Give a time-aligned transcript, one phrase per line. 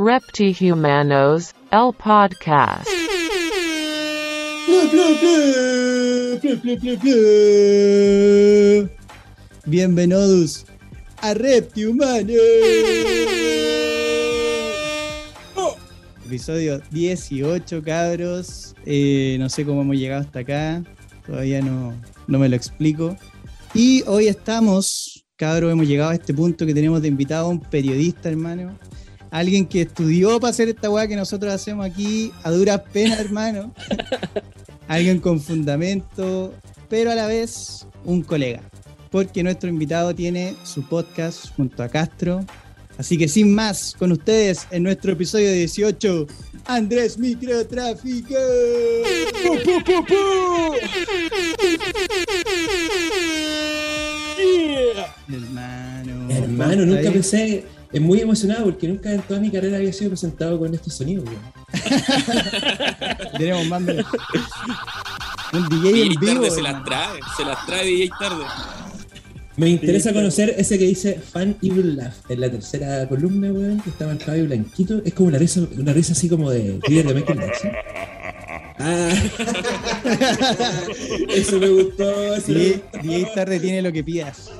[0.00, 2.86] Reptihumanos, el podcast.
[9.66, 10.66] Bienvenidos
[11.20, 12.30] a Reptihumanos.
[16.26, 18.76] Episodio 18, cabros.
[18.86, 20.80] Eh, no sé cómo hemos llegado hasta acá.
[21.26, 21.92] Todavía no,
[22.28, 23.16] no me lo explico.
[23.74, 27.58] Y hoy estamos, cabros, hemos llegado a este punto que tenemos de invitado a un
[27.58, 28.78] periodista, hermano.
[29.30, 33.72] Alguien que estudió para hacer esta weá que nosotros hacemos aquí a duras penas, hermano.
[34.88, 36.54] Alguien con fundamento,
[36.88, 38.62] pero a la vez un colega.
[39.10, 42.44] Porque nuestro invitado tiene su podcast junto a Castro.
[42.96, 46.26] Así que sin más, con ustedes en nuestro episodio 18,
[46.66, 48.34] Andrés Microtráfico.
[49.42, 50.74] ¡Pu, pu, pu, pu!
[55.28, 56.30] Hermano.
[56.30, 60.10] Hermano, ¿cómo nunca pensé, es muy emocionado porque nunca en toda mi carrera había sido
[60.10, 61.24] presentado con estos sonidos.
[61.26, 61.40] weón.
[63.38, 64.04] Tenemos más de-
[65.54, 66.32] Un DJ DJ en vivo.
[66.34, 68.44] Tarde se las trae, se las trae DJ Tarde.
[69.56, 73.90] Me interesa conocer ese que dice Fan Evil Laugh en la tercera columna, weón, que
[73.90, 75.00] está marcado y blanquito.
[75.04, 77.72] Es como una risa, una risa así como de líder de Michael Jackson.
[78.80, 79.10] Ah,
[81.30, 82.34] eso me gustó.
[82.34, 82.98] Eso me DJ, gustó.
[83.02, 84.50] DJ tarde tiene lo que pidas.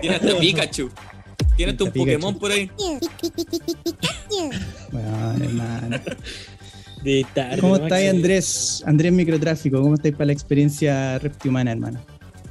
[0.00, 0.90] Tiene hasta Pikachu.
[1.56, 2.12] Tiene hasta un Pikachu.
[2.12, 2.70] Pokémon por ahí.
[4.90, 5.96] Bueno, hermano.
[7.02, 7.60] De tarde.
[7.60, 8.82] ¿Cómo estáis, Andrés?
[8.86, 12.00] Andrés Microtráfico, ¿cómo estáis para la experiencia reptihumana, hermano?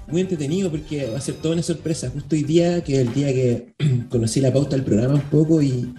[0.08, 2.10] Muy entretenido porque va a ser toda una sorpresa.
[2.14, 3.74] Justo hoy día, que es el día que
[4.10, 5.94] conocí la pauta del programa un poco y,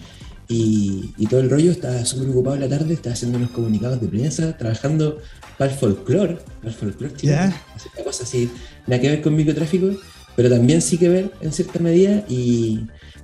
[0.49, 4.01] y, y todo el rollo, estaba súper ocupado en la tarde, estaba haciendo unos comunicados
[4.01, 5.19] de prensa, trabajando
[5.59, 7.15] para el folclore, para el folclore.
[7.23, 7.61] Ya.
[7.97, 8.51] Una cosa así,
[8.87, 9.91] nada que ver con microtráfico,
[10.37, 12.81] pero también sí que ver en cierta medida y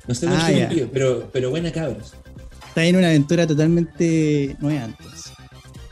[0.06, 0.66] no sé Ah, ya.
[0.68, 2.14] contigo, pero, pero buena cabros.
[2.68, 5.32] Estáis en una aventura totalmente nueva, entonces.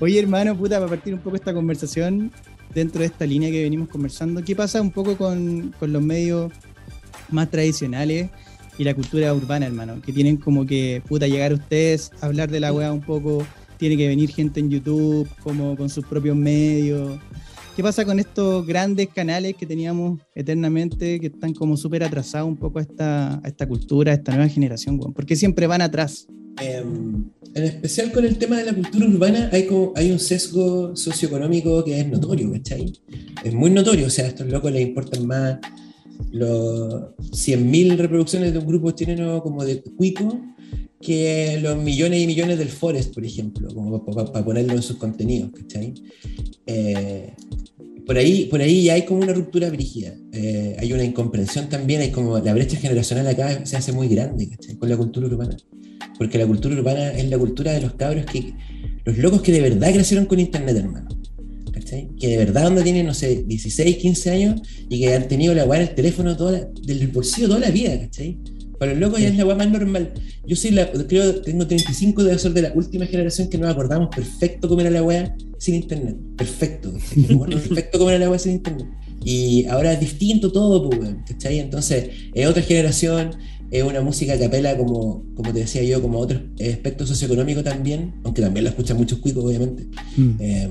[0.01, 2.31] Oye, hermano, puta, para partir un poco esta conversación,
[2.75, 6.53] dentro de esta línea que venimos conversando, ¿qué pasa un poco con, con los medios
[7.31, 8.31] más tradicionales
[8.79, 10.01] y la cultura urbana, hermano?
[10.01, 13.45] Que tienen como que, puta, llegar ustedes a hablar de la weá un poco,
[13.77, 17.19] tiene que venir gente en YouTube, como con sus propios medios.
[17.79, 22.57] ¿Qué pasa con estos grandes canales que teníamos eternamente, que están como súper atrasados un
[22.57, 24.99] poco a esta, cultura, a esta nueva generación?
[24.99, 26.27] ¿Por qué siempre van atrás?
[26.61, 26.83] Eh,
[27.55, 31.85] en especial con el tema de la cultura urbana hay, como, hay un sesgo socioeconómico
[31.85, 32.93] que es notorio, ¿cachai?
[33.45, 35.59] Es muy notorio, o sea, a estos locos les importan más
[36.33, 40.37] los 100.000 reproducciones de un grupo chileno como de Cuico
[41.01, 45.51] que los millones y millones del Forest, por ejemplo, como para ponerlo en sus contenidos,
[45.53, 45.95] ¿cachai?
[46.67, 47.33] Eh,
[48.07, 52.01] por ahí, por ahí ya hay como una ruptura brígida, Eh, hay una incomprensión también,
[52.01, 54.77] hay como la brecha generacional acá se hace muy grande, ¿cachai?
[54.77, 55.57] Con la cultura urbana
[56.19, 58.53] porque la cultura urbana es la cultura de los cabros que,
[59.05, 61.09] los locos que de verdad crecieron con internet, hermano.
[61.73, 62.11] ¿Cachai?
[62.19, 64.61] Que de verdad donde tienen, no sé, 16, 15 años
[64.91, 67.99] y que han tenido la en el teléfono toda la- del bolsillo toda la vida,
[68.01, 68.37] ¿cachai?
[68.79, 70.13] Para los locos ya es la weá más normal.
[70.47, 74.09] Yo soy la, creo, tengo 35, debo ser de la última generación que nos acordamos
[74.15, 76.17] perfecto cómo era la weá sin internet.
[76.37, 76.93] Perfecto,
[77.51, 78.87] perfecto cómo era la weá sin internet.
[79.25, 81.59] Y ahora es distinto todo, pues, ¿cachai?
[81.59, 83.31] Entonces, es otra generación,
[83.71, 87.63] es una música que apela, como, como te decía yo, como a otro aspecto socioeconómico
[87.63, 89.87] también, aunque también la escuchan muchos cuicos, obviamente.
[90.39, 90.71] Eh,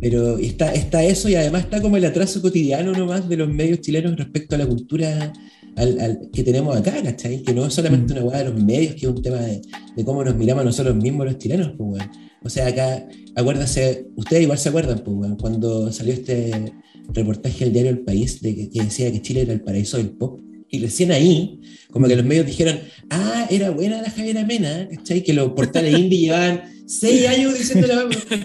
[0.00, 3.80] pero está, está eso y además está como el atraso cotidiano nomás de los medios
[3.80, 5.32] chilenos respecto a la cultura
[5.76, 7.42] al- al- que tenemos acá, ¿cachai?
[7.42, 8.16] Que no es solamente Mm.
[8.18, 9.62] una hueá de los medios, que es un tema de,
[9.96, 12.10] de cómo nos miramos nosotros mismos los chilenos, pues, weón.
[12.44, 13.06] O sea, acá,
[13.36, 16.72] acuérdense, ustedes igual se acuerdan, pues, weón, cuando salió este
[17.12, 20.10] reportaje del diario El País de que, que decía que Chile era el paraíso del
[20.10, 20.40] pop.
[20.70, 22.78] Y recién ahí, como que los medios dijeron,
[23.10, 25.22] ah, era buena la Javiera Mena, ¿cachai?
[25.22, 27.94] Que los portales indie llevaban seis años diciéndole,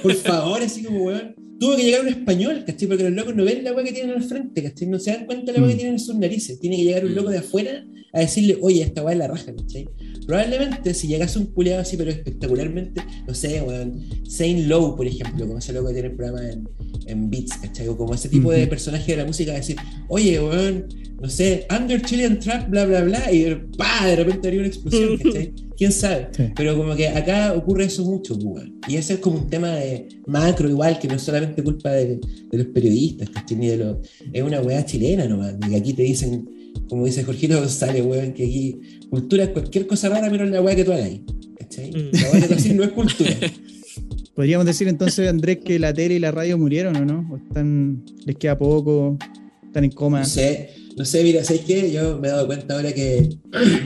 [0.02, 1.36] por favor, así como, weón.
[1.60, 2.88] Tuvo que llegar un español, ¿cachai?
[2.88, 4.88] Porque los locos no ven la weá que tienen al frente, ¿cachai?
[4.88, 5.78] No se dan cuenta de la weá que Mm.
[5.78, 6.60] tienen en sus narices.
[6.60, 9.54] Tiene que llegar un loco de afuera a decirle, oye, esta weá es la raja,
[9.56, 9.90] ¿cachai?
[10.28, 15.48] Probablemente si llegase un culeado así, pero espectacularmente, no sé, weón, Saint Low, por ejemplo,
[15.48, 16.68] como ese loco que tiene el programa en,
[17.08, 17.88] en Beats, ¿cachai?
[17.88, 19.78] O como ese tipo de personaje de la música, decir,
[20.10, 20.86] oye, weón,
[21.22, 25.18] no sé, Under Chilean Trap, bla, bla, bla, y pa, de repente habría una explosión,
[25.24, 25.54] ¿cachai?
[25.78, 26.30] ¿Quién sabe?
[26.32, 26.44] Sí.
[26.56, 28.80] Pero como que acá ocurre eso mucho, pues, weón.
[28.88, 32.20] Y ese es como un tema de macro igual, que no es solamente culpa de,
[32.52, 33.30] de los periodistas.
[33.56, 33.98] Ni de los...
[34.34, 36.50] Es una weá chilena nomás, de que aquí te dicen,
[36.90, 38.80] como dice Jorgito González, weón, que aquí
[39.10, 41.12] cultura es cualquier cosa rara menos la weá que tú hagas.
[41.60, 41.92] ¿Cachai?
[41.92, 42.10] Mm.
[42.14, 43.32] La weá que tú haces no es cultura.
[44.36, 47.28] Podríamos decir entonces, Andrés, que la tele y la radio murieron, ¿o no?
[47.32, 49.18] ¿O están, les queda poco?
[49.64, 50.20] ¿Están en coma?
[50.20, 51.92] No sé, no sé, mira, ¿sabes qué?
[51.92, 53.30] Yo me he dado cuenta ahora que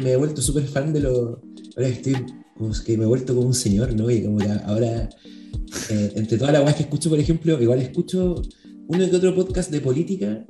[0.03, 1.37] me he vuelto súper fan de los.
[1.75, 2.13] Ahora estoy
[2.57, 4.09] como que me he vuelto como un señor, ¿no?
[4.11, 5.09] Y como que ahora,
[5.89, 8.41] eh, entre todas las weas que escucho, por ejemplo, igual escucho
[8.87, 10.45] uno que otro podcast de política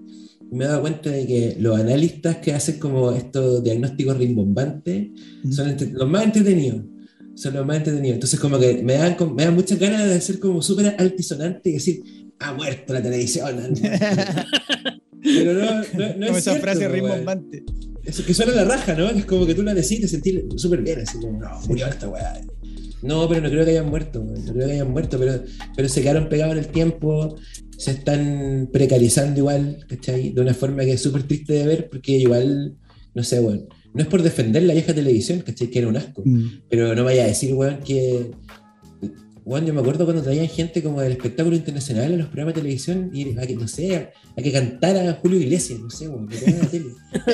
[0.51, 5.09] y me he dado cuenta de que los analistas que hacen como estos diagnósticos rimbombantes
[5.51, 6.83] son entre- los más entretenidos.
[7.35, 8.15] Son los más entretenidos.
[8.15, 11.74] Entonces, como que me dan, me dan muchas ganas de ser como súper altisonante y
[11.74, 12.01] decir,
[12.39, 13.56] ha muerto la televisión.
[15.24, 17.25] Pero no, no, no Como es esa cierto, frase po, weón.
[18.06, 19.12] Eso que suena la raja, ¿no?
[19.13, 21.50] Que es como que tú la decís y te sentís súper bien, así como, no,
[21.68, 22.42] murió esta weá.
[23.03, 25.44] No, pero no creo que hayan muerto, no creo que hayan muerto, pero,
[25.75, 27.36] pero se quedaron pegados en el tiempo,
[27.77, 30.30] se están precarizando igual, ¿cachai?
[30.31, 32.75] De una forma que es súper triste de ver, porque igual,
[33.15, 35.68] no sé, weón, no es por defender la vieja televisión, ¿cachai?
[35.69, 36.62] Que era un asco, Mm.
[36.69, 38.31] pero no vaya a decir, weón, que.
[39.43, 42.61] Weón, yo me acuerdo cuando traían gente como del espectáculo internacional a los programas de
[42.61, 46.05] televisión y a que, no sé, a, a que cantara a Julio Iglesias, no sé,
[46.05, 46.09] a
[46.63, 46.85] la tele.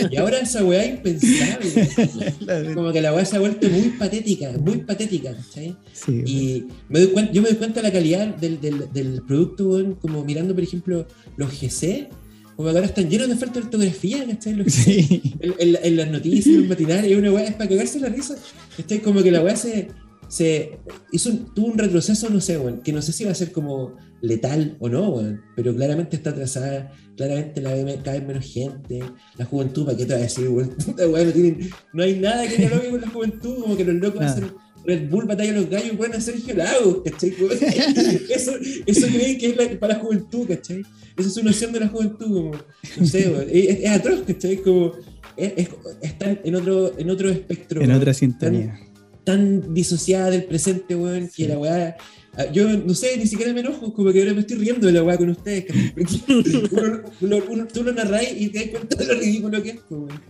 [0.10, 2.74] Y ahora esa weá es impensable.
[2.76, 5.76] Como que la weá se ha vuelto muy patética, muy patética, ¿cachai?
[5.92, 9.22] sí, Y me doy cuen- yo me doy cuenta de la calidad del, del, del
[9.28, 11.06] producto, como mirando, por ejemplo,
[11.36, 12.08] los GC,
[12.56, 14.70] como que ahora están llenos de falta de ortografía, ¿cachai?
[14.70, 15.22] Sí.
[15.42, 18.08] En, en- en las noticias, en los matinales, es una weá, es para cagarse la
[18.10, 18.36] risa.
[18.78, 19.00] ¿cachai?
[19.00, 19.90] Como que la weá se,
[20.30, 20.78] se
[21.12, 23.96] hizo, tuvo un retroceso, no sé, weón, que no sé si va a ser como
[24.22, 29.00] letal o no, weón, pero claramente está atrasada, claramente la ve cada vez menos gente,
[29.38, 30.66] la juventud, ¿para qué te va a decir, weá
[31.26, 34.52] no, tienen- no hay nada que dialogue con la juventud, como que los locos hacen
[34.86, 37.34] Red Bull batalla a los gallos y pueden Sergio Lagos, ¿cachai?
[38.30, 38.52] Eso,
[38.86, 40.82] eso creen que es la- para la juventud, ¿cachai?
[41.18, 42.52] Esa es su noción de la juventud, como,
[43.00, 44.58] no sé, weón, es, es atroz, ¿cachai?
[44.58, 44.94] Como,
[45.36, 45.70] es, es-
[46.02, 47.82] están en otro, en otro espectro.
[47.82, 48.80] En otra sintonía.
[49.28, 51.44] Tan disociada del presente, weón, Sí.
[51.44, 51.98] que la weá.
[52.38, 54.94] ah, Yo no sé, ni siquiera me enojo, como que ahora me estoy riendo de
[54.94, 55.66] la weá con ustedes.
[56.72, 59.80] uno, uno- uno- tú lo narráis y te das cuenta de lo ridículo que es,
[59.90, 60.22] pues, weón.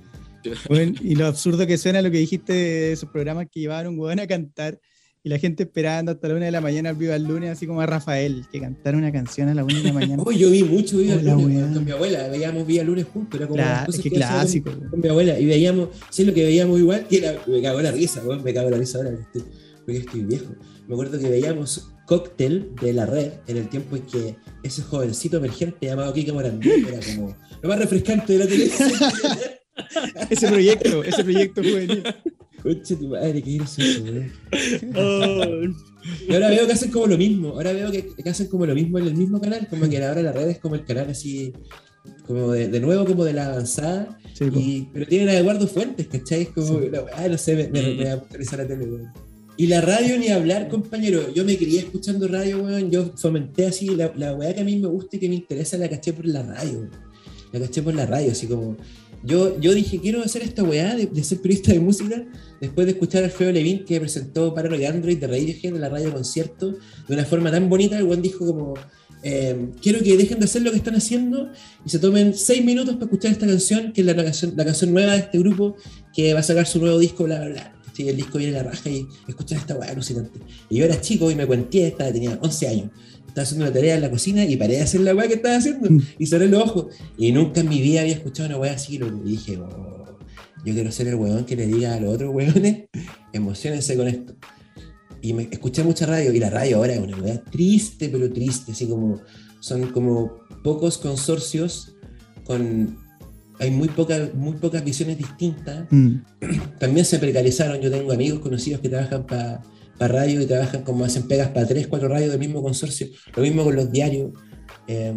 [0.70, 4.20] Bueno, y lo absurdo que suena lo que dijiste de esos programas que un weón
[4.20, 4.80] a cantar
[5.27, 7.68] y la gente esperando hasta la una de la mañana al vivo al lunes, así
[7.68, 10.24] como a Rafael, que cantara una canción a la una de la mañana.
[10.25, 13.47] Oh, yo vi mucho Viva Hola, Lunes con mi abuela, veíamos Vía Lunes juntos, era
[13.50, 16.79] como Cla- es que con- clásico, Con, mi abuela, y veíamos, sí, lo que veíamos
[16.79, 19.12] igual, que era, me cago en la risa, weón, me cago en la risa ahora,
[19.85, 20.45] porque estoy viejo.
[20.88, 25.35] Me acuerdo que veíamos Cóctel de la red en el tiempo en que ese jovencito
[25.38, 28.91] emergente llamado Kike Morandé era como lo más refrescante de la televisión.
[30.29, 32.03] Ese proyecto, ese proyecto juvenil.
[32.68, 34.31] Conche tu madre, qué gracioso, weón.
[36.30, 38.74] Y ahora veo que hacen como lo mismo, ahora veo que, que hacen como lo
[38.74, 41.52] mismo en el mismo canal, como que ahora la red es como el canal así,
[42.25, 46.08] como de, de nuevo como de la avanzada, Sí, y, pero tienen a Eduardo Fuentes,
[46.08, 46.44] ¿cachai?
[46.44, 46.90] Es como, Sí.
[46.92, 49.08] la weá, no sé, me, me, me da mucha risa la tele, weón.
[49.58, 51.34] Y la radio ni hablar, compañero.
[51.34, 52.92] Yo me crié escuchando radio, weón.
[52.92, 55.78] Yo fomenté así, la, la weá que a mí me gusta y que me interesa
[55.78, 56.92] la caché por la radio, weón.
[57.52, 58.78] La caché por la radio, así como.
[59.27, 62.25] Yo, yo dije, quiero hacer esta weá de, de ser periodista de música
[62.62, 66.13] después de escuchar al Feo Levin que presentó Paranoid Android de Radiohead en la radio
[66.13, 66.71] concierto
[67.07, 67.97] de una forma tan bonita.
[67.97, 68.75] El weón dijo como,
[69.24, 71.51] eh, quiero que dejen de hacer lo que están haciendo
[71.85, 74.94] y se tomen seis minutos para escuchar esta canción, que es la canción, la canción
[74.94, 75.75] nueva de este grupo
[76.13, 77.74] que va a sacar su nuevo disco, bla, bla, bla.
[77.94, 80.39] Sí, el disco viene a la raja y escuchar esta weá alucinante.
[80.69, 82.91] Y yo era chico y me cuenté, estaba, tenía 11 años.
[83.38, 85.57] Estaba haciendo una tarea en la cocina y paré de hacer la weá que estaba
[85.57, 85.92] haciendo.
[85.92, 86.01] Mm.
[86.18, 86.95] Y cerré los ojos.
[87.19, 88.95] Y nunca en mi vida había escuchado una weá así.
[88.95, 90.18] Y dije, oh,
[90.66, 92.86] yo quiero ser el weón que le diga a los otros weones,
[93.34, 94.34] emocionense con esto.
[95.22, 96.34] Y me escuché mucha radio.
[96.34, 98.72] Y la radio ahora es una weá triste, pero triste.
[98.72, 99.22] Así como,
[99.60, 101.96] son como pocos consorcios
[102.44, 102.98] con.
[103.60, 106.22] Hay muy, poca, muy pocas visiones distintas Mm.
[106.79, 107.82] también se precarizaron.
[107.82, 109.62] Yo tengo amigos conocidos que trabajan para
[110.00, 113.08] radio y trabajan como hacen pegas para tres, cuatro radios del mismo consorcio.
[113.36, 114.32] Lo mismo con los diarios.
[114.88, 115.13] Eh,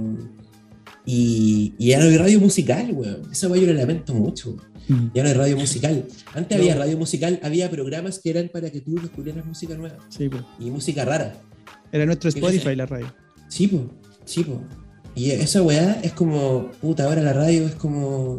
[1.06, 3.22] y, y ya no hay radio musical, weón.
[3.32, 4.56] Esa weón yo lo lamento mucho.
[4.88, 5.08] Mm.
[5.14, 6.04] Ya no hay radio musical.
[6.34, 6.62] Antes No.
[6.62, 10.38] había radio musical, había programas que eran para que tú descubrieras música nueva Sí, po.
[10.58, 11.34] y música rara.
[11.92, 13.12] Era nuestro ¿Qué Spotify la radio.
[13.48, 13.90] Sí, po,
[14.24, 14.62] sí, po.
[15.14, 18.38] Y esa weá es como, puta, ahora la radio es como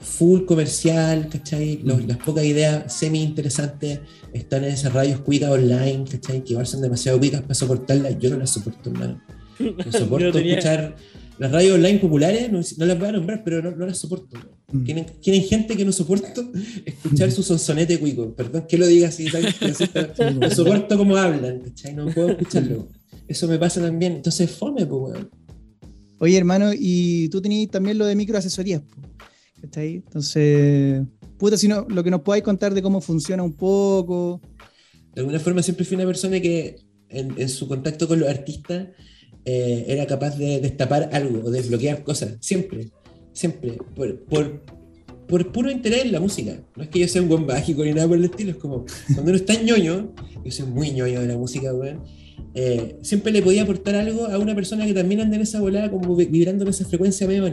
[0.00, 1.80] full comercial, ¿cachai?
[1.82, 4.00] Los- las pocas ideas semi interesantes
[4.32, 6.44] están en esas radios cuicas online, ¿cachai?
[6.44, 8.18] Que igual son demasiado cuicas para soportarlas.
[8.18, 9.20] Yo no las soporto, hermano.
[9.58, 10.96] No soporto tenía- escuchar
[11.38, 14.36] las radios online populares, no, no las voy a nombrar, pero no, no las soporto.
[14.72, 14.84] Mm.
[14.84, 16.50] Tienen, tienen gente que no soporto
[16.84, 18.34] escuchar su sonsonete cuico.
[18.34, 20.12] Perdón que lo diga así, tan clasista.
[20.32, 21.94] no soporto cómo hablan, ¿cachai?
[21.94, 22.88] No puedo escucharlo.
[23.28, 24.14] Eso me pasa también.
[24.16, 25.30] Entonces, fome, pues, weón.
[26.20, 28.96] Oye, hermano, y tú tenías también lo de microasesorías, po,
[29.60, 29.96] ¿cachai?
[29.96, 31.02] Entonces,
[31.38, 34.40] puta, si no, lo que nos podáis contar de cómo funciona un poco.
[35.14, 36.76] De alguna forma siempre fui una persona que
[37.08, 38.88] en, su contacto con los artistas
[39.44, 42.36] eh, era capaz de destapar algo o desbloquear cosas.
[42.40, 42.90] Siempre,
[43.32, 43.78] siempre.
[43.94, 44.62] Por, por,
[45.26, 46.60] por puro interés en la música.
[46.76, 48.50] No es que yo sea un buen mágico ni nada por el estilo.
[48.52, 48.84] Es como
[49.14, 52.02] cuando uno está ñoño yo soy muy ñoño de la música, weón,
[52.54, 55.90] eh, siempre le podía aportar algo a una persona que también anda en esa volada,
[55.90, 57.44] como vi- vibrando en esa frecuencia medio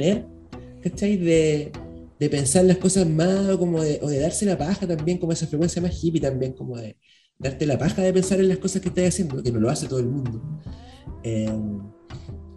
[0.82, 1.18] ¿cachai?
[1.18, 1.72] De,
[2.20, 5.48] de pensar las cosas más, como de, o de darse la paja también, como esa
[5.48, 6.98] frecuencia más hippie también, como de
[7.38, 9.88] darte la paja de pensar en las cosas que estás haciendo, que no lo hace
[9.88, 10.42] todo el mundo.
[11.24, 11.50] Eh,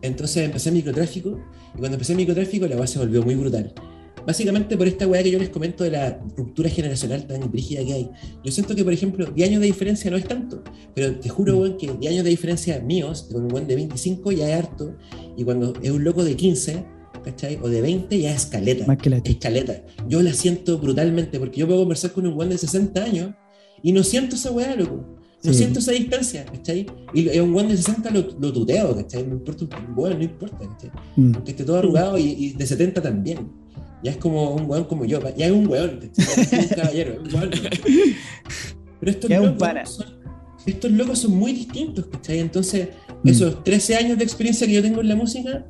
[0.03, 1.41] entonces empecé microtráfico,
[1.75, 3.73] y cuando empecé microtráfico la weá se volvió muy brutal.
[4.27, 7.93] Básicamente por esta weá que yo les comento de la ruptura generacional tan brígida que
[7.95, 8.11] hay.
[8.45, 10.63] Yo siento que, por ejemplo, 10 años de diferencia no es tanto,
[10.95, 14.33] pero te juro, weón, que 10 años de diferencia míos, con un weón de 25
[14.33, 14.97] ya es harto,
[15.37, 16.85] y cuando es un loco de 15,
[17.31, 17.59] ¿cachai?
[17.63, 18.87] O de 20 ya es caleta.
[18.87, 19.83] Más que la Es caleta.
[20.09, 23.35] Yo la siento brutalmente, porque yo puedo conversar con un weón de 60 años
[23.83, 25.17] y no siento esa weá, loco.
[25.45, 25.59] No Sí.
[25.59, 26.87] siento esa distancia, ¿cachai?
[27.15, 29.25] Y es un weón de 60 lo, lo tuteo, ¿cachai?
[29.27, 30.91] No importa, un weón, no importa, ¿cachai?
[31.17, 31.35] Mm.
[31.37, 33.49] Aunque esté todo arrugado y, y de 70 también.
[34.03, 37.33] Ya es como un weón como yo, ya es un weón, es un caballero, es
[37.35, 37.51] un weón.
[39.01, 39.87] Pero estos es un locos, pana.
[39.87, 40.07] son,
[40.67, 42.39] estos locos son muy distintos, ¿cachai?
[42.41, 42.89] Entonces,
[43.25, 43.29] Mm.
[43.31, 45.67] esos 13 años de experiencia que yo tengo en la música,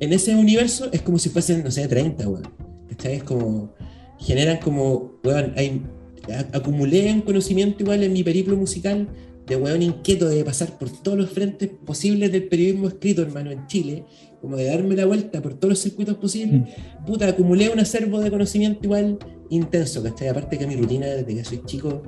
[0.00, 2.48] en ese universo es como si fuesen, no sé, 30, weón.
[2.88, 3.16] ¿Cachai?
[3.16, 3.74] Es como,
[4.18, 5.82] generan como, weón, hay,
[6.52, 9.08] acumulé un conocimiento igual en mi periplo musical
[9.46, 13.66] de weón inquieto de pasar por todos los frentes posibles del periodismo escrito, hermano, en
[13.66, 14.04] Chile,
[14.40, 16.62] como de darme la vuelta por todos los circuitos posibles,
[17.06, 19.18] puta, acumulé un acervo de conocimiento igual
[19.50, 20.28] intenso, ¿cachai?
[20.28, 22.02] Aparte que mi rutina desde que soy chico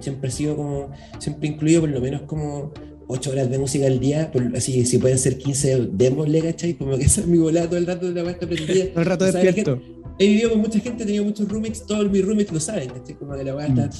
[0.00, 2.72] siempre ha sido como, siempre incluido por lo menos como
[3.08, 6.74] 8 horas de música al día, por- así si pueden ser 15, démosle, ¿cachai?
[6.74, 8.84] Como que esa es mi volada todo el rato de la vuelta aprendida.
[8.92, 9.80] Todo el rato despierto.
[10.18, 13.14] He vivido con mucha gente, he tenido muchos roommates, todos mis roommates lo saben, ¿cachai?
[13.16, 13.90] Como que la weá está.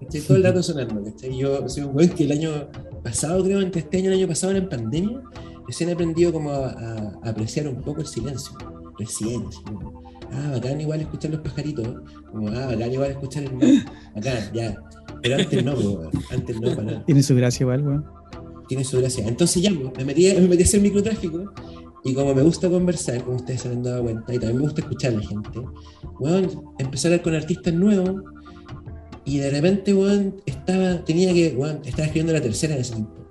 [0.00, 0.20] ¿cachai?
[0.22, 1.36] Todo el rato sonando, ¿cachai?
[1.38, 2.68] Yo soy un weón que el año
[3.02, 5.22] pasado, creo, entre este año y el año pasado, en pandemia,
[5.66, 8.52] recién he aprendido como a, a- a apreciar un poco el silencio.
[8.98, 10.01] Recién, como,
[10.32, 11.86] ah, bacán igual escuchar los pajaritos,
[12.30, 13.68] como, ah, bacán igual escuchar el mar,
[14.14, 14.76] bacán, ya.
[15.22, 18.04] Pero antes no, weón, antes no, para nada Tiene su gracia igual, weón.
[18.68, 19.26] tiene su gracia.
[19.26, 21.52] Entonces ya, pues, me metí, me metí a hacer microtráfico
[22.04, 24.80] y como me gusta conversar, como ustedes se han dado cuenta, y también me gusta
[24.80, 25.60] escuchar a la gente,
[26.18, 28.22] weón, empecé a hablar con artistas nuevos
[29.24, 33.21] y de repente, weón, estaba, tenía que, weón, estaba escribiendo la tercera en ese tiempo.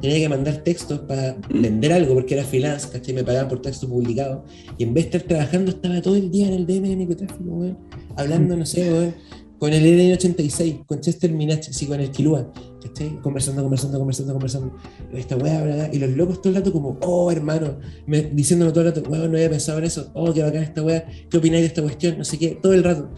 [0.00, 3.14] Tenía que mandar textos para vender algo porque era freelance, ¿cachai?
[3.14, 4.44] Me pagaban por texto publicado.
[4.76, 7.50] Y en vez de estar trabajando, estaba todo el día en el DM de microtráfico,
[7.50, 7.78] weón.
[8.16, 9.14] Hablando, no sé,
[9.58, 13.20] con el N86, con Chester Minach, así con el Kilua, ¿cachai?
[13.20, 14.76] Conversando, conversando, conversando, conversando.
[15.12, 18.94] Esta weá, y los locos todo el rato como, oh, hermano, me, diciéndome todo el
[18.94, 21.66] rato, weón, no había pensado en eso, oh, qué bacán esta weá, ¿qué opináis de
[21.66, 22.18] esta cuestión?
[22.18, 23.10] No sé qué, todo el rato.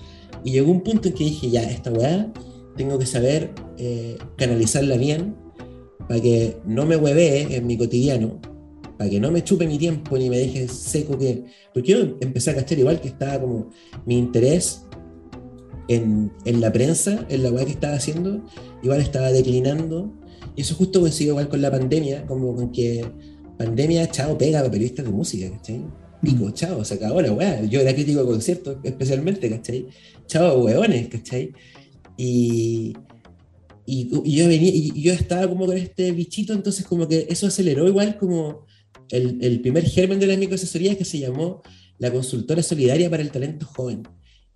[0.42, 2.32] Y llegó un punto en que dije, ya, esta weá,
[2.76, 5.36] tengo que saber eh, canalizarla bien
[6.10, 8.40] para que no me huevee en mi cotidiano,
[8.98, 11.44] para que no me chupe mi tiempo ni me deje seco que...
[11.72, 13.70] Porque yo empecé a cachar igual que estaba como
[14.06, 14.86] mi interés
[15.86, 18.44] en, en la prensa, en la weá que estaba haciendo,
[18.82, 20.12] igual estaba declinando.
[20.56, 23.04] Y eso justo coincidió igual con la pandemia, como con que
[23.56, 25.84] pandemia, chao, pega para periodistas de música, ¿cachai?
[26.22, 27.62] Pico, chao, se acabó la weá.
[27.66, 29.86] Yo era crítico de conciertos, especialmente, ¿cachai?
[30.26, 31.52] Chao, weones, ¿cachai?
[32.16, 32.94] Y,
[33.86, 37.46] y, y yo venía, y yo estaba como con este bichito, entonces como que eso
[37.46, 38.66] aceleró igual como
[39.10, 41.62] el, el primer germen de la microasesoría que se llamó
[41.98, 44.02] la consultora solidaria para el talento joven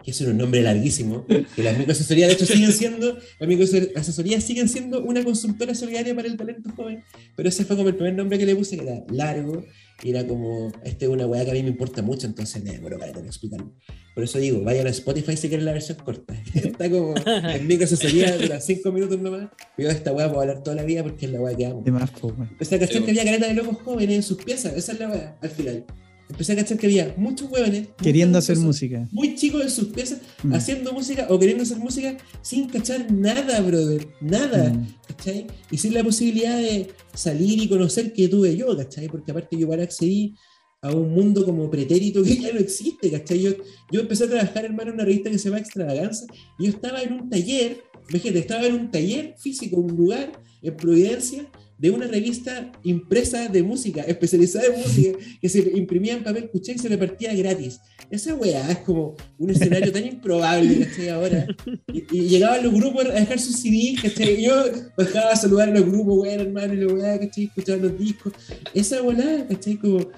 [0.05, 4.69] que es un nombre larguísimo, que las microasesorías de hecho siguen siendo, las microasesorías siguen
[4.69, 7.03] siendo una consultora solidaria para el talento joven,
[7.35, 9.65] pero ese fue como el primer nombre que le puse, que era largo,
[10.03, 12.73] y era como, este es una weá que a mí me importa mucho, entonces me
[12.73, 13.73] demoro para tener explicarlo.
[14.15, 16.35] Por eso digo, vayan a Spotify si quieren la versión corta.
[16.55, 19.49] Está como en microasesoría, dura 5 minutos nomás.
[19.79, 21.83] Yo esta weá puedo hablar toda la vida porque es la weá que amo.
[21.83, 22.49] De más, po, weón.
[22.51, 25.09] Empecé a cachar que había caleta de locos jóvenes en sus piezas, esa es la
[25.11, 25.85] weá, al final.
[26.31, 29.07] Empecé a cachar que había muchos hueones Queriendo hacer música.
[29.13, 30.55] muy chicos en sus piezas, Mm.
[30.55, 34.07] haciendo música o queriendo hacer música sin cachar nada, brother.
[34.21, 34.71] Nada.
[34.73, 34.87] Mm.
[35.09, 35.47] ¿cachai?
[35.71, 39.07] Y sin la posibilidad de salir y conocer que tuve yo, ¿cachai?
[39.09, 40.35] Porque aparte yo igual accedí
[40.81, 43.41] a un mundo como pretérito que ya no existe, ¿cachai?
[43.43, 43.51] Yo,
[43.93, 46.27] yo empecé a trabajar, hermano, en una revista que se llama Extravaganza,
[46.59, 50.77] y yo estaba en un taller, fíjate, estaba en un taller físico, un lugar en
[50.77, 51.47] Providencia,
[51.79, 56.73] de una revista impresa de música, especializada en música, que se imprimía en papel cuché
[56.73, 57.81] y se repartía gratis.
[58.11, 61.09] Esa weá es como un escenario tan improbable, ¿cachai?
[61.09, 61.47] Ahora.
[61.93, 64.41] Y, y llegaban los grupos a dejar sus CDs, ¿cachai?
[64.41, 64.65] Y yo
[64.97, 67.45] bajaba a saludar a los grupos, weón, hermano, y la weá, ¿cachai?
[67.45, 68.33] Escuchaba los discos.
[68.73, 69.77] Esa weá, ¿cachai?
[69.77, 70.11] Como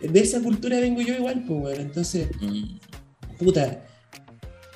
[0.00, 1.80] de esa cultura vengo yo igual, pues, weón.
[1.80, 2.28] Entonces,
[3.38, 3.84] puta,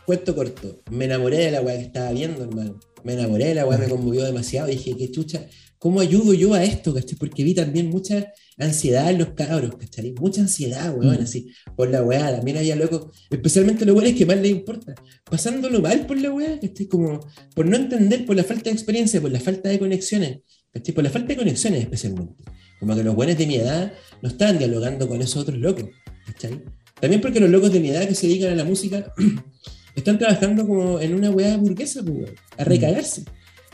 [0.06, 2.80] cuento corto, me enamoré de la weá que estaba viendo, hermano.
[3.04, 4.68] me enamoré de la weá, me conmovió demasiado.
[4.68, 5.46] Dije, qué chucha,
[5.82, 6.94] ¿cómo ayudo yo a esto?
[6.94, 7.18] ¿cachai?
[7.18, 10.14] Porque vi también mucha ansiedad en los cabros, ¿cachai?
[10.20, 11.22] Mucha ansiedad, weón, Mm.
[11.24, 12.36] así, por la weá.
[12.36, 14.94] También había locos, especialmente los weones que más les importa,
[15.28, 16.86] pasándolo mal por la weá, ¿cachai?
[16.86, 17.18] Como
[17.56, 20.38] por no entender, por la falta de experiencia, por la falta de conexiones,
[20.72, 20.94] ¿cachai?
[20.94, 22.44] Por la falta de conexiones especialmente.
[22.78, 25.86] Como que los buenos de mi edad no estaban dialogando con esos otros locos,
[26.26, 26.62] ¿cachai?
[27.00, 29.12] También porque los locos de mi edad que se dedican a la música
[29.96, 33.24] están trabajando como en una weá burguesa, pues, weón, a recagarse,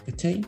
[0.06, 0.40] ¿cachai?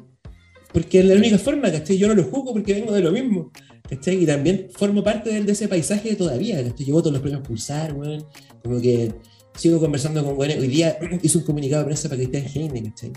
[0.72, 1.98] Porque es la única forma, ¿cachai?
[1.98, 3.50] Yo no lo juzgo porque vengo de lo mismo,
[3.88, 4.22] ¿cachai?
[4.22, 6.86] Y también formo parte del- de ese paisaje todavía, ¿cachai?
[6.86, 8.24] Yo voto los premios Pulsar, weón,
[8.62, 9.12] como que
[9.56, 10.58] sigo conversando con weones.
[10.58, 13.12] Hoy día hice un comunicado de prensa para Cristian Heine, ¿cachai?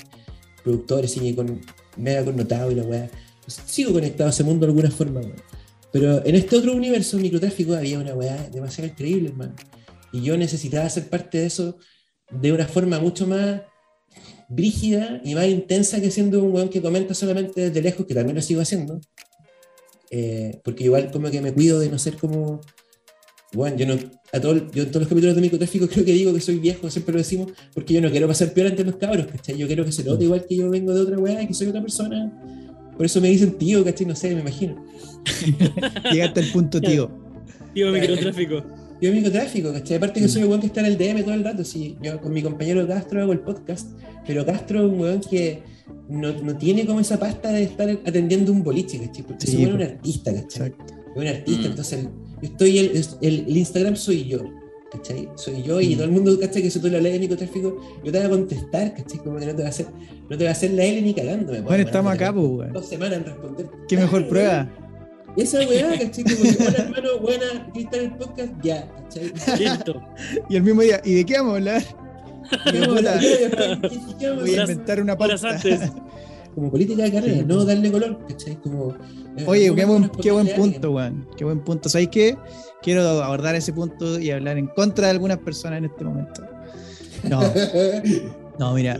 [0.63, 1.61] Productores y con
[1.97, 3.09] mega connotado y la weá.
[3.47, 5.35] Sigo conectado a ese mundo de alguna forma, weón.
[5.91, 9.53] Pero en este otro universo, microtráfico, había una weá demasiado increíble, hermano.
[10.11, 11.77] Y yo necesitaba ser parte de eso
[12.31, 13.61] de una forma mucho más
[14.49, 18.35] brígida y más intensa que siendo un weón que comenta solamente desde lejos, que también
[18.35, 18.99] lo sigo haciendo.
[20.11, 22.61] Eh, porque igual como que me cuido de no ser como...
[23.53, 23.95] Bueno, yo, no,
[24.31, 26.89] a todo, yo en todos los capítulos de microtráfico creo que digo que soy viejo,
[26.89, 29.57] siempre lo decimos, porque yo no quiero pasar peor ante los cabros, ¿cachai?
[29.57, 31.67] Yo quiero que se note igual que yo vengo de otra weá y que soy
[31.67, 32.31] otra persona.
[32.97, 34.07] Por eso me dicen tío, ¿cachai?
[34.07, 34.83] No sé, me imagino.
[36.11, 37.11] Llegaste al punto, tío.
[37.73, 38.63] Tío microtráfico.
[39.03, 39.97] Yo microtráfico, ¿cachai?
[39.97, 41.63] Aparte que soy un weón que está en el DM todo el rato.
[41.65, 43.89] Sí, yo con mi compañero Castro hago el podcast,
[44.25, 45.61] pero Castro es un weón que
[46.07, 49.23] no, no tiene como esa pasta de estar atendiendo un boliche, ¿cachai?
[49.25, 50.67] Porque Sí, es un artista, ¿cachai?
[50.69, 50.93] Exacto.
[51.15, 51.71] Es un artista, Mm.
[51.71, 52.11] entonces el, yo
[52.43, 52.91] estoy el,
[53.21, 54.39] el, el Instagram soy yo,
[54.89, 55.27] ¿cachai?
[55.35, 55.93] Soy yo y Mm.
[55.95, 56.61] todo el mundo, ¿cachai?
[56.61, 59.19] Que si tú lo lees de microtráfico, yo te voy a contestar, ¿cachai?
[59.19, 59.87] Como que no te va a hacer,
[60.29, 61.59] no te va a hacer la L ni cagándome.
[61.59, 62.71] Bueno, estamos acá, pues.
[62.71, 63.67] Dos semanas en responder.
[63.89, 64.71] Qué mejor prueba.
[65.35, 66.23] Esa weá, ¿cachai?
[66.23, 68.53] Como que, hola hermano, buena, ¿viste el podcast?
[68.61, 69.33] Ya, ¿cachai?
[69.59, 70.01] Listo.
[70.49, 71.83] Y el mismo día, ¿y de qué vamos a hablar?
[72.71, 73.19] ¿Qué vamos a hablar?
[73.19, 75.35] ¿Qué- qué- qué vamos a Voy a inventar una pauta.
[76.55, 77.45] Como política de carrera, Sí.
[77.47, 78.55] no darle color, ¿cachai?
[78.61, 78.91] Como,
[79.37, 81.27] eh, Oye, qué buen, qué punto, weón.
[81.35, 81.89] Qué buen punto.
[81.89, 82.37] ¿Sabéis qué?
[82.83, 86.43] Quiero abordar ese punto y hablar en contra de algunas personas en este momento.
[87.27, 87.39] No,
[88.59, 88.99] no, mira.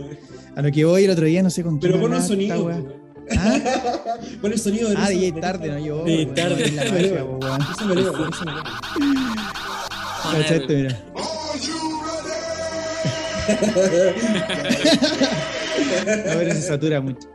[0.56, 3.03] A lo que voy el otro día, no sé con quién Pero pon un sonido.
[3.38, 3.58] ¿Ah?
[4.40, 6.04] Pon el sonido de Ah, DJ de tarde, no yo.
[6.04, 6.64] DJ tarde.
[6.64, 7.60] es la magia, po, weón.
[7.62, 8.62] Eso me leo, eso me leo.
[10.68, 10.98] Mira.
[16.30, 17.28] A ver, se satura mucho.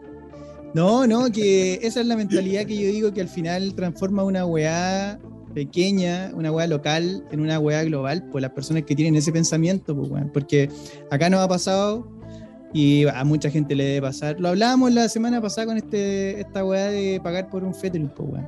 [0.74, 4.46] No, no, que esa es la mentalidad que yo digo que al final transforma una
[4.46, 5.20] weá
[5.54, 9.96] pequeña, una weá local, en una weá global, pues las personas que tienen ese pensamiento,
[9.96, 10.30] pues weón.
[10.32, 10.70] Porque
[11.10, 12.08] acá nos ha pasado
[12.74, 14.40] y a mucha gente le debe pasar.
[14.40, 18.48] Lo hablábamos la semana pasada con este, esta weá de pagar por un pues weón.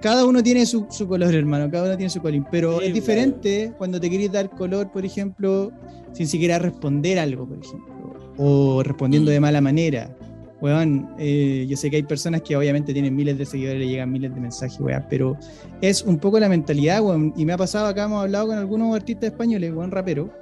[0.00, 2.94] Cada uno tiene su, su color, hermano, cada uno tiene su colín, pero Sí, es
[2.94, 5.70] diferente cuando te querés dar color, por ejemplo,
[6.12, 10.16] sin siquiera responder algo, por ejemplo, o respondiendo de mala manera.
[10.60, 14.12] Weón, eh, yo sé que hay personas que obviamente tienen miles de seguidores, le llegan
[14.12, 15.36] miles de mensajes, weón, pero
[15.80, 18.94] es un poco la mentalidad, weón, y me ha pasado acá, hemos hablado con algunos
[18.94, 20.41] artistas españoles, weón, rapero,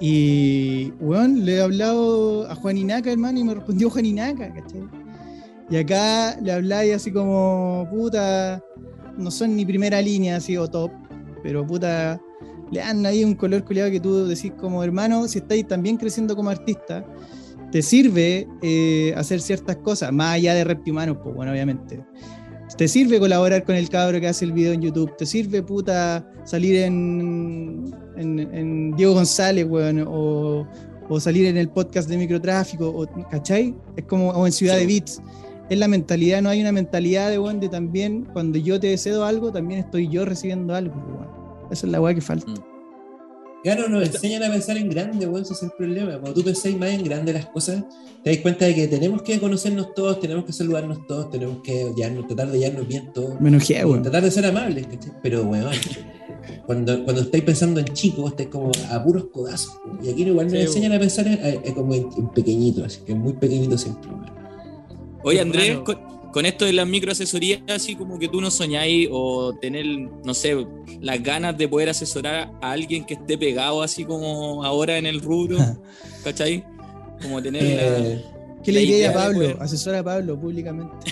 [0.00, 4.82] y, weón, le he hablado a Juan Inaca, hermano, y me respondió Juan Inaca, ¿cachai?
[5.70, 8.62] Y acá le habláis así como, puta,
[9.16, 10.90] no son ni primera línea, así o top,
[11.42, 12.20] pero puta,
[12.70, 16.36] le dan ahí un color culiado que tú decís como hermano, si estáis también creciendo
[16.36, 17.04] como artista,
[17.70, 22.04] te sirve eh, hacer ciertas cosas, más allá de Repti Humanos, pues bueno, obviamente.
[22.76, 26.28] Te sirve colaborar con el cabro que hace el video en YouTube, te sirve puta
[26.44, 30.66] salir en, en, en Diego González, weón, o,
[31.08, 33.74] o salir en el podcast de microtráfico, o, ¿cachai?
[33.96, 34.80] Es como, o en Ciudad Sí.
[34.80, 35.22] de Beats.
[35.70, 39.24] Es la mentalidad, no hay una mentalidad de, weón, de también, cuando yo te cedo
[39.24, 41.28] algo, también estoy yo recibiendo algo, weón.
[41.70, 42.52] Esa es la weá que falta.
[43.64, 46.12] Claro, nos enseñan a pensar en grande, weón, ese es el problema.
[46.20, 47.82] Cuando tú pensáis más en grande las cosas,
[48.22, 51.86] te das cuenta de que tenemos que conocernos todos, tenemos que saludarnos todos, tenemos que
[51.96, 53.40] llevarnos- tratar de llevarnos bien todos.
[53.40, 54.02] Me enojé, weón.
[54.02, 55.12] tratar de ser amables, ¿cachai?
[55.22, 55.72] Pero, weón,
[56.66, 59.72] cuando, cuando estáis pensando en chicos, estáis como a puros codazos.
[59.86, 59.98] weón.
[60.04, 62.84] Y aquí igual nos Sí, enseñan a pensar en, en- en como en, en pequeñito,
[62.84, 64.26] así que muy pequeñito siempre, weón.
[65.22, 65.78] Oye, Andrés.
[66.34, 70.66] Con, esto de las microasesorías, así como que tú no soñáis o tener, no sé,
[71.00, 75.20] las ganas de poder asesorar a alguien que esté pegado así como ahora en el
[75.20, 75.58] rubro,
[76.24, 76.64] ¿cachai?
[77.22, 78.24] Como tener la- Eh,
[78.64, 79.38] ¿Qué le La diría idea a Pablo?
[79.40, 80.94] poder- Asesora a Pablo públicamente.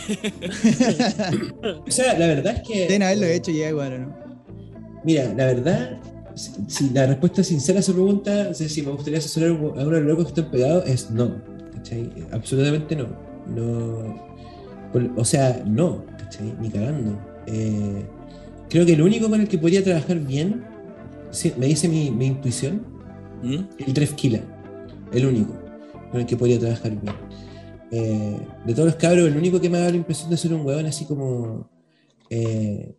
[1.87, 2.81] o sea, la verdad es que.
[2.85, 4.17] Deben haberlo hecho ya igual, ¿o ¿no?
[5.05, 6.01] Mira, la verdad,
[6.35, 9.53] si, si la respuesta sincera a su pregunta, o sea, si me gustaría asesorar a
[9.53, 11.35] uno de los locos que están pegados, es no.
[11.75, 12.11] ¿cachai?
[12.33, 13.07] Absolutamente no.
[13.49, 14.32] no
[15.17, 16.55] o sea, no, ¿cachai?
[16.61, 17.19] Ni cagando.
[17.47, 18.05] Eh,
[18.69, 20.65] creo que el único con el que podría trabajar bien,
[21.59, 22.85] me dice mi, mi intuición,
[23.43, 23.59] ¿Mm?
[23.87, 24.41] el Trefkila.
[25.13, 25.53] El único
[26.11, 27.15] con el que podría trabajar bien.
[27.91, 30.53] eh, de todos los cabros, el único que me ha dado la impresión de ser
[30.55, 31.69] un weón así como
[32.31, 32.95] eh,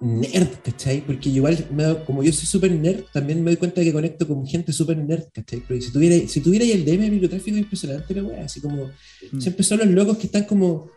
[0.00, 1.00] nerd, ¿cachai?
[1.04, 4.46] Porque igual, me como yo soy súper nerd, también me doy cuenta que conecto con
[4.46, 5.60] gente súper nerd, ¿cachai?
[5.60, 8.60] Porque si tuviera, si tuviera ahí el DM de microtráfico es impresionante la weá, así
[8.60, 8.90] como,
[9.32, 9.40] Mm.
[9.40, 10.88] siempre son los locos que están como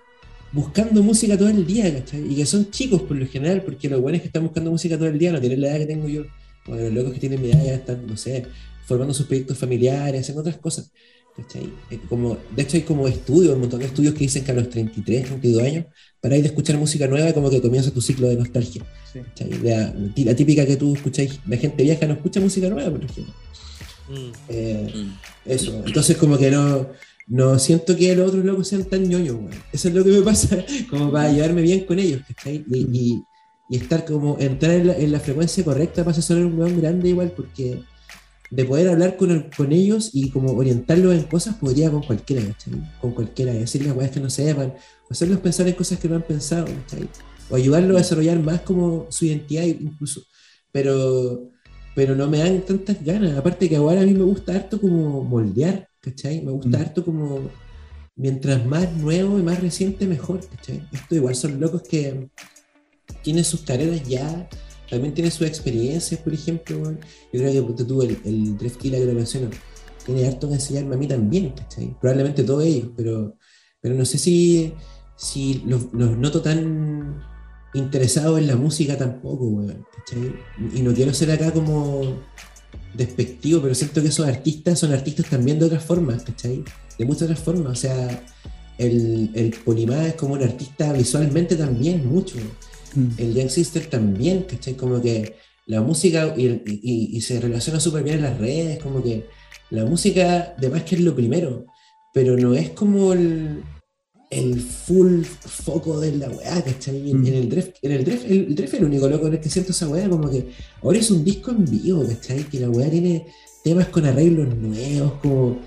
[0.52, 2.32] buscando música todo el día, ¿cachai?
[2.32, 5.08] Y que son chicos por lo general, porque los buenos que están buscando música todo
[5.08, 6.24] el día no tienen la edad que tengo yo.
[6.66, 8.46] Bueno, los locos que tienen mi edad ya están, no sé,
[8.86, 10.92] formando sus proyectos familiares, haciendo otras cosas.
[11.38, 11.70] ¿cachai?
[12.10, 14.70] Como, de hecho, hay como estudios, un montón de estudios que dicen que a los
[14.70, 15.86] 33, 32 años,
[16.20, 18.84] para ir a escuchar música nueva, como que comienza tu ciclo de nostalgia.
[19.14, 19.20] Sí.
[19.64, 23.34] La, la típica que tú escucháis, la gente vieja no escucha música nueva, por ejemplo.
[24.10, 24.32] Mm.
[24.50, 25.52] Eh, Mm.
[25.52, 26.90] eso, entonces como que no,
[27.30, 29.66] no siento que los otros locos sean tan ñoños, weón.
[29.74, 30.58] Eso es lo que me pasa,
[30.92, 32.66] como para llevarme bien con ellos, ¿cachai?
[32.70, 33.26] Y, y-
[33.72, 37.10] y estar como, entrar en la, en la frecuencia correcta para asesorar un weón grande
[37.10, 37.86] igual, porque
[38.52, 42.44] de poder hablar con, el- con ellos y como orientarlos en cosas, podría con cualquiera,
[42.48, 42.74] ¿cachai?
[43.02, 44.74] Con cualquiera, decirles weas que no sepan,
[45.10, 47.10] o hacerlos pensar en cosas que no han pensado, ¿cachai?
[47.50, 50.22] O ayudarlos a desarrollar más como su identidad incluso.
[50.72, 51.52] Pero,
[51.96, 53.38] pero no me dan tantas ganas.
[53.38, 56.42] Aparte que ahora a mí me gusta harto como moldear, ¿cachai?
[56.42, 56.82] Me gusta Mm.
[56.82, 57.50] harto como
[58.16, 60.88] mientras más nuevo y más reciente mejor, ¿cachai?
[60.92, 62.30] Esto igual son locos que
[63.24, 64.48] tienen sus carreras ya,
[64.90, 66.92] también tienen sus experiencias, por ejemplo.
[67.32, 69.50] Yo creo que tú, el, el Dref Killa que lo menciono,
[70.06, 71.96] tiene harto que enseñarme a mí también, ¿cachai?
[72.00, 73.38] Probablemente todos ellos, pero,
[73.82, 74.74] pero no sé si,
[75.16, 77.24] si los, los noto tan
[77.74, 80.34] interesados en la música tampoco, weón, ¿cachai?
[80.74, 82.18] Y no quiero ser acá como
[82.94, 86.64] despectivo, pero siento que esos artistas son artistas también de otras formas, ¿cachai?
[86.98, 88.24] De muchas otras formas, o sea,
[88.78, 92.36] el, el Polimá es como un artista visualmente también, mucho.
[92.96, 93.08] Mm.
[93.18, 94.74] El Young Sister también, ¿cachai?
[94.76, 99.04] Como que la música y, y- y se relaciona súper bien en las redes, como
[99.04, 99.28] que
[99.70, 101.66] la música, además que es lo primero,
[102.12, 103.62] pero no es como el,
[104.30, 107.10] el full foco de la weá, ¿cachai?
[107.10, 107.28] En, Mm.
[107.28, 109.50] en el Dref, en el Dref, el, el es el único loco en el que
[109.50, 110.50] siento esa weá, como que
[110.84, 112.44] ahora es un disco en vivo, ¿cachai?
[112.44, 113.26] Que la weá tiene
[113.64, 115.60] temas con arreglos nuevos, como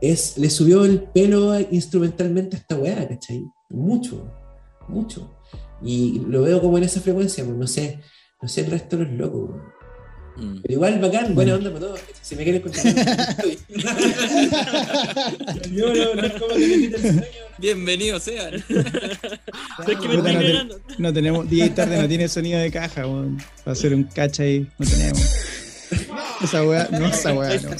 [0.00, 3.44] es, le subió el pelo instrumentalmente a esta weá, ¿cachai?
[3.70, 4.30] Mucho,
[4.88, 5.36] mucho.
[5.82, 8.00] Y lo veo como en esa frecuencia, pues no sé,
[8.40, 9.75] no sé el resto de los locos, weón.
[10.36, 10.58] Mm.
[10.62, 12.00] Pero igual bacán, buena onda para todos.
[12.22, 12.84] Si me quieren contar.
[15.72, 17.22] Yo no, no es como que me quiten el sueño.
[17.58, 18.54] Bienvenidos sean.
[18.54, 18.74] Es que
[20.08, 23.38] me Puta, estoy no, te- no tenemos, DJ tarde no tiene sonido de caja, weón.
[23.64, 25.22] Para hacer un cacha ahí, no tenemos.
[26.42, 27.70] Esa weá, no, esa weá, no.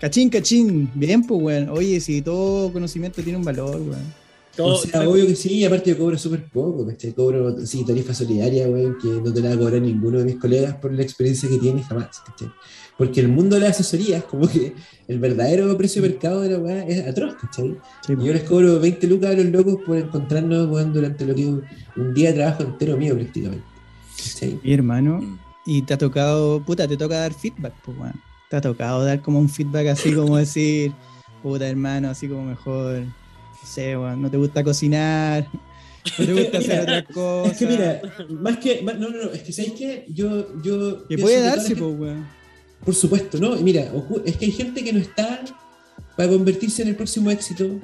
[0.00, 0.90] Cachín, cachín.
[0.94, 1.68] Bien, pues, weón.
[1.70, 4.25] Oye, si todo conocimiento tiene un valor, weón.
[4.56, 7.12] Todo- O sea, obvio que sí, y aparte yo cobro súper poco, ¿cachai?
[7.12, 10.36] Cobro, sí, tarifa solidaria, güey, que no te la va a cobrar ninguno de mis
[10.36, 12.48] colegas por la experiencia que tiene jamás, ¿cachai?
[12.96, 14.72] Porque el mundo de las asesorías, como que
[15.06, 17.76] el verdadero precio de mercado de la weá es atroz, ¿cachai?
[18.06, 21.34] Sí, Y yo les cobro 20 lucas a los locos por encontrarnos, weón, durante lo
[21.34, 21.62] que es un,
[21.96, 23.64] un día de trabajo entero mío, prácticamente.
[24.16, 24.58] ¿cachai?
[24.64, 25.20] Mi hermano.
[25.20, 25.38] Mm.
[25.68, 28.14] Y te ha tocado, puta, te toca dar feedback, pues, weón.
[28.48, 30.92] Te ha tocado dar como un feedback así como decir,
[31.42, 33.02] puta, hermano, así como mejor,
[33.66, 35.46] sé, weón, no te gusta cocinar,
[36.18, 37.52] no te gusta hacer otras cosas.
[37.52, 38.00] Es que mira,
[38.40, 40.06] más que, más- no, no, no, es que ¿sabéis qué?
[40.08, 41.06] Yo, yo...
[41.08, 42.26] Que puede darse, gente- pues, weón.
[42.84, 43.58] Por supuesto, ¿no?
[43.58, 43.90] Y mira,
[44.24, 45.40] es que hay gente que no está
[46.16, 47.80] para convertirse en el próximo éxito.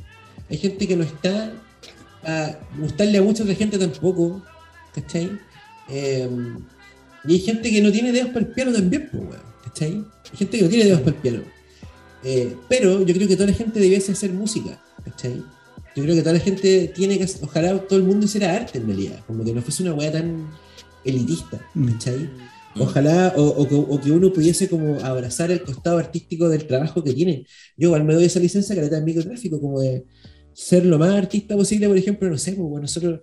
[0.48, 1.52] Hay gente que no está
[2.22, 4.42] para gustarle a mucha otra gente tampoco.
[4.94, 5.30] ¿Cachai?
[5.88, 6.28] Eh,
[7.24, 10.04] y hay gente que no tiene dedos para el piano también, pues, weón, ¿Cachai?
[10.30, 11.42] Hay gente que no tiene dedos para el piano.
[12.22, 15.42] Eh, pero yo creo que toda la gente debiese hacer música, ¿cachai?
[15.94, 18.86] Yo creo que toda la gente tiene que, ojalá todo el mundo hiciera arte en
[18.86, 20.48] realidad, como que no fuese una weá tan
[21.04, 21.92] elitista, Mm.
[21.92, 22.30] ¿cachai?
[22.78, 27.04] Ojalá, o, o que- o que uno pudiese como abrazar el costado artístico del trabajo
[27.04, 27.44] que tiene.
[27.76, 30.04] Yo igual me doy esa licencia que le da en microtráfico, como de
[30.54, 33.20] ser lo más artista posible, por ejemplo, no sé, pues nosotros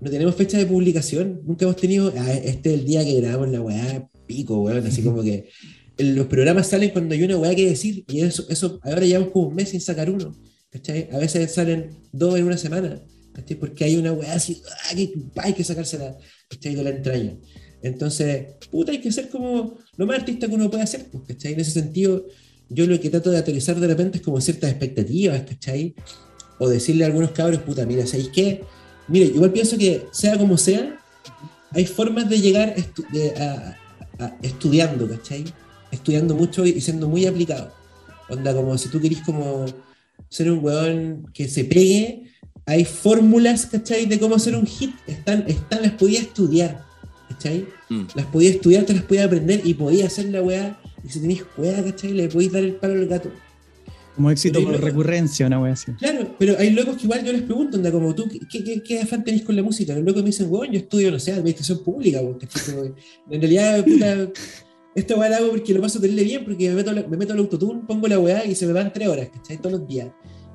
[0.00, 3.50] no tenemos fecha de publicación, nunca hemos tenido, ah, este es el día que grabamos
[3.50, 5.48] la weá, pico, weón, así como que
[5.98, 9.48] los programas salen cuando hay una weá que decir, y eso, eso ahora llevamos como
[9.48, 10.34] un mes sin sacar uno,
[10.70, 11.08] ¿cachai?
[11.12, 13.02] A veces salen dos en una semana,
[13.32, 13.56] ¿cachai?
[13.58, 16.16] Porque hay una weá así, ah, que hay que sacársela,
[16.48, 16.74] ¿cachai?
[16.74, 17.36] De la entraña.
[17.82, 21.52] Entonces, puta, hay que ser como lo más artista que uno puede hacer, pues, ¿cachai?
[21.52, 22.26] En ese sentido,
[22.68, 25.94] yo lo que trato de aterrizar de repente es como ciertas expectativas, ¿cachai?
[26.58, 28.62] O decirle a algunos cabros, puta, mira, ¿sabéis qué?
[29.06, 30.98] Mire, igual pienso que sea como sea,
[31.70, 33.78] hay formas de llegar estu- de- a,
[34.18, 35.44] a- estudiando, ¿cachai?
[35.92, 37.72] Estudiando mucho y siendo muy aplicado.
[38.28, 39.64] Onda, como si tú querís como
[40.28, 42.24] ser un weón que se pegue,
[42.66, 44.06] hay fórmulas, ¿cachai?
[44.06, 46.84] De cómo hacer un hit, están, están las podía estudiar,
[47.28, 47.66] ¿cachai?
[47.88, 48.02] Mm.
[48.14, 51.44] Las podía estudiar, te las podía aprender y podía hacer la weá, y si tenéis
[51.56, 52.12] weá, ¿cachai?
[52.12, 53.30] Le podéis dar el palo al gato.
[54.18, 55.92] Como éxito por recurrencia, una wea así.
[55.92, 59.00] Claro, pero hay locos que igual yo les pregunto, anda, como tú, ¿qué, qué, qué
[59.00, 59.94] afán tenés con la música?
[59.94, 62.38] Los locos me dicen, weón, yo estudio, no sé, administración pública, weón,
[63.30, 64.28] En realidad, puta,
[64.98, 67.32] esto weá lo hago porque lo paso terrible bien, porque me meto, la- me meto
[67.32, 69.56] al autotune, pongo la weá y se me van tres horas, ¿cachai?
[69.58, 70.08] Todos los días.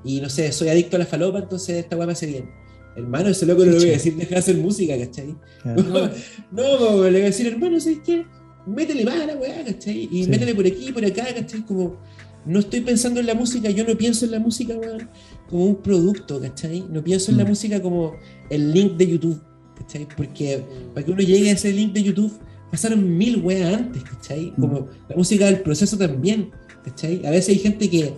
[0.03, 2.49] Y no sé, soy adicto a la falopa, entonces esta weá me hace bien.
[2.95, 5.35] Hermano, ese loco no le voy a decir, deja de hacer música, ¿cachai?
[5.61, 5.81] Claro.
[6.51, 8.25] No, no, le voy a decir, hermano, ¿sabes qué?
[8.67, 10.07] Métele más a la weá, ¿cachai?
[10.11, 10.29] Y Sí.
[10.29, 11.65] métele por aquí, por acá, ¿cachai?
[11.65, 11.97] Como,
[12.45, 15.09] no estoy pensando en la música, yo no pienso en la música, weón,
[15.49, 16.83] como un producto, ¿cachai?
[16.89, 17.47] No pienso en la Mm.
[17.49, 18.13] música como
[18.49, 19.41] el link de YouTube,
[19.77, 20.07] ¿cachai?
[20.15, 20.61] Porque
[20.93, 22.31] para que uno llegue a ese link de YouTube,
[22.73, 24.51] pasaron mil weas antes, ¿cachai?
[24.59, 26.49] Como la música del proceso también,
[26.83, 27.23] ¿cachai?
[27.23, 28.13] A veces hay gente que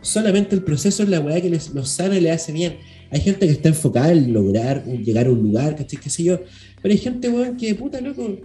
[0.00, 2.78] solamente el proceso es la weá que les, los sana y le hace bien.
[3.10, 6.00] Hay gente que está enfocada en lograr llegar a un lugar, ¿cachai?
[6.00, 6.40] ¿Qué sé yo?
[6.80, 8.38] Pero hay gente, weón, que puta loco,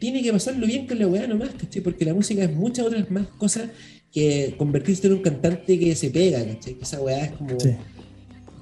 [0.00, 1.82] tiene que pasarlo bien con la weá nomás, ¿cachai?
[1.82, 3.68] Porque la música es muchas otras más cosas
[4.10, 6.74] que convertirse en un cantante que se pega, ¿cachai?
[6.74, 7.60] Que esa weá es como.
[7.60, 7.76] Sí.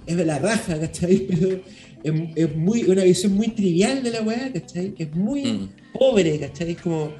[0.06, 1.26] Es de la raja, ¿cachai?
[1.26, 1.62] Pero
[2.02, 4.94] es, es muy, una visión muy trivial de la weá, ¿cachai?
[4.98, 5.83] Es muy Mm.
[5.98, 6.72] Pobre, ¿cachai?
[6.72, 7.10] Es como.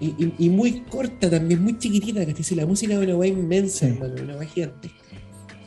[0.00, 2.44] Y, y- y muy corta también, muy chiquitita, ¿cachai?
[2.44, 3.92] Si la música es una weá inmensa, Sí.
[3.92, 4.90] hermano, una weá gigante.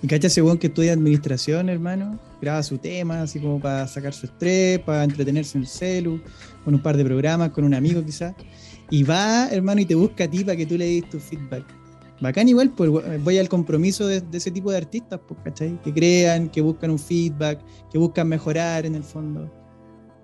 [0.02, 4.14] Y cacha ese weón que estudia administración, hermano, graba su tema, así como para sacar
[4.14, 6.22] su estrés, para entretenerse en el celu,
[6.64, 8.34] con un par de programas, con un amigo quizás.
[8.90, 11.64] Y va, hermano, y te busca a ti para que tú le des tu feedback.
[12.22, 12.90] Bacán igual, pues
[13.24, 15.82] voy al compromiso de, de ese tipo de artistas, pues, ¿cachai?
[15.82, 17.60] Que crean, que buscan un feedback,
[17.92, 19.52] que buscan mejorar en el fondo.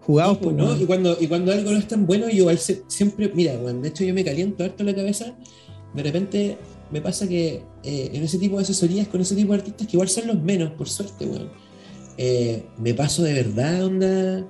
[0.06, 2.48] Jugados, Sí, pues, y, cuando, y cuando algo no es tan bueno, yo
[2.88, 5.36] siempre, mira, weón, de hecho yo me caliento harto la cabeza,
[5.94, 6.58] de repente
[6.92, 9.94] me pasa que eh, en ese tipo de asesorías con ese tipo de artistas, que
[9.96, 11.50] igual son los menos, por suerte, weón,
[12.18, 14.48] eh, me paso de verdad, onda,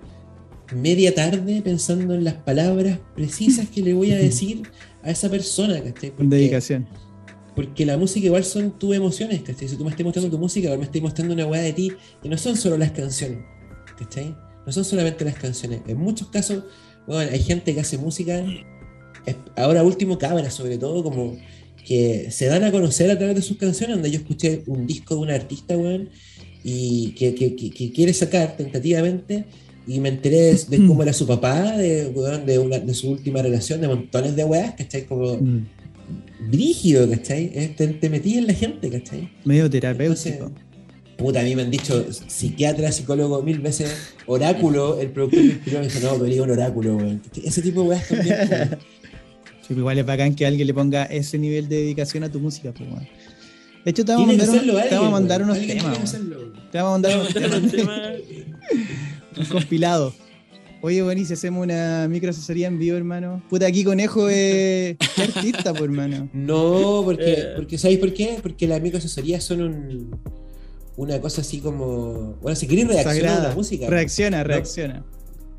[0.76, 4.64] media tarde pensando en las palabras precisas que le voy a decir
[5.04, 6.10] a esa persona, ¿cachai?
[6.10, 6.88] Con Porque- dedicación.
[7.56, 9.70] porque la música igual son tus emociones, ¿cachai?
[9.70, 11.92] Si tú me estás mostrando tu música, igual me estás mostrando una weá de ti,
[12.22, 13.40] que no son solo las canciones,
[13.98, 14.36] ¿cachai?
[14.66, 15.82] No son solamente las canciones.
[15.88, 16.64] En muchos casos,
[17.08, 18.44] bueno, hay gente que hace música,
[19.56, 21.38] ahora último cabra sobre todo, como
[21.86, 25.16] que se dan a conocer a través de sus canciones, donde yo escuché un disco
[25.16, 26.10] de un artista, weón,
[26.64, 29.46] y que, que- que- que quiere sacar tentativamente,
[29.88, 33.12] y me enteré de, de cómo era su papá, de, weón, de, una- de su
[33.12, 35.06] última relación, de montones de weas, ¿cachai?
[35.06, 35.66] Como Mm,
[36.52, 37.50] brígido, ¿cachai?
[37.76, 39.30] Te, te metí en la gente, ¿cachai?
[39.44, 40.46] medio terapéutico.
[40.46, 40.65] Entonces,
[41.18, 45.80] puta, a mí me han dicho psiquiatra, psicólogo mil veces, oráculo, el productor me inspiró
[45.80, 47.22] me dijo, no, pero digo un oráculo, weón.
[47.44, 48.38] Ese tipo de weas también.
[49.68, 52.72] pues igual es bacán que alguien le ponga ese nivel de dedicación a tu música,
[52.72, 53.08] pues, weón.
[53.84, 56.12] De hecho, te vamos mandar, un- te vamos a mandar unos temas.
[56.72, 57.62] Te vamos a mandar unos temas,
[59.38, 60.14] un compilado.
[60.82, 63.42] Oye, bueno, y si hacemos una micro asesoría en vivo, hermano.
[63.50, 66.30] Puta, aquí Conejo es artista, pues, hermano.
[66.34, 67.46] No, porque, Eh.
[67.56, 68.38] porque ¿sabéis por qué?
[68.42, 70.20] Porque las microasesorías son un,
[70.98, 72.38] una cosa así como.
[72.42, 73.88] Bueno, si queréis reaccionar a la música.
[73.90, 74.44] Reacciona, No.
[74.46, 75.06] reacciona.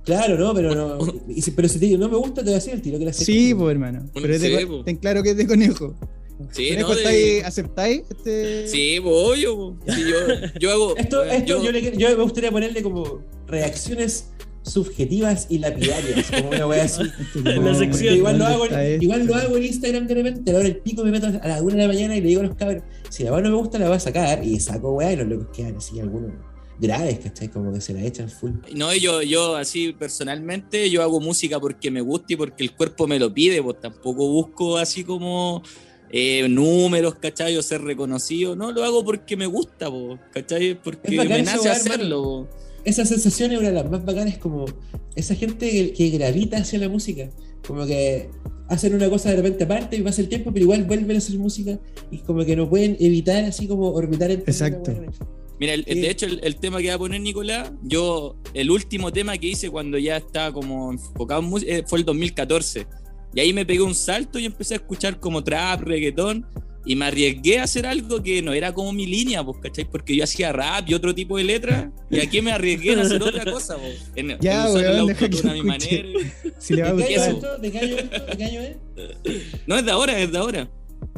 [0.04, 0.98] Claro, no, pero no.
[1.28, 2.98] y si- pero si te digo, no me gusta, te voy a decir el tiro
[2.98, 4.08] que la Sí, pues, hermano.
[4.14, 4.84] Pero es de Sí, co- po.
[4.84, 5.94] ten claro que es de Conejo.
[6.52, 8.68] Sí, Conejo, no, de- ¿estáis- ¿aceptáis este?
[8.68, 9.56] Sí, pues, obvio.
[9.56, 9.76] po.
[9.92, 10.16] Sí, yo,
[10.60, 10.96] yo hago.
[10.96, 14.26] Esto, esto yo- yo, le yo me gustaría ponerle como reacciones
[14.66, 17.02] subjetivas y lapidarias, como una wea así.
[17.02, 18.16] Este En la no, sección.
[18.16, 19.04] Igual lo ¿dónde hago, en, esto?
[19.04, 21.48] igual lo hago en Instagram de repente, a la hora del pico me meto a
[21.48, 23.50] las 1 de la mañana y le digo a los cabros, si la weá no
[23.50, 26.32] me gusta la voy a sacar y saco weá y los locos quedan así algunos
[26.78, 27.48] graves, ¿cachai?
[27.48, 28.52] Como que se la echan full.
[28.74, 33.06] No, yo, yo así personalmente, yo hago música porque me gusta y porque el cuerpo
[33.06, 35.62] me lo pide, pues tampoco busco así como
[36.10, 37.56] eh, números, ¿cachai?
[37.56, 40.74] O ser reconocido, no, lo hago porque me gusta, pues, ¿cachai?
[40.74, 42.22] Porque me nace hacerlo.
[42.22, 42.65] po.
[42.86, 44.64] Esa sensación es una de las más bacanas, como
[45.14, 47.28] esa gente que, que gravita hacia la música,
[47.66, 48.30] como que
[48.68, 51.36] hacen una cosa de repente aparte y pasa el tiempo, pero igual vuelven a hacer
[51.38, 51.78] música
[52.10, 54.92] y como que no pueden evitar así como orbitar en Exacto.
[55.58, 56.00] Mira, el- Sí.
[56.00, 59.48] de hecho, el, el tema que va a poner Nicolás, yo, el último tema que
[59.48, 62.86] hice cuando ya estaba como enfocado en música eh, fue el 2014.
[63.34, 66.46] Y ahí me pegué un salto y empecé a escuchar como trap, reggaetón.
[66.86, 69.90] Y me arriesgué a hacer algo que no era como mi línea, pues, ¿cachai?
[69.90, 71.92] Porque yo hacía rap y otro tipo de letra.
[72.10, 74.10] Y aquí me arriesgué a hacer otra cosa, pues.
[74.14, 76.02] En, Ya, en usar el weón, deja que autotune a mi lo escuche.
[76.04, 76.30] manera.
[76.58, 77.28] Si le va a ¿De qué año gustar.
[77.28, 77.58] es esto?
[77.58, 78.10] ¿De qué año es?
[78.10, 78.76] ¿De qué año es?
[79.66, 80.70] No, es de ahora, es de ahora.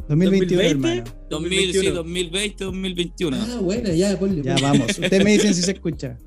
[0.09, 0.66] 2021, 2020.
[0.70, 1.04] hermano.
[1.28, 3.37] 2000, sí, 2020, 2021.
[3.38, 4.42] Ah, bueno, ya, ponle.
[4.42, 4.88] Ya vamos.
[4.98, 6.18] Ustedes me dicen si se escucha.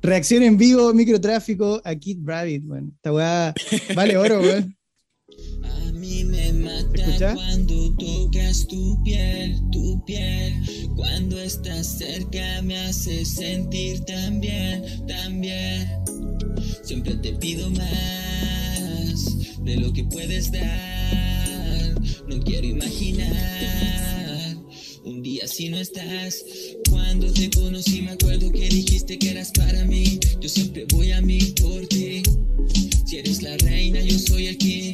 [0.00, 2.90] Reacción en vivo, microtráfico a Kid Rabbit, bueno.
[2.96, 3.54] Esta weá
[3.94, 4.74] vale oro, weón.
[5.64, 10.54] A mí me mata cuando tocas tu piel, tu piel.
[10.96, 15.88] Cuando estás cerca me hace sentir tan bien, tan bien.
[16.82, 19.24] Siempre te pido más
[19.64, 22.00] de lo que puedes dar.
[22.26, 24.21] No quiero imaginar
[25.32, 26.44] día así no estás.
[26.90, 30.18] Cuando te conocí me acuerdo que dijiste que eras para mí.
[30.40, 32.22] Yo siempre voy a mí por ti.
[33.06, 34.92] Si eres la reina, yo soy el king.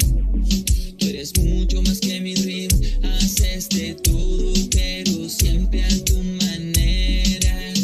[0.98, 2.70] Tú eres mucho más que mi dream.
[3.02, 7.74] Haces de todo, pero siempre a tu manera.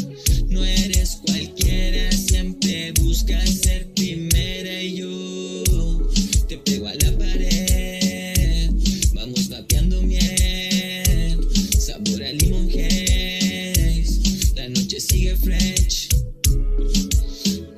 [0.47, 3.84] No eres cualquiera, siempre buscas ser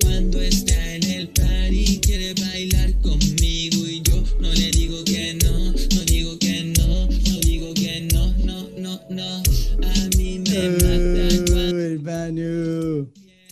[0.02, 5.72] Cuando está en el party quiere bailar conmigo y yo no le digo que no,
[5.72, 9.44] no digo que no, no digo que no, no, no, no.
[9.84, 13.08] A mí me mata cuando hermano.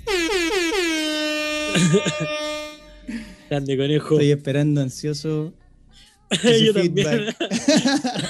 [3.49, 4.15] Grande conejo.
[4.15, 5.53] Estoy esperando ansioso.
[6.43, 7.07] Yo también.
[7.07, 7.35] feedback.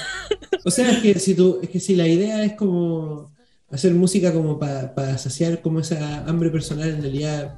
[0.64, 3.30] O sea, es que si tú, es que si la idea es como
[3.76, 7.56] hacer música como para saciar como esa hambre personal, en realidad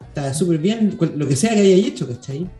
[0.00, 2.50] está súper bien, lo que sea que hayas hecho, ¿cachai?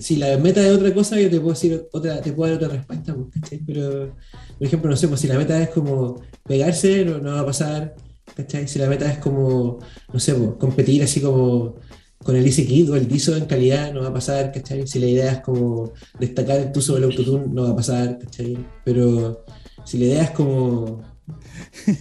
[0.00, 2.76] Si la meta es otra cosa, yo te puedo decir otra, te puedo dar otra
[2.76, 3.60] respuesta, pues, ¿cachai?
[3.64, 4.14] Pero,
[4.58, 7.94] por ejemplo, no sé, pues si la meta es como pegarse, no, va a pasar,
[8.34, 8.68] ¿cachai?
[8.68, 9.78] Si la meta es como,
[10.12, 11.76] no sé, pues, competir así como
[12.22, 14.86] con el Easy Kid o el Diso en calidad, no va a pasar, ¿cachai?
[14.86, 18.58] Si la idea es como destacar el tuzo del autotune, no va a pasar, ¿cachai?
[18.84, 19.44] Pero
[19.84, 21.11] si la idea es como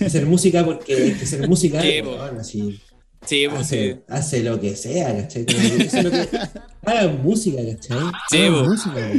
[0.06, 2.18] hacer música porque hay que hacer música, Sí, po.
[2.18, 2.80] bueno, así,
[3.26, 3.96] Sí, sí.
[4.08, 5.28] hace, lo que sea,
[6.86, 8.00] Hagan música, ¿cachai?
[8.30, 8.64] Sí, Hagan po.
[8.66, 9.12] música.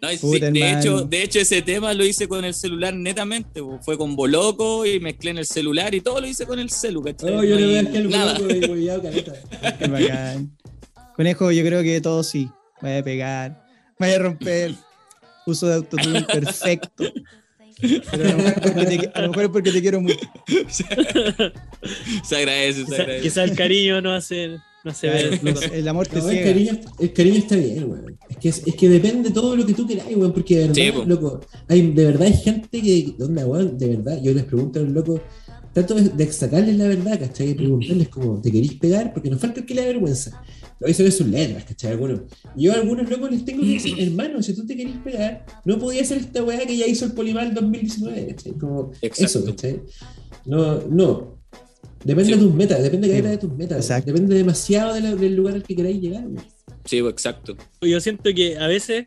[0.00, 2.94] No, y sí, Puta, de, hecho, de hecho, ese tema lo hice con el celular
[2.94, 3.60] netamente.
[3.80, 7.02] Fue con Boloco y mezclé en el celular y todo lo hice con el celu,
[7.02, 7.34] ¿cachai?
[7.34, 8.38] Oh, yo No le voy a hay dar que algo nada.
[8.38, 9.32] loco y caleta.
[9.88, 10.56] Bacán.
[11.16, 12.48] Conejo, yo creo que todo sí.
[12.80, 13.66] Vaya a pegar,
[13.98, 14.74] vaya a romper.
[15.46, 17.04] Uso de autotune perfecto.
[17.80, 20.16] Pero a lo, mejor es porque te, a lo mejor es porque te quiero mucho.
[22.24, 23.22] Se agradece, se Quizá, agradece.
[23.22, 24.48] quizá el cariño no hace,
[24.84, 25.40] no hace ver.
[25.72, 26.46] El amor te No, el, ciega.
[26.52, 28.18] cariño, el cariño está bien, weón.
[28.28, 30.74] Es que, es, es que depende todo lo que tú queráis, weón, porque de verdad,
[30.74, 34.80] Sí, loco, hay, de verdad hay gente que, onda, weón, de verdad, yo les pregunto
[34.80, 35.20] a los locos,
[35.72, 37.50] trato de, de sacarles la verdad, ¿cachai?
[37.50, 39.12] Y preguntarles como, ¿te queréis pegar?
[39.12, 40.42] Porque nos falta el que le da vergüenza.
[40.80, 41.92] Lo dicen en sus letras, ¿cachai?
[41.92, 42.20] Algunos.
[42.56, 45.78] Yo a algunos locos les tengo que decir, hermano, si tú te querés pegar, no
[45.78, 48.52] podía hacer esta weá que ya hizo el Polimal 2019, ¿cachai?
[48.52, 49.24] Como Exacto.
[49.24, 49.80] eso, ¿cachai?
[50.46, 51.38] No, no.
[52.04, 52.38] Depende Sí.
[52.38, 53.78] de tus metas, depende Sí, de de tus metas.
[53.78, 54.12] exacto.
[54.12, 56.24] Depende demasiado de la- del lugar al que queráis llegar.
[56.88, 57.54] Sí, pues, exacto.
[57.82, 59.04] Yo siento que a veces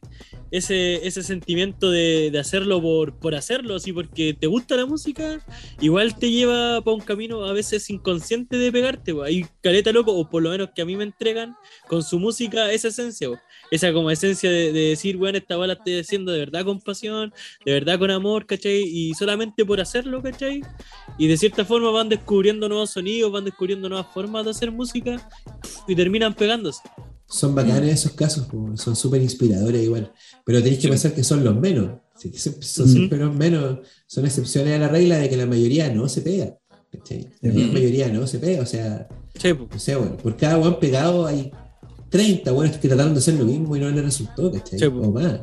[0.52, 5.44] ese, ese sentimiento de, de hacerlo por, por hacerlo, así porque te gusta la música,
[5.80, 9.16] igual te lleva para un camino a veces inconsciente de pegarte.
[9.16, 9.24] po.
[9.24, 11.56] Hay caleta loco, o por lo menos que a mí me entregan
[11.88, 13.40] con su música esa esencia, po.
[13.72, 17.34] esa como esencia de, de decir, bueno, esta bala estoy haciendo de verdad con pasión,
[17.66, 18.84] de verdad con amor, ¿cachai?
[18.84, 20.62] Y solamente por hacerlo, ¿cachai?
[21.18, 25.28] Y de cierta forma van descubriendo nuevos sonidos, van descubriendo nuevas formas de hacer música
[25.88, 26.82] y terminan pegándose.
[27.32, 30.12] Son bacanes esos casos, son súper inspiradores igual.
[30.46, 31.92] Pero tenéis que pensar que son los menos.
[32.60, 33.80] Son siempre los menos.
[34.06, 36.58] Son excepciones a la regla de que la mayoría no se pega.
[37.42, 38.62] La mayoría no se pega.
[38.62, 39.08] O sea,
[39.72, 41.52] no sé, bueno, por cada buen pegado hay
[42.10, 44.78] 30 buenos que trataron de hacer lo mismo y no les resultó, ¿cachai?
[44.88, 45.40] O más.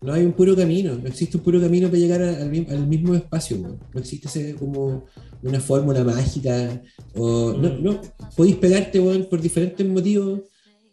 [0.00, 2.66] No hay un puro camino, no existe un puro camino para llegar a- al, mi-
[2.68, 3.78] al mismo espacio, weón.
[3.92, 5.04] no existe ese como
[5.42, 6.82] una fórmula mágica,
[7.14, 7.82] o no, Mm.
[7.82, 8.00] no,
[8.36, 10.40] podéis pegarte weón, por diferentes motivos,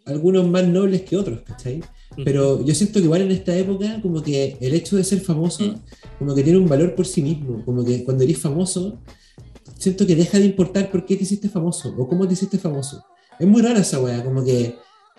[0.05, 1.81] algunos más nobles que otros, ¿cachai?
[2.23, 5.63] Pero yo siento que igual en esta época, como que el hecho de ser famoso,
[5.63, 5.75] Mm.
[6.19, 8.99] como que tiene un valor por sí mismo, como que cuando eres famoso,
[9.79, 13.03] siento que deja de importar por qué te hiciste famoso o cómo te hiciste famoso.
[13.39, 14.75] Es muy rara esa weá, como que,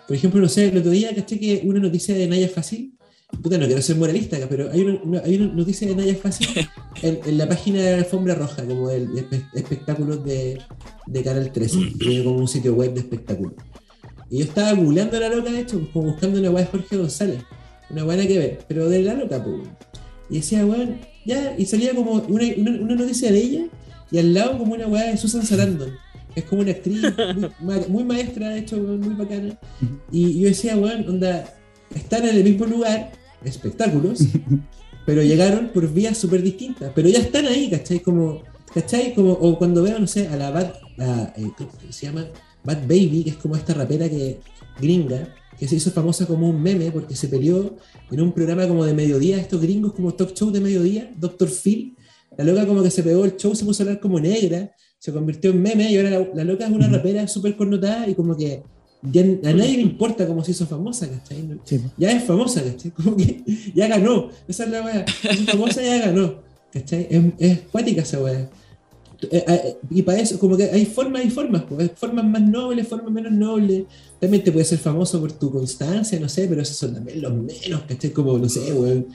[0.07, 2.93] por ejemplo, no sé, el otro día caché que una noticia de Naya Fácil,
[3.41, 6.47] puta, no quiero ser moralista, pero hay una, una- hay una noticia de Naya Fácil
[7.01, 10.59] en, en la página de la Alfombra Roja, como el espe- espectáculos de,
[11.07, 13.53] de Canal 13, que tiene como un sitio web de espectáculos.
[14.29, 16.97] Y yo estaba googleando a la loca, de hecho, como buscando una weá de Jorge
[16.97, 17.41] González,
[17.89, 19.55] una buena que ver, pero de la loca, pues.
[20.29, 23.65] Y decía, weón, ya, y salía como una, una, una noticia de ella,
[24.11, 25.91] y al lado como una weá de Susan Sarandon.
[26.35, 27.01] Es como una actriz
[27.61, 29.57] muy, ma- muy maestra, de hecho, weón, muy bacana.
[30.11, 31.45] Y yo decía, weón, onda,
[31.93, 33.11] están en el mismo lugar,
[33.43, 34.19] espectáculos,
[35.05, 36.91] pero llegaron por vías súper distintas.
[36.95, 37.99] Pero ya están ahí, ¿cachai?
[37.99, 38.41] Como,
[38.73, 39.13] ¿cachai?
[39.13, 42.25] Como, o cuando veo, no sé, a la Bad, a, eh, ¿cómo se llama?
[42.65, 44.39] Bad Baby, que es como esta rapera que
[44.79, 47.77] gringa, que se hizo famosa como un meme porque se peleó
[48.11, 51.49] en un programa como de mediodía, estos gringos como talk show de mediodía, Dr.
[51.49, 51.95] Phil.
[52.37, 55.13] La loca como que se pegó el show, se puso a hablar como negra, se
[55.13, 58.35] convirtió en meme y ahora la, la loca es una rapera súper connotada y como
[58.35, 58.63] que
[59.11, 61.59] ya a nadie le importa cómo se hizo famosa, ¿cachai?
[61.63, 62.91] Sí, ya es famosa, ¿cachai?
[62.95, 63.43] Como que
[63.73, 64.29] ya ganó.
[64.47, 65.05] Esa es la weá.
[65.23, 66.35] Es famosa, ya ganó.
[66.73, 67.07] ¿cachai?
[67.09, 68.49] Es, es cuática esa weá.
[69.31, 72.41] Eh, eh, Y para eso, como que hay formas y formas, pues, hay formas más
[72.41, 73.83] nobles, formas menos nobles.
[74.19, 77.33] También te puedes ser famoso por tu constancia, no sé, pero esos son también los
[77.33, 78.11] menos, ¿cachai?
[78.11, 79.07] Como, no sé, weón.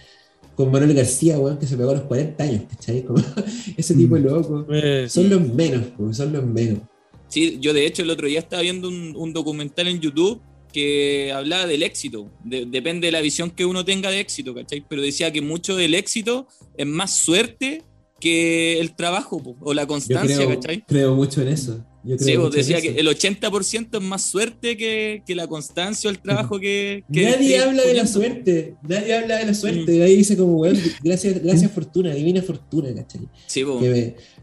[0.54, 3.02] Con Manuel García, weón, que se pegó a los 40 años, ¿cachai?
[3.04, 3.22] Como
[3.76, 4.66] ese tipo de loco.
[4.70, 6.80] Eh, Son los menos, pues, son los menos.
[7.28, 10.40] Sí, yo de hecho el otro día estaba viendo un, un documental en YouTube
[10.72, 12.28] que hablaba del éxito.
[12.44, 14.84] De- depende de la visión que uno tenga de éxito, ¿cachai?
[14.88, 16.46] Pero decía que mucho del éxito
[16.76, 17.82] es más suerte
[18.20, 20.84] que el trabajo po, o la Yo constancia, creo, ¿cachai?
[20.86, 21.84] creo mucho en eso.
[22.02, 26.08] Yo creo Sí, vos decía que el 80% es más suerte que, que la constancia
[26.08, 27.04] o el trabajo que...
[27.12, 29.54] que Nadie habla de la suerte, nadie habla de la Mm.
[29.54, 29.98] suerte.
[29.98, 33.28] Nadie dice como, weón, gracias, gracias fortuna, divina fortuna, ¿cachai?
[33.46, 33.64] Sí,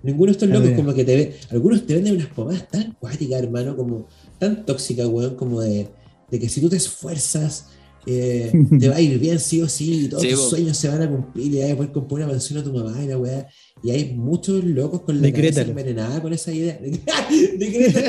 [0.04, 3.42] ninguno de estos locos como que te ve, algunos te venden unas pomadas tan cuáticas,
[3.42, 4.08] hermano, como
[4.40, 5.88] tan tóxicas, weón, como de,
[6.30, 7.70] de que si tú te esfuerzas,
[8.06, 10.90] eh, te va a ir bien sí o sí, y todos Sí, tus sueños se
[10.90, 13.18] van a cumplir y vas a poder comprar una mansión a tu mamá y la
[13.18, 13.48] weá.
[13.84, 15.70] Y hay muchos locos con la cabeza Decrétalo.
[15.70, 16.80] envenenada con esa idea.
[17.58, 18.02] Decrétalo.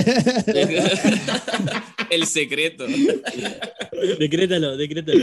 [2.11, 2.85] el secreto.
[4.19, 5.19] Decrétalo, decrétalo.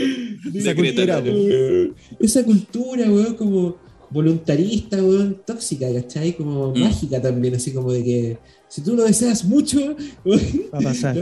[0.54, 1.22] Esa Decrétalo.
[1.32, 3.76] cultura, esa cultura, weón, como
[4.10, 6.34] voluntarista, weón, tóxica, ¿cachai?
[6.36, 6.78] Como Mm.
[6.80, 8.38] mágica también, así como de que
[8.68, 10.40] si tú lo deseas mucho, weón,
[10.72, 11.16] Va a pasar.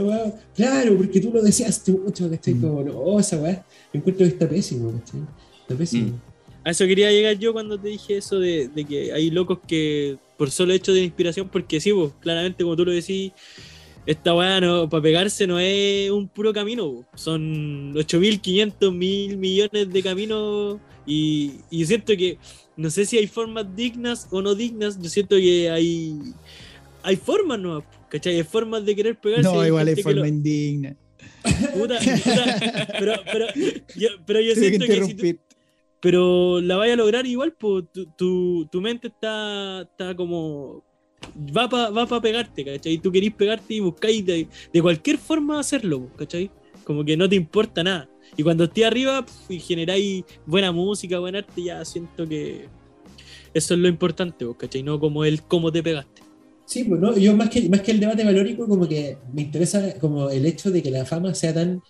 [0.55, 2.53] claro, porque tú lo deseaste mucho, ¿cachai?
[2.53, 2.61] Mm.
[2.61, 5.21] Como, no, esa weá, encuentro que está pésimo, ¿cachai?
[5.61, 6.09] Está pésimo.
[6.09, 6.34] Mm.
[6.65, 10.17] A eso quería llegar yo cuando te dije eso de, de que hay locos que
[10.37, 13.31] por solo hecho de inspiración, porque sí, vos, claramente como tú lo decís,
[14.05, 17.05] esta weá no, para pegarse no es un puro camino, vos.
[17.15, 22.37] son 8.500 mil millones de caminos y, y yo siento que
[22.75, 26.17] no sé si hay formas dignas o no dignas, yo siento que hay,
[27.03, 28.35] hay formas no ¿cachai?
[28.37, 29.43] Hay formas de querer pegarse.
[29.43, 30.95] No, hay igual lo- forma indigna.
[31.73, 33.45] puta, puta, pero, pero,
[33.95, 35.54] yo, pero yo que siento que si tú-.
[36.05, 40.83] Pero la vaya a lograr igual, pues tu, tu, tu mente está, está como.
[41.35, 42.99] Va para va pa pegarte, ¿cachai?
[42.99, 46.51] Tú querís pegarte y buscáis de, de cualquier forma hacerlo, ¿cachai?
[46.83, 48.07] Como que no te importa nada.
[48.37, 52.69] Y cuando estés arriba pf, y generáis buena música, buen arte, ya siento que
[53.55, 54.83] eso es lo importante, ¿cachai?
[54.83, 56.21] No como el cómo te pegaste.
[56.65, 59.97] Sí, pues no, yo más que, más que el debate valórico, como que me interesa
[59.99, 61.81] como el hecho de que la fama sea tan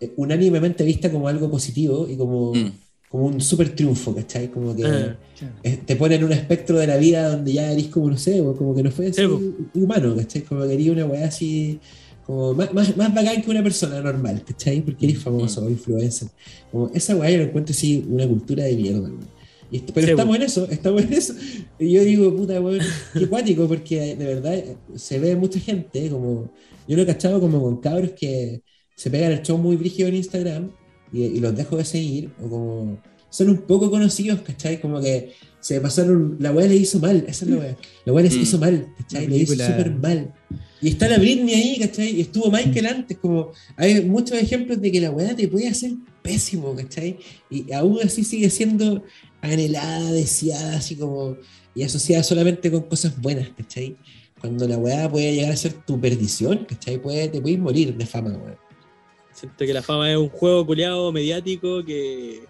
[0.00, 2.89] eh, unánimemente vista como algo positivo y como, Mm.
[3.10, 4.50] Como un súper triunfo, ¿cachai?
[4.50, 5.18] Como que Ah.
[5.64, 8.38] eh, te pone en un espectro de la vida donde ya eres como, no sé,
[8.58, 9.22] como que no fue Sí,
[9.74, 10.42] humano, ¿cachai?
[10.42, 11.80] Como que eres una weá así,
[12.26, 14.80] como más, más, más bacán que una persona normal, ¿cachai?
[14.82, 16.28] Porque eres famoso o influencer.
[16.70, 19.10] Como esa weá yo lo encuentro así una cultura de mierda.
[19.72, 21.34] Y pero Sí, estamos en eso, estamos en eso.
[21.78, 22.80] Y yo digo, puta, weón,
[23.18, 26.52] qué cuático, porque de verdad eh, se ve mucha gente, como
[26.88, 28.62] yo lo he cachado como con cabros que
[28.96, 30.70] se pegan el show muy brígido en Instagram
[31.12, 32.98] y, y los dejo de seguir, o como
[33.30, 34.80] son un poco conocidos, ¿cachai?
[34.80, 37.76] Como que se pasaron, la weá le hizo mal, esa es la weá.
[38.04, 38.40] La weá les Mm.
[38.42, 39.26] hizo mal, ¿cachai?
[39.28, 40.34] Le hizo súper mal.
[40.82, 42.16] Y está la Britney ahí, ¿cachai?
[42.16, 45.92] Y estuvo Michael antes, como hay muchos ejemplos de que la weá te puede hacer
[46.22, 47.18] pésimo, ¿cachai?
[47.50, 49.04] Y aún así sigue siendo
[49.42, 51.36] anhelada, deseada, así como,
[51.74, 53.96] y asociada solamente con cosas buenas, ¿cachai?
[54.40, 57.00] Cuando la weá puede llegar a ser tu perdición, ¿cachai?
[57.00, 58.58] Puede, te puedes morir de fama, weá.
[59.40, 62.42] Siento que la fama es un juego culiado mediático que,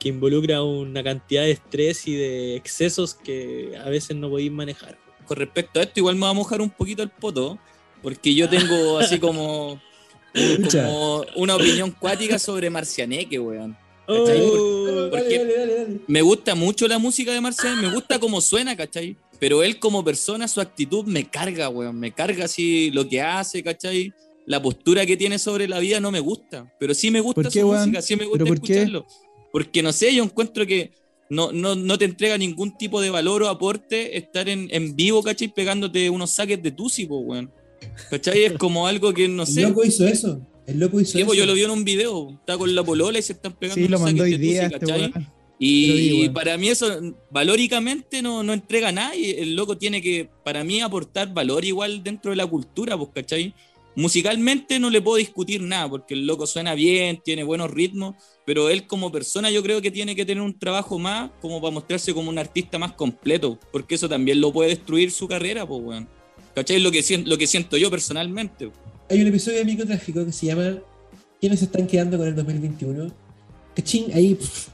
[0.00, 4.98] que involucra una cantidad de estrés y de excesos que a veces no podéis manejar.
[5.24, 7.60] Con respecto a esto, igual me va a mojar un poquito el poto,
[8.02, 9.80] porque yo tengo así como,
[10.72, 13.76] como una opinión cuática sobre Marcianeque, weón.
[14.08, 14.24] Oh,
[15.10, 16.00] Porque- dale, dale, dale.
[16.08, 19.16] Me gusta mucho la música de Marcianeque, me gusta cómo suena, ¿cachai?
[19.38, 22.00] Pero él como persona, su actitud me carga, weón.
[22.00, 24.12] Me carga así lo que hace, ¿cachai?
[24.46, 26.72] La postura que tiene sobre la vida no me gusta.
[26.80, 27.80] Pero sí me gusta ¿Por qué, su weón?
[27.80, 28.72] música, sí me gusta ¿Pero por qué?
[28.74, 29.06] escucharlo.
[29.52, 30.90] Porque no sé, yo encuentro que
[31.30, 35.22] no, no, no te entrega ningún tipo de valor o aporte estar en, en vivo,
[35.22, 35.48] ¿cachai?
[35.48, 37.50] Pegándote unos saques de túsico, weón.
[38.10, 38.44] ¿Cachai?
[38.44, 39.62] Es como algo que no El sé.
[39.62, 40.40] loco hizo eso.
[40.66, 41.34] El loco hizo Sí, eso.
[41.34, 43.88] yo lo vi en un video, está con la polola y se están pegando Sí,
[43.88, 45.00] lo unos mandó saques hoy de tusi, este ¿cachai?
[45.00, 45.28] weón.
[45.58, 46.34] Y, Lo vi, weón.
[46.34, 50.80] para mí eso valóricamente no, no entrega nada y el loco tiene que, para mí,
[50.80, 53.54] aportar valor igual dentro de la cultura, pues, ¿cachai?
[53.94, 58.14] Musicalmente no le puedo discutir nada porque el loco suena bien, tiene buenos ritmos,
[58.46, 61.72] pero él como persona yo creo que tiene que tener un trabajo más como para
[61.74, 65.82] mostrarse como un artista más completo, porque eso también lo puede destruir su carrera, pues,
[65.82, 66.08] weón.
[66.54, 66.80] ¿Cachai?
[66.80, 68.70] Lo que, lo que siento yo personalmente.
[69.10, 70.78] Hay un episodio de microtráfico que se llama
[71.40, 73.10] ¿Quiénes se están quedando con el 2021?
[73.74, 74.34] Cachín, ahí.
[74.34, 74.68] pff,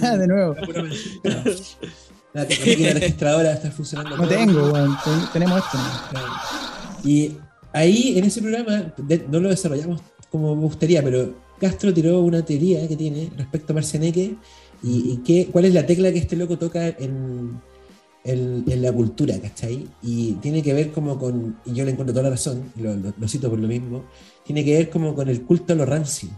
[0.00, 0.54] de nuevo.
[1.24, 2.44] La, la
[2.94, 4.16] registradora está funcionando.
[4.16, 4.28] No todo.
[4.28, 4.96] tengo, weón.
[5.04, 5.78] Ten- tenemos esto.
[5.78, 7.08] ¿no?
[7.10, 7.32] Y
[7.72, 10.00] ahí, en ese programa, de- no lo desarrollamos
[10.30, 14.36] como me gustaría, pero Castro tiró una teoría que tiene respecto a Marcianeque
[14.82, 17.60] ¿Y, y qué, cuál es la tecla que este loco toca en,
[18.24, 19.88] en, en la cultura, ¿cachai?
[20.02, 23.14] Y tiene que ver como con, y yo le encuentro toda la razón, lo, lo-
[23.16, 24.04] lo cito por lo mismo,
[24.44, 26.30] tiene que ver como con el culto a lo rancio,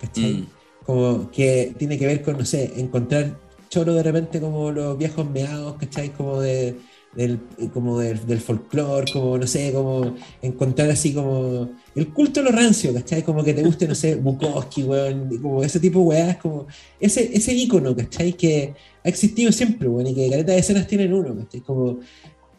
[0.00, 0.42] ¿cachai?
[0.42, 0.46] Mm.
[0.84, 5.28] Como que tiene que ver con, no sé, encontrar choro de repente como los viejos
[5.28, 6.10] meados, ¿cachai?
[6.12, 6.76] Como de
[7.16, 7.40] del,
[7.72, 12.50] como del, del folclore, como no sé, como encontrar así como el culto a lo
[12.50, 13.22] rancio, ¿cachai?
[13.22, 16.66] Como que te guste, no sé, Bukowski, weón, como ese tipo de weas, como
[16.98, 18.32] ese, ese ícono, ¿cachai?
[18.32, 21.60] Que ha existido siempre, weón, y que caleta de escenas tienen uno, ¿cachai?
[21.60, 22.00] Como,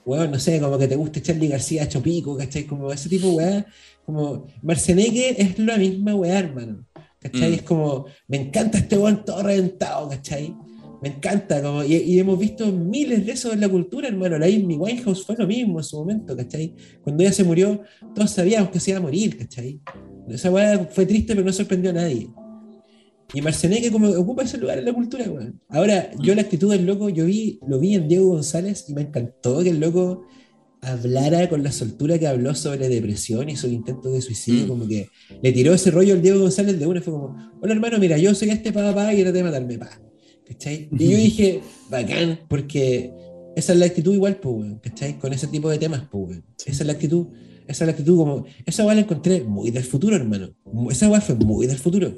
[0.05, 2.65] weón, no sé, como que te guste Charlie García Chopico, ¿cachai?
[2.65, 3.65] Como ese tipo de weas,
[4.05, 6.85] como Marceneque es la misma wea, hermano,
[7.19, 7.51] ¿cachai?
[7.51, 7.53] Mm.
[7.55, 10.55] Es como, me encanta este weón todo reventado, ¿cachai?
[11.01, 14.37] Me encanta, como, y, y hemos visto miles de eso en la cultura, hermano.
[14.37, 16.73] La Amy Winehouse fue lo mismo en su momento, ¿cachai?
[17.03, 17.81] Cuando ella se murió,
[18.15, 19.79] todos sabíamos que se iba a morir, ¿cachai?
[20.29, 22.29] Esa weá fue triste, pero no sorprendió a nadie.
[23.33, 25.59] Y Marceneque como ocupa ese lugar en la cultura, weón.
[25.69, 29.01] Ahora, yo la actitud del loco, yo vi, lo vi en Diego González y me
[29.01, 30.23] encantó que el loco
[30.81, 34.67] hablara con la soltura que habló sobre depresión y sobre intentos de suicidio, Mm.
[34.67, 35.09] como que
[35.41, 38.33] le tiró ese rollo al Diego González de una, fue como, hola hermano, mira, yo
[38.35, 39.89] soy este pa, pa, y trate de matarme, pa.
[40.47, 40.89] ¿Cachai?
[40.91, 43.11] Y yo dije, bacán, porque
[43.55, 45.17] esa es la actitud igual, pues, weón, ¿cachai?
[45.17, 46.45] Con ese tipo de temas, pues, weón.
[46.65, 47.27] Esa es la actitud,
[47.67, 50.49] esa es la actitud como, esa weá la encontré muy del futuro, hermano.
[50.91, 52.13] Esa weá fue muy del futuro.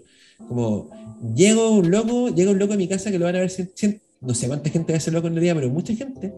[0.48, 0.90] Como,
[1.36, 3.72] llego un loco, llega un loco a mi casa que lo van a ver, cien-
[3.74, 6.34] cien- no sé cuánta gente va a ser loco en realidad, pero mucha gente.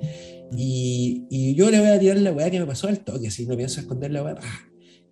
[0.55, 3.45] Y, y yo le voy a tirar la weá que me pasó al toque, así,
[3.45, 4.35] no pienso esconder la weá.
[4.35, 4.69] ¡pah!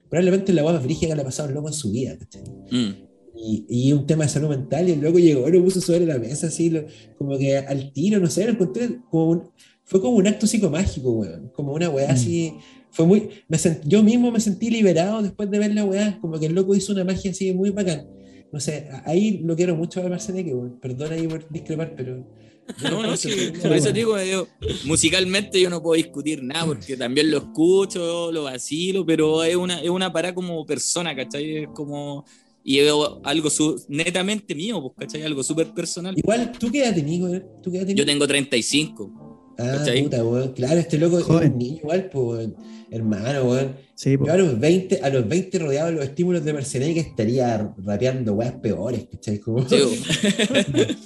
[0.09, 2.43] Probablemente la weá más brígida que le ha pasado al loco en su vida, ¿cachai?
[2.71, 3.06] Mm.
[3.37, 6.17] Y, y un tema de salud mental y el loco llegó, lo puso sobre la
[6.17, 6.85] mesa así, lo-
[7.17, 9.43] como que al tiro, no sé, lo encontré como un-
[9.83, 12.11] fue como un acto psicomágico, weón, como una weá Mm.
[12.11, 12.53] así,
[12.91, 16.39] fue muy, me sent- yo mismo me sentí liberado después de ver la weá, como
[16.39, 18.07] que el loco hizo una magia así muy bacán,
[18.51, 22.25] no sé, a- ahí lo quiero mucho a Marceneque, weón, perdón ahí por discrepar, pero...
[22.83, 24.45] No, no, sí, que- por eso digo, yo,
[24.85, 29.81] musicalmente yo no puedo discutir nada, porque también lo escucho, lo vacilo, pero es una,
[29.81, 31.57] es una parada como persona, ¿cachai?
[31.63, 32.25] Es como,
[32.69, 32.91] y es
[33.23, 35.23] algo su- netamente mío, pues, ¿cachai?
[35.23, 36.13] Algo súper personal.
[36.17, 37.45] Igual, ¿tú qué edad tenés, weón?
[37.63, 37.99] ¿Tú qué edad tenés?
[37.99, 39.55] Yo tengo 35.
[39.57, 40.03] Ah, ¿cachai?
[40.03, 41.53] puta, weón, claro, este loco es Joven.
[41.53, 42.49] un niño igual, pues,
[42.91, 43.75] hermano, weón.
[43.95, 44.17] Sí.
[44.23, 48.33] Yo a los 20, a los 20 rodeado de los estímulos de Mercedes estaría rapeando
[48.33, 49.39] weas peores, ¿cachai?
[49.39, 49.77] Como- Sí,
[50.49, 50.97] pues.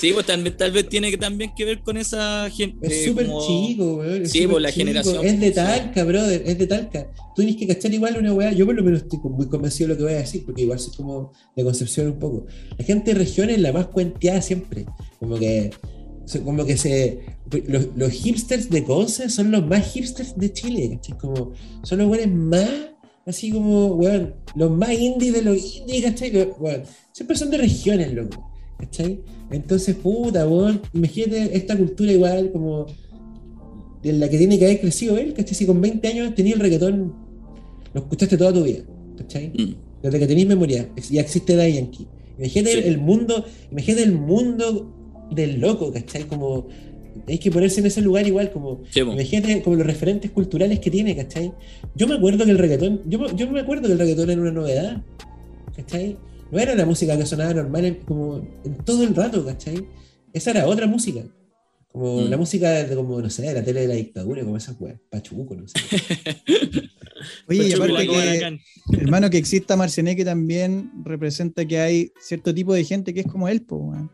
[0.00, 2.86] Sí, pues tal vez, tal vez tiene que también que ver con esa gente.
[2.86, 4.26] es súper como- chico, weón.
[4.26, 5.50] Sí, súper pues, la chico, generación, Es de.
[5.50, 7.10] Talca, brother, es de Talca.
[7.36, 8.52] Tú tienes que cachar igual una wea.
[8.52, 10.78] Yo por lo menos estoy muy convencido de lo que voy a decir, porque igual
[10.78, 12.46] soy como de Concepción un poco.
[12.78, 14.86] La gente de región es la más cuenteada siempre.
[15.18, 15.70] Como que,
[16.44, 17.20] como que se.
[17.66, 21.18] Los, los hipsters de Conce son los más hipsters de Chile, ¿cachai?
[21.18, 22.70] Como, son los weones más.
[23.26, 26.32] Así como, weón, los más indie de los indie, ¿cachai?
[26.58, 26.82] Weón,
[27.12, 28.49] siempre son de regiones, loco,
[28.80, 29.20] ¿cachai?
[29.50, 32.86] Entonces, puta, weón, imagínate esta cultura igual como
[34.02, 35.54] en la que tiene que haber crecido él, ¿cachai?
[35.54, 37.14] Si con 20 años tenía el reggaetón,
[37.92, 38.80] lo escuchaste toda tu vida,
[39.18, 39.48] ¿cachai?
[39.48, 39.74] Mm.
[40.02, 42.06] Desde que tenéis memoria, ya existe Daddy Yankee.
[42.38, 42.88] Imagínate Sí.
[42.88, 46.24] el, mundo, imagínate el mundo del loco, ¿cachai?
[46.24, 46.68] Como
[47.26, 50.90] hay que ponerse en ese lugar igual, como Sí, imagínate como los referentes culturales que
[50.90, 51.52] tiene, ¿cachai?
[51.94, 54.52] Yo me acuerdo que el reggaetón, yo, yo me acuerdo que el reggaetón era una
[54.52, 55.02] novedad,
[55.76, 56.16] ¿cachai?
[56.50, 59.86] No era la música que sonaba normal en, como en todo el rato, ¿cachai?
[60.32, 61.22] Esa era otra música.
[61.92, 62.30] Como Mm.
[62.30, 65.00] la música de, como, no sé, de la tele de la dictadura, como esas weas,
[65.10, 65.74] pachuco, no sé.
[67.48, 68.58] Oye, y aparte que,
[68.98, 73.48] hermano, que exista Marceneque también representa que hay cierto tipo de gente que es como
[73.48, 74.06] él, po, weón.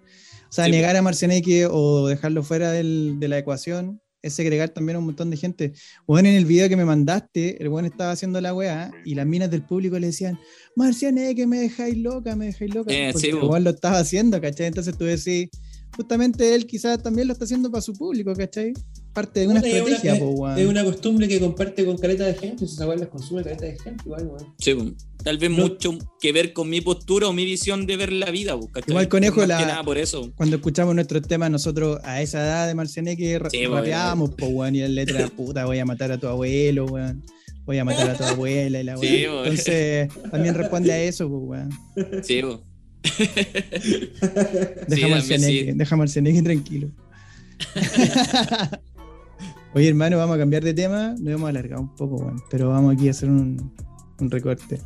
[0.48, 4.70] O sea, Sí, negar a Marceneque o dejarlo fuera del- de la ecuación es segregar
[4.70, 5.72] también a un montón de gente.
[6.06, 9.26] Bueno, en el video que me mandaste, el bueno estaba haciendo la weá y las
[9.26, 10.38] minas del público le decían,
[10.74, 12.92] Marceneque, me dejáis loca, me dejáis loca.
[12.92, 14.66] Eh, porque sí, el lo estaba haciendo, ¿cachai?
[14.66, 15.48] Entonces tú decís,
[15.96, 18.72] justamente él quizás también lo está haciendo para su público, ¿cachai?
[19.16, 20.58] Parte de una estrategia, es- po, weón.
[20.58, 23.78] Es una costumbre que comparte con caleta de gente, esa weá las consume caleta de
[23.78, 24.54] gente, igual, weón.
[24.58, 24.92] Sí, pues.
[25.24, 25.56] Tal vez No.
[25.56, 28.56] mucho que ver con mi postura o mi visión de ver la vida.
[28.86, 30.30] Igual, conejo, la- que nada por eso.
[30.36, 34.76] cuando escuchamos nuestros temas, nosotros a esa edad de Marcianeque ra- Sí, rapeábamos, po, weón,
[34.76, 37.24] y la letra, puta, voy a matar a tu abuelo, weón.
[37.64, 39.32] Voy a matar a tu abuela y la Sí, weón.
[39.32, 39.46] weón.
[39.48, 42.22] Entonces, también responde a eso, pues, weón.
[42.22, 42.58] Sí, pues.
[44.88, 46.42] Deja Sí, sí.
[46.42, 46.90] tranquilo.
[49.76, 51.14] Oye, hermano, vamos a cambiar de tema.
[51.20, 52.42] Nos hemos alargado un poco, weón.
[52.50, 53.74] Pero vamos aquí a hacer un,
[54.18, 54.80] un recorte.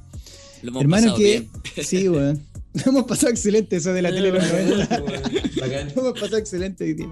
[0.62, 1.22] Lo hemos hermano, pasado que.
[1.22, 1.86] bien.
[1.86, 2.42] Sí, weón.
[2.74, 5.00] Lo hemos pasado excelente eso de la tele los 90.
[5.60, 5.92] Bacán.
[5.94, 7.08] Lo hemos pasado excelente día.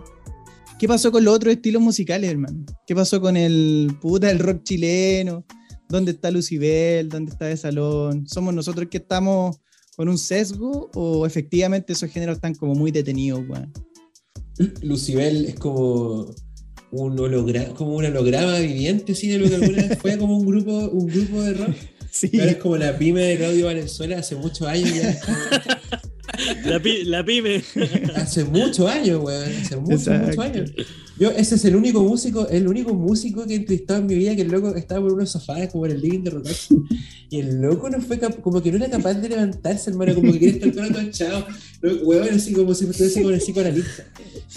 [0.77, 2.67] ¿Qué pasó con los otros estilos musicales, hermano?
[2.85, 5.47] ¿Qué pasó con el puta, el rock chileno?
[5.89, 7.09] ¿Dónde está Lucibel?
[7.09, 8.27] ¿Dónde está De Salón?
[8.27, 9.61] Somos nosotros que estamos
[9.95, 13.73] con un sesgo o efectivamente esos géneros están como muy detenidos, weón?
[14.83, 16.35] Lucibel es como
[16.91, 20.47] un holograma, como un holograma viviente, sí, de lo que alguna vez fue como un
[20.47, 21.71] grupo, un grupo de rock.
[22.11, 25.21] Sí, Ahora es como la pyme de Claudio Valenzuela hace muchos años ya.
[26.65, 27.63] La, pi- la pyme.
[28.17, 29.51] Hace muchos años, weón.
[29.63, 30.73] Hace muchos, muchos años.
[31.19, 34.37] Yo, ese es el único músico, el único músico que he entrevistado en mi vida
[34.37, 36.69] que el loco estaba por unos sofás como en el living de Rotax.
[37.31, 40.39] Y el loco no fue como que no era capaz de levantarse, hermano, como que
[40.39, 41.47] quería estar con todo echado.
[41.81, 44.05] Lo- Weón, así como si estuviese con el psicoanalista.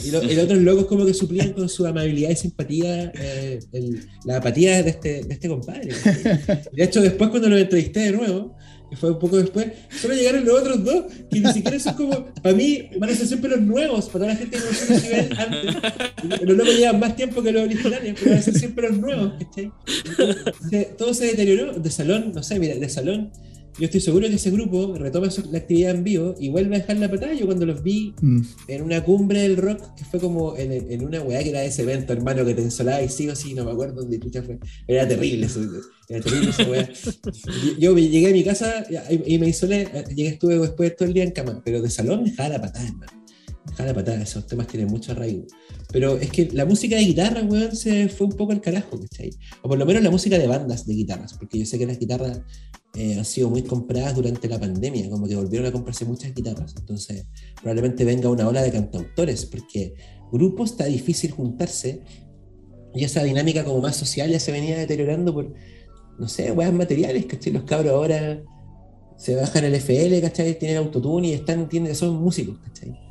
[0.06, 3.60] Y lo- y los otros locos como que suplían con su amabilidad y simpatía eh,
[3.74, 5.90] el- la apatía de este, de este compadre.
[6.74, 8.56] De hecho, después cuando lo entrevisté de nuevo,
[8.96, 9.68] fue un poco después,
[10.02, 13.28] solo llegaron los otros dos, que ni siquiera son como, para mí van a ser
[13.28, 16.42] siempre los nuevos, para toda la gente que conoció los nivel antes.
[16.42, 19.34] Los locos llevan más tiempo que los originales, pero van a ser siempre los nuevos,
[19.40, 19.72] ¿cachai?
[20.70, 23.32] Se- todo se deterioró de salón, no sé, mira, de salón.
[23.80, 26.98] Yo estoy seguro que ese grupo retoma la actividad en vivo y vuelve a dejar
[26.98, 27.34] la patada.
[27.34, 28.42] Yo cuando los vi Mm.
[28.68, 31.84] en una cumbre del rock, que fue como en, en una weá que era ese
[31.84, 34.60] evento, hermano, que te ensolaba y sí o sí, no me acuerdo dónde fue.
[34.88, 35.62] Era terrible eso,
[36.10, 36.90] era terrible esa weá.
[37.80, 41.14] Yo, yo llegué a mi casa y, y me insolé, llegué, estuve después todo el
[41.14, 43.21] día en cama, pero de salón dejaba la patada, hermano.
[43.68, 45.46] Dejaba la patada, esos temas tienen mucho arraigo.
[45.92, 49.32] Pero es que la música de guitarra, weón, se fue un poco al carajo, ¿cachai?
[49.62, 52.00] O por lo menos la música de bandas de guitarras, porque yo sé que las
[52.00, 52.42] guitarras
[52.96, 56.76] eh, han sido muy compradas durante la pandemia, como que volvieron a comprarse muchas guitarras.
[56.78, 59.94] Entonces, probablemente venga una ola de cantautores, porque
[60.32, 62.02] grupos está difícil juntarse
[62.94, 65.54] y esa dinámica como más social ya se venía deteriorando por,
[66.20, 67.54] no sé, weas materiales, ¿cachai?
[67.54, 68.44] Los cabros ahora
[69.18, 70.60] se bajan el FL, ¿cachai?
[70.60, 73.11] Tienen autotune y están, tienen, son músicos, ¿cachai?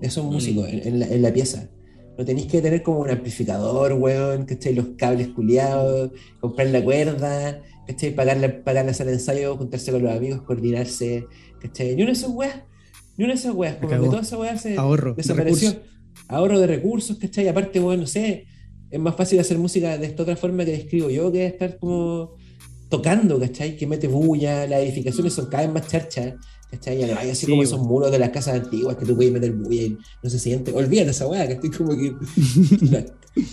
[0.00, 0.32] Ya son Mm.
[0.32, 1.68] músicos en, en la, en la pieza.
[2.16, 4.74] No tenéis que tener como un amplificador, weón, ¿cachai?
[4.74, 8.14] Los cables culiados, comprar la cuerda, ¿cachai?
[8.14, 11.26] Pagar la, pagar la sala de ensayo, juntarse con los amigos, coordinarse,
[11.60, 11.94] ¿cachai?
[11.94, 12.56] Ni una de esas weas,
[13.16, 15.10] ni una de esas weas, como que toda esa wea se Ahorro.
[15.10, 15.70] de desapareció.
[15.70, 15.90] recursos.
[16.26, 17.46] Ahorro de recursos, ¿cachai?
[17.46, 18.46] Aparte, bueno, no sé,
[18.90, 22.34] es más fácil hacer música de esta otra forma que describo yo que estar como
[22.88, 23.76] tocando, ¿cachai?
[23.76, 26.34] Que mete bulla, las edificaciones son cada vez más charchas,
[26.70, 27.02] ¿cachai?
[27.02, 29.82] Hay así Sí, como esos muros de las casas antiguas que tú puedes meter bulla
[29.82, 30.72] y no se siente.
[30.72, 31.70] Olvídate esa weá, ¿cachai?
[31.70, 32.14] Como que
[32.90, 33.04] la-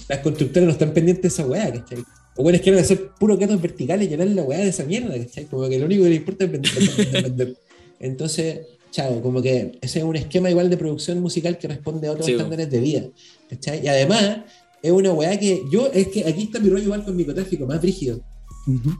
[0.09, 1.99] las constructoras no están pendientes de esa weá, ¿cachai?
[2.37, 5.17] O bueno, es quieren hacer puro gatos verticales y llenar la weá de esa mierda,
[5.17, 5.45] ¿cachai?
[5.45, 6.71] Como que lo único que les importa es vender.
[6.97, 7.57] vender, vender.
[7.99, 8.59] Entonces,
[8.91, 12.25] chao, como que ese es un esquema igual de producción musical que responde a otros
[12.25, 13.03] Sí, estándares de vida,
[13.49, 13.83] ¿cachai?
[13.83, 14.39] Y además,
[14.81, 17.81] es una weá que yo, es que aquí está mi rollo igual con microtráfico, más
[17.81, 18.19] brígido
[18.67, 18.91] Ujú.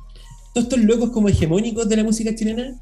[0.53, 2.81] todos estos locos como hegemónicos de la música chilena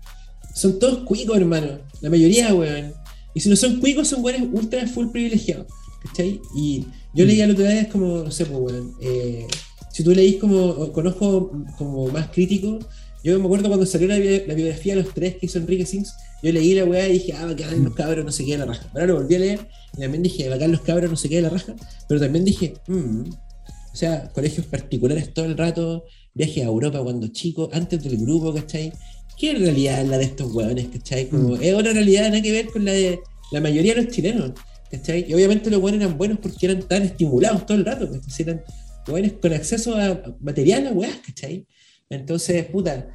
[0.53, 1.79] son todos cuicos, hermano.
[2.01, 2.93] La mayoría, weón.
[3.33, 5.67] Y si no son cuicos, son weones ultra full privilegiados.
[6.03, 6.39] ¿Cachai?
[6.55, 8.93] Y yo leía el otro día, es como, no sé, pues, weón.
[9.01, 9.47] eh,
[9.91, 12.79] si tú leís como, conozco como más crítico,
[13.23, 15.85] yo me acuerdo cuando salió la, bi- la biografía de los tres que hizo Enrique
[15.85, 18.57] Sings, yo leí la weá y dije, ah, bacán los cabros, no sé qué de
[18.57, 18.89] la raja.
[18.93, 21.43] Ahora lo volví a leer y también dije, bacán los cabros, no sé qué de
[21.43, 21.73] la raja.
[22.09, 27.27] Pero también dije, mm, o sea, colegios particulares todo el rato, viaje a Europa cuando
[27.27, 28.91] chico, antes del grupo, ¿cachai?
[29.37, 31.27] ¿Qué realidad es la de estos hueones, ¿cachai?
[31.29, 33.19] Como, Es otra realidad, nada que ver con la de
[33.51, 34.51] la mayoría de los chilenos,
[34.89, 35.25] ¿cachai?
[35.27, 38.45] Y obviamente los hueones eran buenos porque eran tan estimulados todo el rato, ¿cachai?
[38.45, 38.63] Eran
[39.07, 41.65] hueones con acceso a material a hueás, ¿cachai?
[42.09, 43.07] Entonces, puta,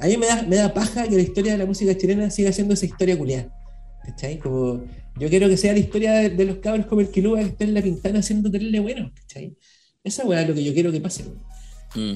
[0.00, 2.52] a mí me da, me da paja que la historia de la música chilena siga
[2.52, 3.52] siendo esa historia culiada,
[4.04, 4.38] ¿cachai?
[4.38, 4.84] Como,
[5.18, 7.64] yo quiero que sea la historia de, de los cabros como el Kilua que está
[7.64, 9.56] en la pintana haciendo terrible bueno, ¿cachai?
[10.04, 11.24] Esa weá es lo que yo quiero que pase.
[11.94, 12.14] Mm.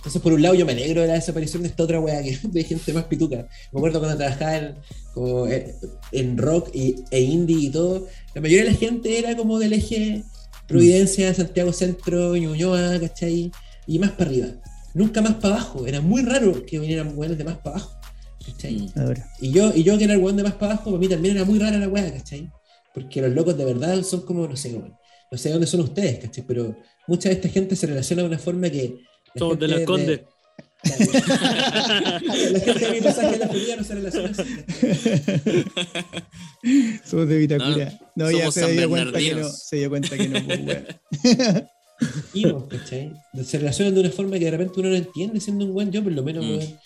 [0.00, 2.38] Entonces, por un lado, yo me alegro de la desaparición de esta otra weá que
[2.42, 3.46] de gente más pituca.
[3.70, 4.74] Me acuerdo cuando trabajaba en,
[5.12, 5.74] como en,
[6.12, 9.74] en rock y, e indie y todo, la mayoría de la gente era como del
[9.74, 10.24] eje
[10.66, 13.50] Providencia, Santiago Centro, Ñuñoa, ¿cachai?
[13.88, 14.46] Y más para arriba.
[14.94, 15.84] Nunca más para abajo.
[15.84, 18.00] Era muy raro que vinieran weones de más para abajo.
[18.46, 18.76] ¿cachai?
[18.76, 19.00] Mm.
[19.00, 19.28] Ahora.
[19.40, 21.36] Y yo, y yo que era el weón de más para abajo, para mí también
[21.36, 22.48] era muy rara la weá, ¿cachai?
[22.94, 24.80] Porque los locos de verdad son como, no sé.
[25.32, 26.44] No sé dónde son ustedes, ¿cachai?
[26.46, 26.76] Pero
[27.06, 28.96] mucha de esta gente se relaciona de una forma que.
[29.36, 30.20] Somos de las Condes.
[30.82, 34.42] la gente de mi pasaje de la Florida no se relaciona así.
[37.04, 37.98] Somos de Vitacura.
[38.14, 39.48] No, No, ya se dio cuenta que no.
[39.48, 41.66] Se dio cuenta que no, pues, weón.
[42.32, 43.12] Y, ¿cachai?
[43.44, 46.02] Se relacionan de una forma que de repente uno no entiende siendo un buen yo,
[46.02, 46.48] por lo menos, Mm.
[46.50, 46.78] weón.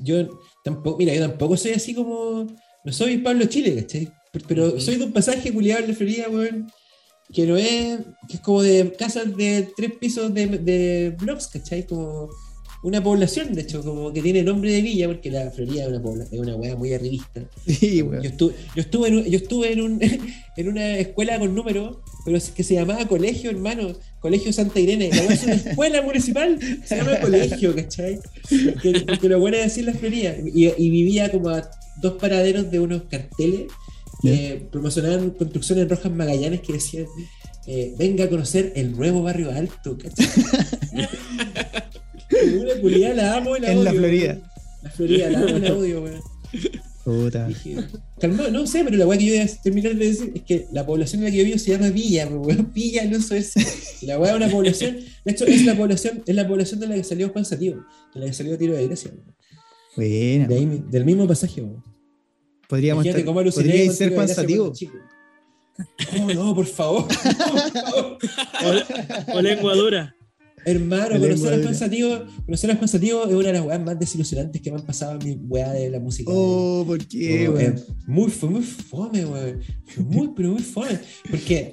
[0.00, 2.46] Yo tampoco, mira, yo tampoco soy así como.
[2.84, 4.08] No soy Pablo Chile, ¿cachai?
[4.48, 4.80] Pero Ujú.
[4.80, 6.66] soy de un pasaje culiado en la Florida, weón.
[7.32, 7.98] Que no es.
[8.28, 11.86] que es como de casas de tres pisos de, de blocks, ¿cachai?
[11.86, 12.28] Como
[12.82, 16.00] una población, de hecho, como que tiene nombre de villa, porque la Florida es una,
[16.00, 17.42] pobla- es una weá muy arribista.
[17.66, 20.00] Sí, Yo estuve, yo estuve, en, un- yo estuve en, un,
[20.56, 23.92] en una escuela con números, pero que se llamaba colegio, hermano.
[24.20, 25.08] Colegio Santa Irene.
[25.10, 26.58] La es una escuela municipal.
[26.84, 28.18] Se llama colegio, ¿cachai?
[28.74, 30.36] Porque, porque lo bueno es decir la Florida.
[30.44, 31.68] Y, y vivía como a
[32.02, 33.62] dos paraderos de unos carteles
[34.22, 37.06] que promocionaban construcciones en Rojas Magallanes que decían
[37.66, 39.98] eh, venga a conocer el nuevo barrio alto,
[42.80, 44.32] culiada la amo y la En la odio, Florida.
[44.34, 44.42] weón.
[44.82, 46.20] La Florida, la amo y la odio, weón.
[47.04, 47.48] Puta.
[48.20, 50.66] Calmado, no sé, pero la weá que yo voy a terminar de decir es que
[50.72, 52.72] la población en la que yo vivo se llama Villa, weón.
[52.72, 53.52] Villa el uso es.
[54.02, 54.98] La weá es una población.
[55.24, 58.20] De hecho, es la población, es la población de la que salió Juan Sativo, de
[58.20, 59.34] la que salió Tiro de weón.
[59.96, 60.46] Buena.
[60.46, 61.82] De ahí del mismo pasaje, weón.
[62.68, 64.64] Podríamos estar, podríais con ser Tiro de Juan Gracia Sativo.
[64.64, 64.98] cuando chico.
[66.18, 67.04] Oh, no, por favor.
[67.36, 68.82] No, por favor.
[69.34, 70.12] O lengua dura.
[70.64, 73.98] Hermano, conocer a Juan Sativo, conocer a Juan Sativo es una de las weas más
[74.00, 76.28] desilusionantes que me han pasado en mi weá de la música.
[76.34, 77.76] Oh, ¿por qué, Oh, weón?
[77.76, 79.60] eh, muy, fue muy fome, weón.
[79.84, 80.98] Fue Muy, pero muy fome.
[81.30, 81.72] Porque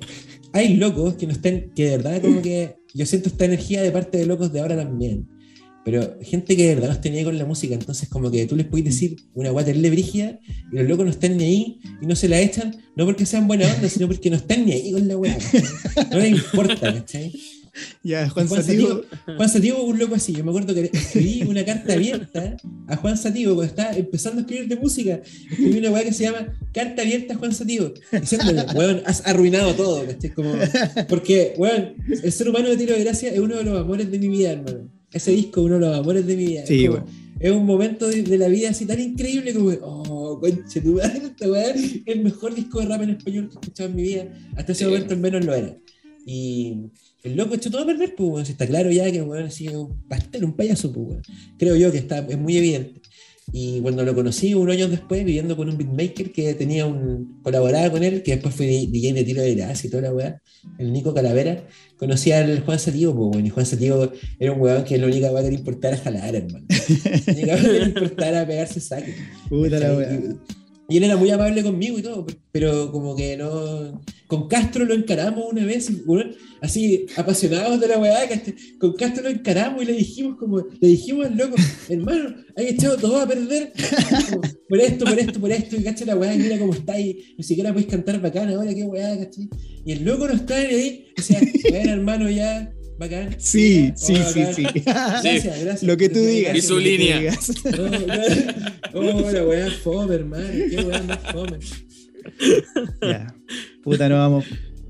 [0.52, 3.90] hay locos que no están, que de verdad como que yo siento esta energía de
[3.92, 5.28] parte de locos de ahora también.
[5.86, 8.46] Pero gente que de verdad no está ni ahí con la música, entonces como que
[8.46, 10.40] tú les puedes decir una guata terrible brígida
[10.72, 13.48] y los locos no están ni ahí y no se la echan, no porque sean
[13.48, 15.38] buena onda, sino porque no están ni ahí con la weá.
[16.10, 17.34] No les importa, ¿cachai?
[18.04, 19.02] Ya, Juan, Juan Sativo.
[19.36, 20.34] Juan Sativo es un loco así.
[20.34, 22.58] Yo me acuerdo que escribí una carta abierta
[22.88, 25.22] a Juan Sativo cuando estaba empezando a escribir de música.
[25.50, 27.92] Escribí una weá que se llama Carta abierta a Juan Sativo.
[28.12, 30.06] Diciéndole, weón, has arruinado todo.
[30.36, 30.54] Como,
[31.10, 34.20] porque, weón, el ser humano de tiro de gracia es uno de los amores de
[34.20, 34.92] mi vida, hermano.
[35.14, 36.66] Ese disco uno de los amores de mi vida.
[36.66, 37.06] Sí, es, como-
[37.40, 41.22] es un momento de, de la vida así tan increíble como, oh, conche tu madre,
[42.06, 44.34] el mejor disco de rap en español que he escuchado en mi vida.
[44.56, 44.90] Hasta ese Sí.
[44.90, 45.78] momento al menos lo era.
[46.26, 46.78] Y
[47.24, 48.48] el loco echó todo a perder, pues.
[48.48, 51.22] Si está claro ya que el weón ha sido un pastel, un payaso, pues, weón.
[51.58, 53.02] Creo yo que está, es muy evidente.
[53.56, 57.40] Y cuando lo conocí unos años después, viviendo con un beatmaker que tenía un.
[57.44, 60.42] colaboraba con él, que después fue DJ de tiro de gracia y toda la weá,
[60.80, 63.46] el Nico Calavera, conocí al Juan Sativo, pues, weón.
[63.46, 66.36] Y Juan Sativo era un weón que la única weá que le importara era jalar,
[66.36, 66.66] hermano.
[66.68, 69.14] La única weá que le era pegarse saque.
[69.48, 70.20] Puta la weá.
[70.94, 74.00] Y él era muy amable conmigo y todo, pero como que no.
[74.28, 75.92] Con Castro lo encaramos una vez,
[76.62, 78.30] así apasionados de la weá,
[78.80, 81.56] con Castro lo encaramos y le dijimos como, le dijimos al loco,
[81.90, 83.74] hermano, hay echado todo a perder
[84.70, 87.44] por esto, por esto, por esto, y cacha la weá, mira cómo está y ni
[87.44, 89.50] siquiera podéis cantar bacán ahora, qué weá, ¿cachai?
[89.84, 91.42] Y el loco no está ahí, o sea,
[91.72, 93.36] bueno, hermano, ya, bacán.
[93.40, 94.56] Sí, ya, sí, oh, sí, bacán.
[94.56, 94.64] sí.
[94.86, 95.84] Gracias, gracias.
[95.84, 96.56] Lo que tú digas.
[96.58, 97.20] Y su lo que tú línea.
[97.20, 97.52] digas.
[98.94, 100.48] Oh, oh, la weá fome, hermano.
[100.70, 101.58] Qué weá más fome.
[103.02, 103.36] Ya.
[103.84, 104.46] Puta, no vamos.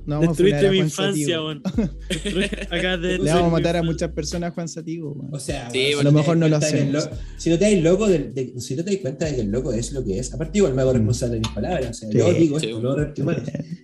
[0.06, 1.62] No vamos Destruiste a mi infancia, weón.
[2.70, 5.34] Acá de Le vamos a matar a muchas personas Juan Sativo, weón.
[5.34, 7.06] O sea, Sí, si a lo mejor no lo hacemos.
[7.06, 9.42] lo- Si no te das loco, de, de- si no te das cuenta de que
[9.42, 11.90] el loco es lo que es, aparte igual me hago responsable de mis palabras.
[11.90, 12.18] O sea, Sí.
[12.18, 12.66] yo digo Sí.
[12.72, 13.44] esto, repito mal.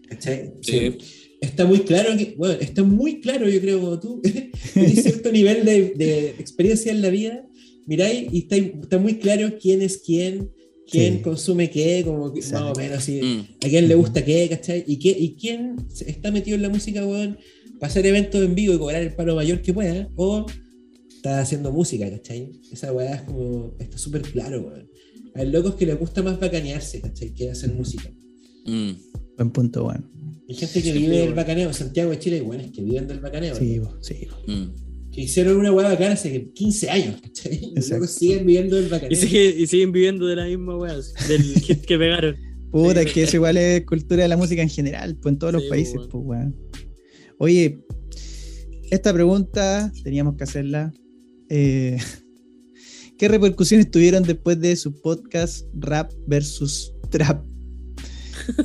[0.10, 0.54] ¿Cachai?
[0.62, 0.98] Sí.
[1.42, 4.22] Está muy claro que, bueno, está muy claro, yo creo, como tú,
[4.74, 7.48] tienes cierto nivel de, de experiencia en la vida,
[7.86, 10.52] miráis y está, está muy claro quién es quién,
[10.90, 11.22] quién Sí.
[11.22, 13.22] consume qué, como que, más o menos así.
[13.22, 13.66] Mm.
[13.66, 14.84] a quién le gusta qué, ¿cachai?
[14.86, 17.38] Y, qué, y quién está metido en la música, weón,
[17.80, 20.46] para hacer eventos en vivo y cobrar el palo mayor que pueda, o
[21.10, 22.52] está haciendo música, ¿cachai?
[22.72, 24.90] Esa weá es como, está súper claro, weón.
[25.36, 27.34] Hay locos que les gusta más bacanearse, ¿cachai?
[27.34, 28.12] Que hacer música.
[28.66, 28.92] Mm.
[29.38, 30.10] Buen punto, bueno.
[30.50, 33.20] Hay gente que Sí, vive del bacaneo, Santiago de Chile, hay weones que viven del
[33.20, 33.56] bacaneo.
[33.56, 33.96] Sí, ¿no?
[34.02, 34.28] sí.
[34.48, 35.12] Mm.
[35.12, 37.74] Que hicieron una weá bacana hace 15 años, ¿cachai?
[37.76, 39.20] Y luego siguen viviendo del Y, bacaneo.
[39.20, 40.96] sigue- y siguen viviendo de la misma weá,
[41.28, 42.36] del hit que pegaron.
[42.72, 45.54] Puta, es que eso igual es cultura de la música en general, pues en todos
[45.54, 46.10] los países, weón.
[46.10, 46.56] pues, weón.
[47.40, 47.80] Oye,
[48.92, 50.94] esta pregunta teníamos que hacerla.
[51.50, 51.98] Eh,
[53.18, 57.44] ¿Qué repercusiones tuvieron después de su podcast Rap versus Trap?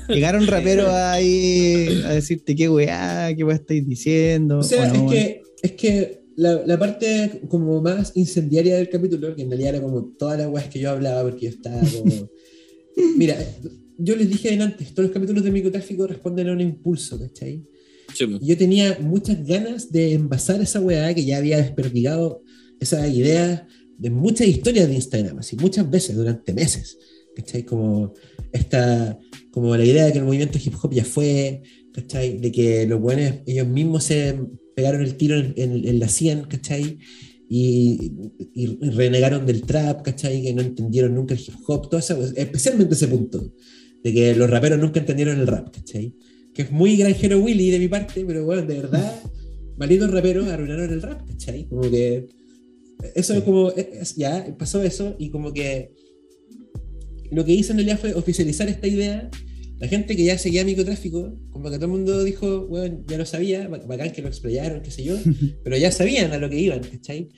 [0.08, 4.58] Llegaron raperos ahí a decirte qué weá, qué weá estáis diciendo.
[4.58, 8.88] O sea, o no, es, que, es que la, la parte como más incendiaria del
[8.88, 11.80] capítulo, que en realidad era como todas las weas que yo hablaba, porque yo estaba
[11.80, 12.30] como.
[13.16, 13.36] Mira,
[13.98, 17.64] yo les dije antes, todos los capítulos de microtráfico responden a un impulso, ¿cachai?
[18.12, 18.38] Sí, po.
[18.40, 22.42] Y yo tenía muchas ganas de envasar esa weá que ya había desperdigado
[22.80, 23.66] esa idea
[23.98, 26.98] de muchas historias de Instagram, así muchas veces durante meses.
[27.36, 27.64] ¿Cachai?
[27.64, 28.12] Como
[28.52, 29.18] esta,
[29.50, 31.62] como la idea de que el movimiento hip hop ya fue,
[31.92, 32.38] ¿cachai?
[32.38, 34.38] De que los buenos ellos mismos se
[34.76, 36.98] pegaron el tiro en, en- en la 100, ¿cachai?
[37.48, 38.12] Y,
[38.54, 40.42] y- renegaron del trap, ¿cachai?
[40.42, 43.52] Que no entendieron nunca el hip hop, todo eso, especialmente ese punto,
[44.02, 46.14] de que los raperos nunca entendieron el rap, ¿cachai?
[46.52, 49.20] Que es muy granjero Willy de mi parte, pero bueno, de verdad,
[49.76, 51.66] malditos raperos arruinaron el rap, ¿cachai?
[51.68, 52.26] Como que
[53.14, 55.92] eso es como, es- ya pasó eso y como que
[57.34, 59.30] lo que hice en realidad fue oficializar esta idea.
[59.78, 63.26] La gente que ya seguía microtráfico, como que todo el mundo dijo, bueno, ya lo
[63.26, 65.16] sabía, ba- bacán que lo explayaron, qué sé yo,
[65.64, 67.28] pero ya sabían a lo que iban, ¿cachai?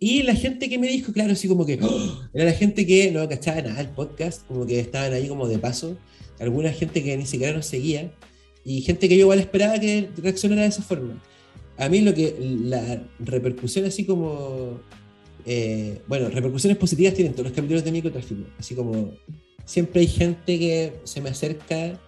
[0.00, 2.20] Y la gente que me dijo, claro, así como que, ¡oh!
[2.34, 5.58] era la gente que no cachaba nada el podcast, como que estaban ahí como de
[5.58, 5.96] paso,
[6.40, 8.10] alguna gente que ni siquiera nos seguía,
[8.64, 11.22] y gente que yo igual esperaba que reaccionara de esa forma.
[11.76, 14.80] A mí lo que, la repercusión así como,
[15.46, 19.12] eh, bueno, repercusiones positivas tienen todos los capítulos de microtráfico, así como
[19.64, 21.98] siempre hay gente que se me acerca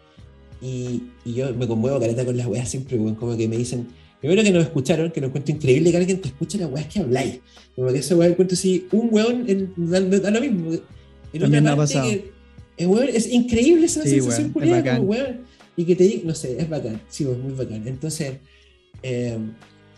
[0.62, 3.86] y, y yo me conmuevo caleta con las weas siempre, como que me dicen,
[4.20, 7.00] primero que nos escucharon, que nos encuentro increíble que alguien te escuche las weas que
[7.00, 7.40] habláis,
[7.76, 9.44] como que esa wea encuentro así, un weón
[9.76, 10.72] da, lo mismo.
[11.32, 12.10] En También me ha parte pasado.
[12.10, 12.32] que-
[12.76, 15.40] eh, weón, es increíble esa Sí, sensación weón, es como weón,
[15.76, 17.86] y que te diga, no sé, es bacán, sí, weón, muy bacán.
[17.86, 18.34] Entonces,
[19.02, 19.36] eh,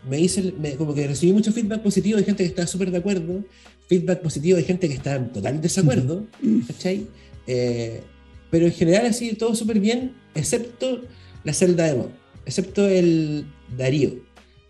[0.09, 2.99] me hice, me- como que recibí mucho feedback positivo de gente que estaba súper de
[2.99, 3.45] acuerdo,
[3.89, 6.27] feedback positivo de gente que estaba en total desacuerdo,
[6.67, 7.07] ¿cachai?
[7.47, 8.01] Eh,
[8.51, 11.03] pero en general así, todo súper bien, excepto
[11.45, 12.11] la celda de Bob,
[12.45, 13.45] excepto el
[13.77, 14.15] Darío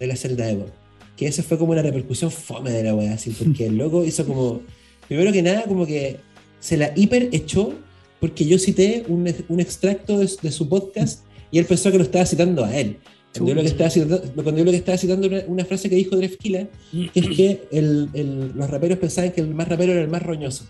[0.01, 0.71] de la celda de Bob,
[1.17, 4.27] que esa fue como una repercusión fome de la weá, así, porque el loco hizo
[4.27, 4.63] como,
[5.09, 6.19] primero que nada, como que
[6.61, 7.75] se la hiper echó
[8.21, 12.05] porque yo cité un, un extracto de, de su podcast y él pensó que lo
[12.05, 12.97] estaba citando a él.
[13.39, 15.89] Cuando yo lo que estaba citando, cuando yo lo que estaba citando era una frase
[15.91, 16.69] que dijo Drefkila,
[17.13, 20.23] que es que el- el- los raperos pensaban que el más rapero era el más
[20.23, 20.65] roñoso.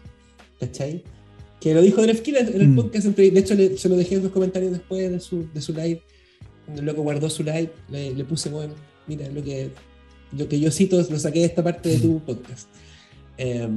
[0.60, 1.02] ¿Cachai?
[1.60, 2.76] Que lo dijo Drefkila en el Mm.
[2.76, 3.06] podcast.
[3.06, 5.72] entre- de hecho, le- se lo dejé en los comentarios después de su, de su
[5.72, 6.00] live.
[6.64, 8.74] Cuando el loco guardó su live, le, le puse, bueno,
[9.06, 9.70] mira, lo que,
[10.36, 12.68] lo que yo cito lo saqué de esta parte de tu podcast.
[13.38, 13.76] Em,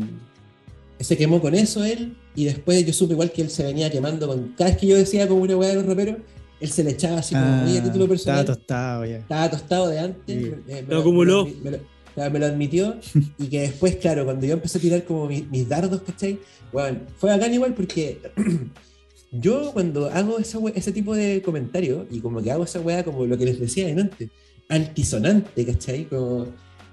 [0.99, 4.27] se quemó con eso él, y después yo supe igual que él se venía quemando
[4.27, 4.53] con.
[4.57, 6.17] Cada vez que yo decía como una weá de los raperos,
[6.59, 8.39] él se le echaba así como, Ah, oye, a título personal.
[8.41, 9.17] estaba tostado ya.
[9.17, 10.43] Estaba tostado de antes.
[10.43, 10.51] Sí.
[10.67, 11.45] me- me Lo acumuló.
[11.45, 11.79] Me lo, me lo-
[12.15, 12.97] claro, me lo admitió.
[13.37, 16.39] y que después, claro, cuando yo empecé a tirar como mi- mis, dardos, ¿cachai?
[16.73, 18.19] Bueno, fue bacán igual porque
[19.31, 23.03] yo cuando hago esa we- ese tipo de comentarios y como que hago esa weá
[23.03, 24.29] como lo que les decía antes,
[24.67, 26.05] altisonante, ¿cachai?
[26.05, 26.47] Como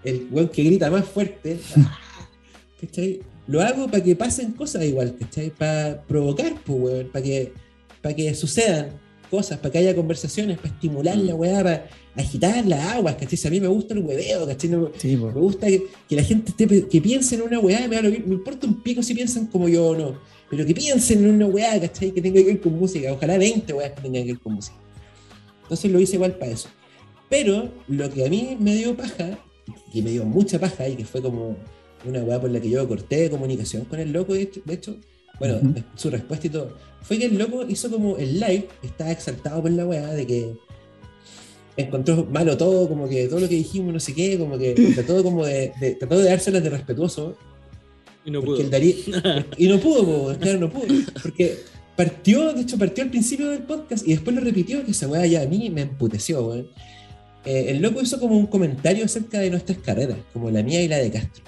[0.04, 1.58] el weón que grita más fuerte,
[2.80, 3.20] ¿cachai?
[3.48, 5.50] Lo hago para que pasen cosas igual, ¿cachai?
[5.50, 7.52] Para provocar, pues, weón, para que,
[8.02, 8.90] para que sucedan
[9.26, 13.36] cosas, para que haya conversaciones, para estimular la weá, para agitar las aguas, ¿cachai?
[13.36, 14.70] Si a mí me gusta el hueveo, ¿cachai?
[14.70, 17.96] No- Sí, me gusta que, que la gente esté, que piense en una weá, me,
[17.96, 20.18] da lo mismo, me importa un pico si piensan como yo o no,
[20.50, 22.12] pero que piensen en una weá, ¿cachai?
[22.12, 24.76] Que tenga que ver con música, ojalá 20 weas que tengan que ver con música.
[25.62, 26.68] Entonces lo hice igual para eso.
[27.28, 29.38] Pero lo que a mí me dio paja,
[29.92, 31.56] que me dio mucha paja y que fue como
[32.04, 34.74] una weá por la que yo corté de comunicación con el loco, de hecho, de
[34.74, 34.96] hecho,
[35.38, 35.82] bueno, Ujú.
[35.94, 39.70] su respuesta y todo, fue que el loco hizo como el live, estaba exaltado por
[39.70, 40.54] la weá de que
[41.76, 45.22] encontró malo todo, como que todo lo que dijimos, no sé qué, como que trató
[45.22, 47.36] como de, de- trató de dárselas de respetuoso,
[48.24, 48.60] Y no pudo.
[48.60, 48.94] el
[49.58, 50.86] y no pudo, po, claro, no pudo,
[51.22, 51.58] porque
[51.96, 55.26] partió, de hecho partió al principio del podcast y después lo repitió, que esa weá
[55.26, 56.68] ya a mí me emputeció, weón.
[57.44, 60.88] Eh, el loco hizo como un comentario acerca de nuestras carreras, como la mía y
[60.88, 61.44] la de Castro.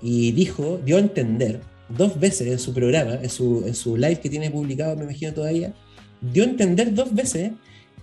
[0.00, 4.20] Y dijo, dio a entender dos veces en su programa, en su, en su live
[4.20, 5.74] que tiene publicado, me imagino todavía,
[6.20, 7.52] dio a entender dos veces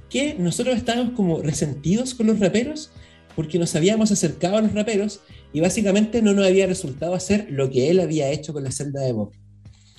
[0.10, 2.92] que nosotros estábamos como resentidos con los raperos
[3.36, 5.20] porque nos habíamos acercado a los raperos
[5.52, 9.02] y básicamente no nos había resultado hacer lo que él había hecho con la celda
[9.02, 9.32] de Bob.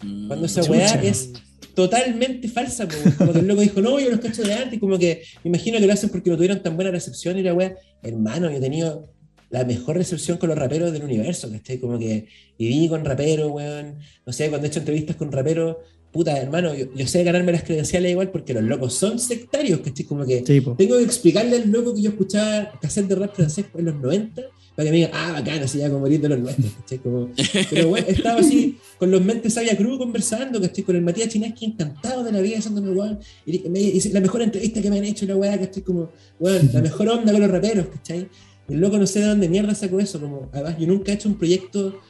[0.02, 0.28] Mm.
[0.28, 1.32] Cuando esa weá es
[1.74, 4.98] totalmente falsa, como que el loco dijo, no, yo los cacho de antes, y como
[4.98, 7.76] que me imagino que lo hacen porque no tuvieron tan buena recepción y la weá,
[8.02, 9.10] hermano, yo he tenido
[9.50, 11.78] la mejor recepción con los raperos del universo, ¿cachai?
[11.78, 12.26] Como que
[12.58, 15.76] viví con raperos, weón, no sé, cuando he hecho entrevistas con raperos,
[16.12, 20.06] puta, hermano, yo, yo sé ganarme las credenciales igual porque los locos son sectarios, ¿cachai?
[20.06, 23.66] Como que Sí, tengo que explicarle al loco que yo escuchaba cassette de rap francés
[23.74, 24.42] en los 90
[24.76, 26.98] para que me diga, ah, bacán, así ya como de los nuestros, ¿cachai?
[26.98, 27.30] Como,
[27.70, 30.84] pero bueno, estaba así con los mentes sabia cruz conversando, ¿cachai?
[30.84, 34.82] Con el Matías Chinaski encantado de la vida, weón, y me dice, la mejor entrevista
[34.82, 35.82] que me han hecho, la weá, ¿cachai?
[35.82, 38.28] Como, weón, la mejor onda con los raperos, ¿cachai?
[38.68, 41.28] El loco no sé de dónde mierda sacó eso, como, además yo nunca he hecho
[41.28, 42.00] un proyecto,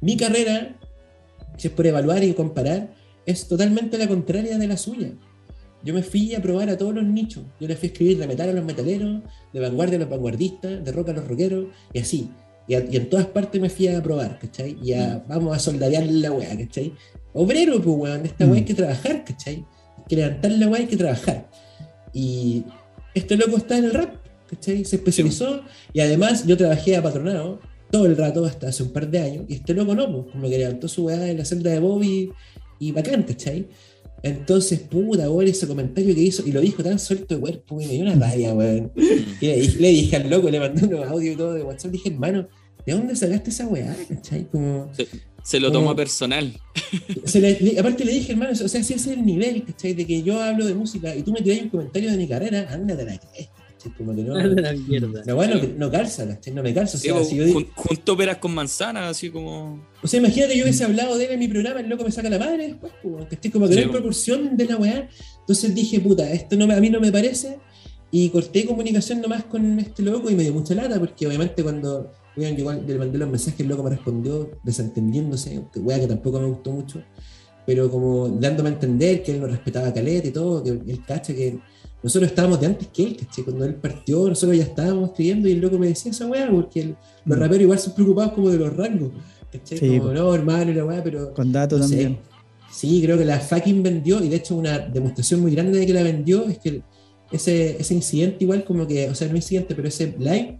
[0.00, 0.76] mi carrera,
[1.56, 2.94] si es por evaluar y comparar,
[3.26, 5.10] es totalmente la contraria de la suya.
[5.82, 7.42] Yo me fui a probar a todos los nichos.
[7.60, 10.82] Yo le fui a escribir de metal a los metaleros, de vanguardia a los vanguardistas,
[10.84, 12.30] de rock a los rockeros, y así.
[12.66, 14.78] Y, a- y en todas partes me fui a probar, ¿cachai?
[14.82, 16.94] Y a, vamos a soldadear la weá, ¿cachai?
[17.34, 19.56] Obrero, pues weón, esta weá hay que trabajar, ¿cachai?
[19.98, 21.50] Hay que levantar la weá, hay que trabajar.
[22.14, 22.64] Y
[23.14, 24.14] este loco está en el rap,
[24.54, 24.84] ¿cachai?
[24.84, 29.08] Se especializó, y además yo trabajé a patronado todo el rato, hasta hace un par
[29.10, 31.70] de años, y este loco no, pues, como que levantó su weá en la celda
[31.70, 32.30] de Bobby,
[32.80, 33.66] y bacán, ¿cachai?
[34.22, 37.86] Entonces, puta, weón, ese comentario que hizo, y lo dijo tan suelto de cuerpo, y
[37.86, 38.90] me dio una rabia, weón.
[39.40, 41.92] Y le, dije, le dije al loco, le mandé unos audios y todo de WhatsApp,
[41.92, 42.48] dije, hermano,
[42.86, 44.46] ¿de dónde sacaste esa weá, cachai?
[44.50, 44.90] Como,
[45.42, 46.52] Se lo toma personal.
[47.26, 49.92] se le- le- aparte le dije, hermano, o sea, si ese es el nivel, ¿cachai?
[49.92, 52.66] De que yo hablo de música y tú me tiras un comentario de mi carrera,
[52.70, 53.52] ándate la cresta.
[53.96, 54.34] Como que no.
[54.34, 54.72] la.
[55.26, 56.24] No, no, no calza.
[56.52, 56.96] No me calza.
[56.96, 59.84] O sea, pues, si yo junto peras con manzanas, así como.
[60.02, 62.28] o sea, imagínate yo hubiese hablado de él en mi programa, el loco me saca
[62.30, 63.96] la madre después, pues, que estoy como que no hay pues.
[63.96, 65.08] proporción de la weá.
[65.40, 67.58] Entonces dije, puta, esto no me- a mí no me parece.
[68.10, 72.12] Y corté comunicación nomás con este loco y me dio mucha lata, porque obviamente cuando
[72.36, 76.46] yo igual le mandé los mensajes, el loco me respondió desentendiéndose, weá que tampoco me
[76.46, 77.02] gustó mucho,
[77.66, 81.00] pero como dándome a entender que él no respetaba a Caleta y todo, que él
[81.06, 81.58] cacha que
[82.04, 83.44] nosotros estábamos de antes que él, ¿cachai?
[83.44, 86.80] Cuando él partió, nosotros ya estábamos escribiendo y el loco me decía esa weá, porque
[86.82, 87.40] el- los Mm.
[87.40, 89.10] raperos igual son preocupados como de los rangos,
[89.50, 89.78] ¿cachai?
[89.78, 91.94] Sí, como, no, hermano, la weá, pero Con datos no sé.
[91.96, 92.18] también.
[92.70, 95.92] Sí, creo que la fucking vendió, y de hecho una demostración muy grande de que
[95.92, 96.82] la vendió es que
[97.32, 100.58] ese, ese incidente igual como que, o sea, no incidente, pero ese live,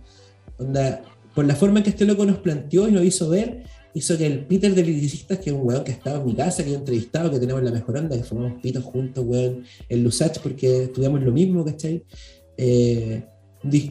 [0.58, 1.02] onda,
[1.34, 3.64] por la forma en que este loco nos planteó y nos hizo ver,
[3.94, 6.64] hizo que el Peter de Liricistas, que es un weón que estaba en mi casa,
[6.64, 10.04] que yo he entrevistado, que tenemos la mejor onda, que formamos pitos juntos, weón, en
[10.04, 12.02] Lusach, porque estudiamos lo mismo, ¿cachai?
[12.56, 13.22] Eh,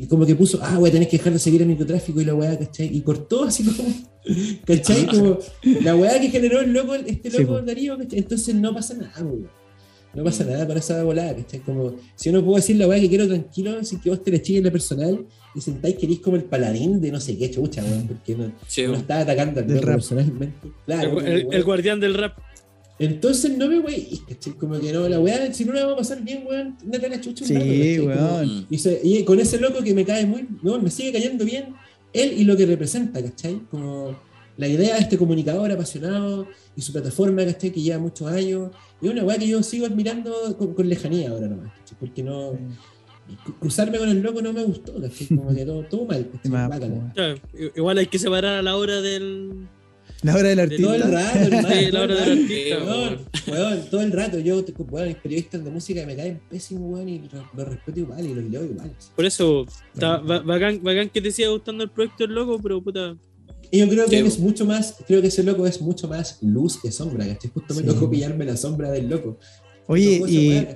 [0.07, 2.57] como que puso, ah, a tener que dejar de seguir el microtráfico y la weá,
[2.59, 2.95] ¿cachai?
[2.95, 3.89] Y cortó así como,
[4.65, 5.07] ¿cachai?
[5.07, 5.39] Como
[5.81, 7.61] la weá que generó el loco, este Sí, loco po.
[7.61, 8.19] Darío, ¿cachai?
[8.19, 9.62] Entonces no pasa nada, weón.
[10.15, 11.59] No pasa nada con esa volada, ¿cachai?
[11.61, 14.29] Como, si yo no puedo decir la weá que quiero tranquilo, sin que vos te
[14.31, 17.49] le chilles la personal y sentáis que eres como el paladín de no sé qué
[17.49, 19.01] chucha, weón, porque no, Sí, no weón.
[19.01, 19.95] estaba atacando al rap.
[19.95, 20.67] personalmente.
[20.85, 22.37] Claro, El, guardián del rap.
[22.99, 24.53] Entonces no me wey, ¿cachai?
[24.53, 27.09] Como que no, la weá, si no la vamos a pasar bien, weón, andate a
[27.09, 28.47] la chucha un Sí, rato, weón.
[28.59, 28.65] Mm.
[28.69, 31.73] y, se- y con ese loco que me cae muy, no, me sigue cayendo bien,
[32.13, 33.61] él y lo que representa, ¿cachai?
[33.71, 34.15] Como
[34.57, 37.71] la idea de este comunicador apasionado y su plataforma, ¿cachai?
[37.71, 38.71] Que lleva muchos años.
[39.01, 41.97] Y es una weá que yo sigo admirando con, con lejanía ahora nomás, ¿cachai?
[41.99, 42.51] Porque no.
[42.53, 45.27] cru- Cruzarme con el loco no me gustó, ¿cachai?
[45.27, 46.29] Como que todo, todo mal.
[47.13, 47.35] Claro,
[47.75, 49.67] igual hay que separar a la hora del.
[50.21, 51.33] La hora del Todo el artista.
[51.33, 51.67] rato, hermano.
[51.75, 52.41] Sí, la todo el hora del rato.
[52.43, 54.39] artista, Weón, weón, todo el rato.
[54.39, 57.19] Yo, te- weón, mis periodistas de música que me caen pésimo, weón, y
[57.53, 58.91] los, respeto igual y los leo igual.
[59.15, 62.81] Por eso, está ba- bacán, bacán que te siga gustando el proyecto del loco, pero
[62.81, 63.17] puta.
[63.73, 66.37] Y yo creo que él es mucho más, creo que ese loco es mucho más
[66.41, 67.49] luz que sombra, ¿cachai?
[67.51, 67.87] Justo me Sí.
[67.87, 69.39] tocó pillarme la sombra del loco.
[69.87, 70.67] Oye, y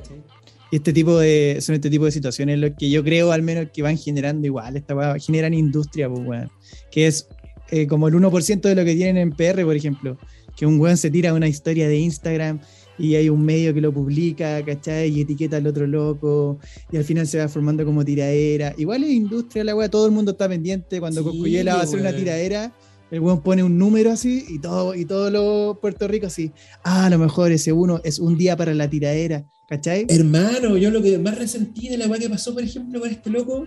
[0.71, 3.83] este tipo de, son este tipo de situaciones lo que yo creo al menos que
[3.83, 6.49] van generando igual, esta weá, generan industria, pues weón.
[6.89, 7.27] Que es
[7.69, 10.17] eh, como el 1% de lo que tienen en PR, por ejemplo.
[10.57, 12.59] Que un weón se tira una historia de Instagram
[12.97, 15.09] y hay un medio que lo publica, ¿cachai?
[15.09, 16.57] Y etiqueta al otro loco,
[16.91, 18.73] y al final se va formando como tiradera.
[18.75, 20.99] Igual es industria la weá, todo el mundo está pendiente.
[20.99, 22.73] Cuando Sí, Coscuyela va a hacer una tiradera,
[23.11, 26.51] el weón pone un número así y todo, y todos los Puerto Rico así.
[26.83, 30.05] Ah, a lo mejor ese uno es un día para la tiradera, ¿cachai?
[30.09, 33.29] Hermano, yo lo que más resentí de la weá que pasó, por ejemplo, con este
[33.29, 33.65] loco,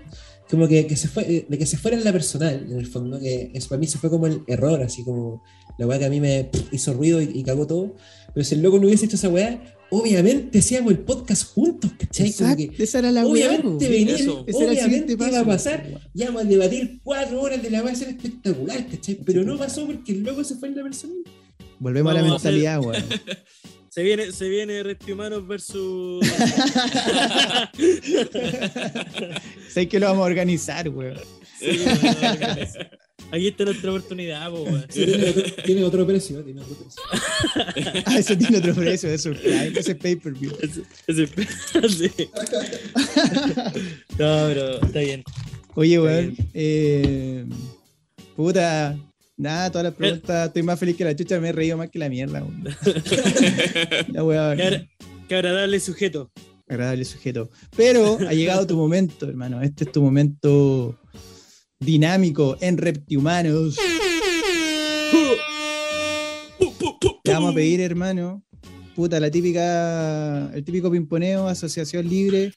[0.51, 2.86] como que, que se fue, eh, de que se fuera en la personal, en el
[2.86, 5.43] fondo, que eso para mí se fue como el error, así como
[5.78, 7.95] la weá que a mí me hizo ruido y, y cagó todo.
[8.34, 12.32] Pero si el loco no hubiese hecho esa weá, obviamente hacíamos el podcast juntos, ¿cachai?
[12.32, 16.45] Como Exacto, que esa era la obviamente el obviamente iba a pasar, ya vamos a
[16.47, 19.16] debatir cuatro horas de la ser espectacular, ¿cachai?
[19.24, 21.18] Pero no pasó porque el loco se fue en la personal.
[21.78, 23.05] Volvemos a la Vamos a mentalidad, weón.
[23.91, 26.24] Se viene, se viene Reptihumanos versus.
[29.68, 31.18] sé que lo vamos a organizar, weón.
[31.59, 31.66] Sí,
[32.01, 32.70] bueno,
[33.33, 34.66] Aquí está nuestra oportunidad, po.
[34.89, 37.03] Sí, tiene, otro, tiene otro precio, tiene otro precio.
[38.07, 40.53] Ah, eso tiene otro precio, eso ese es pay-per-view.
[40.61, 41.27] Ese-
[41.89, 42.11] sí.
[44.18, 45.23] No, pero está bien.
[45.75, 46.37] Oye, weón.
[46.55, 47.45] Eh,
[48.37, 48.99] puta.
[49.37, 50.49] Nada, todas las preguntas.
[50.49, 52.64] Estoy más feliz que la chucha, me he reído más que la mierda, weón.
[54.12, 54.89] La weá, Qué
[55.29, 56.31] qué agradable sujeto.
[56.68, 57.49] agradable sujeto.
[57.77, 59.62] Pero ha llegado tu momento, hermano.
[59.62, 60.99] Este es tu momento
[61.81, 63.76] dinámico en Reptihumanos.
[67.24, 68.43] Te vamos a pedir, hermano,
[68.95, 72.53] puta, la típica, el típico pimponeo, asociación libre.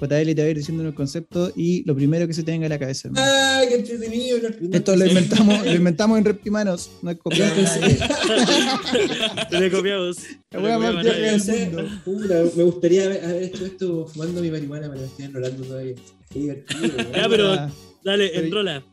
[0.00, 2.70] JL te va a ir diciendo unos conceptos y lo primero que se tenga en
[2.70, 3.24] la cabeza, hermano.
[3.32, 4.38] ¡Ay, qué entretenido!
[4.72, 7.54] Esto lo inventamos, lo inventamos en Reptimanos, no es copiado.
[9.50, 10.16] Le copiamos.
[10.50, 11.04] La wea más
[11.46, 12.50] del mundo.
[12.56, 15.94] me gustaría haber, haber hecho esto fumando mi marihuana, pero me estoy enrolando todavía.
[16.30, 16.80] Qué divertido.
[16.82, 17.12] weón.
[17.14, 17.70] Ya, pero- Ah,
[18.04, 18.84] Dale, Pero- enrola.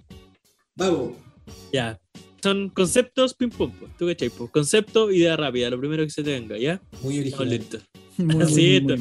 [0.75, 1.11] Vamos.
[1.71, 1.99] Ya.
[2.41, 3.87] Son conceptos ping pong, po.
[3.99, 4.29] ¿tú cachai?
[4.29, 4.47] po?
[4.49, 6.81] Concepto, idea rápida, lo primero que se te venga, ¿ya?
[7.03, 7.61] Muy original.
[8.17, 8.99] muy, Así muy, es,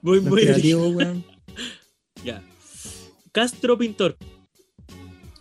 [0.00, 0.46] muy, muy.
[0.46, 1.24] Muy, weón.
[2.24, 2.42] Ya.
[3.30, 4.16] Castro Pintor,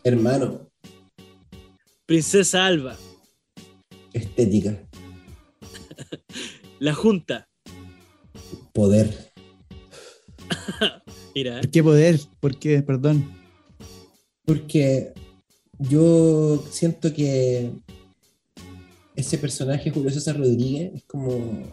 [0.03, 0.69] Hermano,
[2.05, 2.95] Princesa Alba,
[4.13, 4.83] estética,
[6.79, 7.47] La Junta.
[8.73, 9.31] poder.
[11.35, 12.19] Mira, ¿Por qué poder?
[12.39, 12.81] ¿Por qué?
[12.83, 13.31] Perdón.
[14.47, 15.11] Porque
[15.77, 17.69] yo siento que
[19.13, 21.63] ese personaje, Julio César Rodríguez, es como.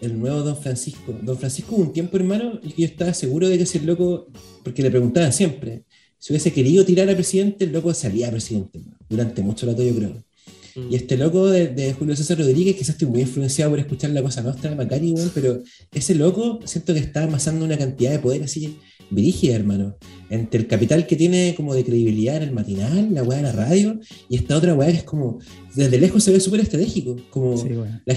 [0.00, 1.16] el nuevo Don Francisco.
[1.22, 4.26] Don Francisco hubo un tiempo, hermano, y que yo estaba seguro de que ese loco,
[4.64, 5.84] porque le preguntaban siempre,
[6.18, 9.94] si hubiese querido tirar a presidente, el loco salía a presidente, durante mucho rato yo
[9.94, 10.24] creo.
[10.74, 10.92] Mm.
[10.92, 14.22] Y este loco de, de Julio César Rodríguez, quizás estoy muy influenciado por escuchar la
[14.22, 15.62] cosa nostra de Macari, weón, pero
[15.92, 18.76] ese loco siento que está amasando una cantidad de poder así
[19.10, 19.96] brígida, hermano.
[20.30, 23.52] Entre el capital que tiene como de credibilidad en el matinal, la weá de la
[23.52, 23.98] radio,
[24.28, 25.38] y esta otra weá que es como,
[25.74, 28.02] desde lejos se ve súper estratégico, como Sí, weón.
[28.04, 28.14] la,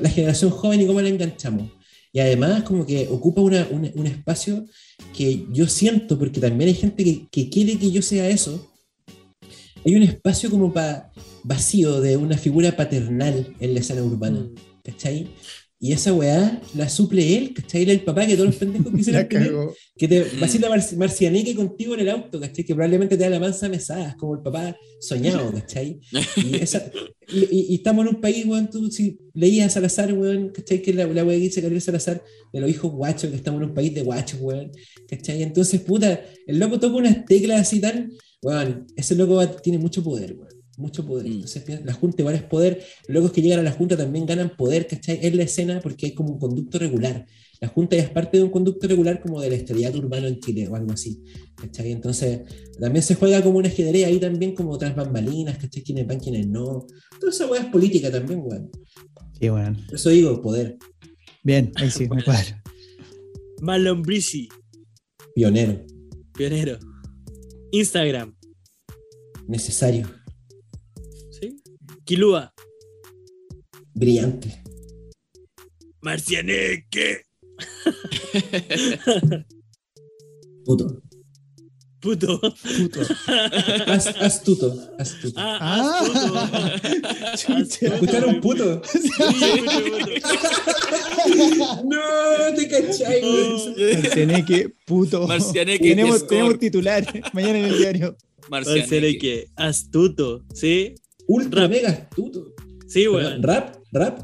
[0.00, 1.70] la generación joven y cómo la enganchamos.
[2.12, 4.66] Y además como que ocupa una- una- un espacio
[5.16, 8.68] que yo siento, porque también hay gente que, que quiere que yo sea eso,
[9.84, 11.10] hay un espacio como para
[11.44, 14.54] vacío de una figura paternal en la escena urbana, Mm.
[14.84, 15.28] ¿cachai?
[15.84, 17.82] Y esa weá la suple él, ¿cachai?
[17.82, 19.52] Él el papá que todos los pendejos quisieran La tener,
[19.98, 20.40] que te Mm.
[20.40, 22.64] vacila mar- marcianeque contigo en el auto, ¿cachai?
[22.64, 25.98] Que probablemente te da la mansa mesada, es como el papá soñado, ¿cachai?
[26.36, 26.88] Y, esa-
[27.28, 30.80] y- y- y estamos en un país, weón, tú si leías a Salazar, weón, ¿cachai?
[30.82, 32.22] Que la, la weá que dice Gabriel Salazar
[32.52, 34.70] de los hijos guachos, que estamos en un país de guachos, weón,
[35.08, 35.42] ¿cachai?
[35.42, 40.00] Entonces, puta, el loco toca unas teclas así tan, weón, ese loco va- tiene mucho
[40.04, 40.51] poder, weón.
[40.78, 41.26] Mucho poder.
[41.26, 41.32] Mm.
[41.32, 42.82] Entonces, piensa- la Junta igual es poder.
[43.08, 45.18] Los locos que llegan a la Junta también ganan poder, ¿cachai?
[45.22, 47.26] En la escena porque hay como un conducto regular.
[47.60, 50.66] La Junta ya es parte de un conducto regular como del estrellato urbano en Chile
[50.68, 51.22] o algo así.
[51.56, 51.92] ¿cachai?
[51.92, 52.40] Entonces,
[52.80, 55.82] también se juega como un ajedrez ahí también, como otras bambalinas, ¿cachai?
[55.82, 56.86] Quiénes van, quiénes no.
[57.20, 58.70] Toda esa weá es política también, weón.
[59.38, 59.76] Sí, weón.
[59.86, 60.76] Por eso digo, poder.
[61.44, 62.62] Bien, ahí sí, me cuadra.
[63.60, 64.48] Marlon Brisi,
[65.34, 65.84] Pionero.
[66.34, 66.78] pionero.
[67.70, 68.34] Instagram,
[69.46, 70.08] Necesario.
[72.04, 72.52] Kilua,
[73.94, 74.62] Brillante.
[76.00, 77.22] Marcianeque,
[80.64, 81.00] Puto.
[82.00, 82.40] puto.
[82.40, 83.00] Puto.
[83.86, 84.74] As- astuto.
[84.98, 85.34] Astuto.
[85.36, 86.00] Ah, Ah.
[87.32, 87.86] astuto.
[87.86, 88.82] ¿Escucharon puto?
[91.84, 92.00] No,
[92.56, 93.74] te cachai, weón.
[94.02, 95.26] Marcianeque, puto.
[95.28, 98.16] Marcianeque, tenemos, tenemos titular mañana en el diario.
[98.50, 98.80] Marcianeque.
[98.82, 100.96] Marcianeque, astuto, ¿sí?
[101.28, 101.70] Ultra Rap.
[101.70, 102.54] mega astuto.
[102.86, 103.42] Sí, weón.
[103.42, 104.20] Rap, rap.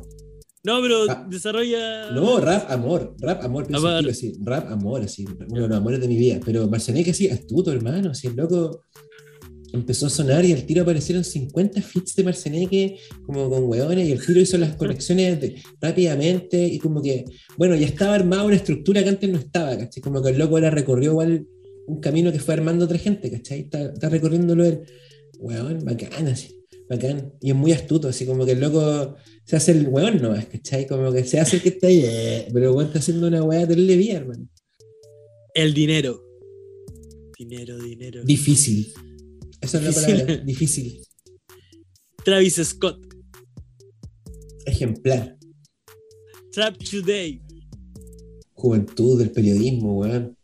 [0.64, 1.26] No, pero Ah.
[1.30, 2.10] desarrolla.
[2.10, 3.14] No, rap, amor.
[3.20, 3.66] Rap, amor.
[3.72, 4.08] Amor.
[4.10, 4.32] así.
[4.42, 5.24] Rap, amor, así.
[5.48, 6.40] Uno de los amores de mi vida.
[6.44, 8.12] Pero Marcianeque, sí, astuto, hermano.
[8.14, 8.82] Si el loco
[9.72, 14.12] empezó a sonar y al tiro aparecieron 50 fits de Marcianeque, como con hueones, y
[14.12, 16.66] el tiro hizo las conexiones de- rápidamente.
[16.66, 17.24] Y como que,
[17.56, 20.02] bueno, ya estaba armada una estructura que antes no estaba, ¿cachai?
[20.02, 21.46] Como que el loco ahora recorrió igual
[21.86, 23.60] un camino que fue armando otra gente, ¿cachai?
[23.60, 24.80] Está, está recorriéndolo él.
[25.38, 26.57] Hueón, bacán, así.
[26.88, 27.34] Bacán.
[27.40, 30.86] Y es muy astuto, así como que el loco se hace el weón nomás, ¿cachai?
[30.86, 33.42] Como que se hace el que está ahí, eh, pero el weón está haciendo una
[33.42, 34.48] weá terrible bien, hermano.
[35.54, 36.22] El dinero.
[37.38, 38.22] Dinero, dinero.
[38.24, 38.92] Difícil.
[39.60, 41.02] Esa es la palabra, difícil.
[42.24, 43.00] Travis Scott.
[44.64, 45.36] Ejemplar.
[46.52, 47.42] Trap Today.
[48.52, 50.37] Juventud del periodismo, weón.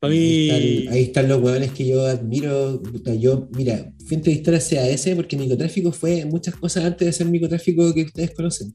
[0.00, 0.48] Para Ahí, mí.
[0.78, 2.82] están, ahí están los weones que yo admiro.
[3.18, 7.92] Yo, mira, fui entrevistar a CAS porque microtráfico fue muchas cosas antes de ser microtráfico
[7.92, 8.74] que ustedes conocen.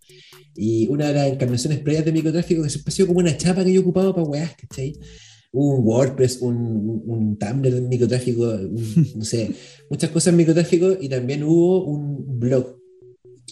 [0.55, 3.73] Y una de las encarnaciones previas de microtráfico que ha sido como una chapa que
[3.73, 4.93] yo ocupaba para weás, ¿cachai?
[5.51, 9.49] Un WordPress, un, un, un Tumblr de microtráfico, un- no sé,
[9.89, 12.77] muchas cosas en microtráfico y también hubo un blog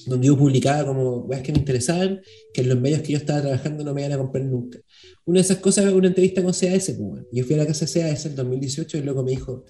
[0.05, 2.21] donde yo publicaba como weas que me interesaban,
[2.53, 4.79] que en los medios que yo estaba trabajando no me iban a comprar nunca.
[5.25, 7.27] Una de esas cosas era una entrevista con CAS, pues, weón.
[7.31, 9.63] Yo fui a la casa de CAS en 2018 y el loco me dijo,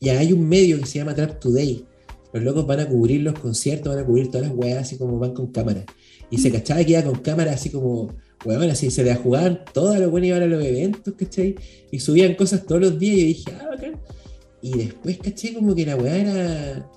[0.00, 1.84] ya hay un medio que se llama Trap Today.
[2.32, 5.18] Los locos van a cubrir los conciertos, van a cubrir todas las weas así como
[5.18, 5.84] van con cámara.
[6.30, 10.00] Y se cachaba que iba con cámara así como, weón, así se la jugaban todas
[10.00, 11.56] los buenos iban a los eventos, ¿cachai?
[11.90, 14.00] Y subían cosas todos los días y yo dije, ah, bacán.
[14.62, 15.54] Y después, ¿cachai?
[15.54, 16.90] Como que la weá era,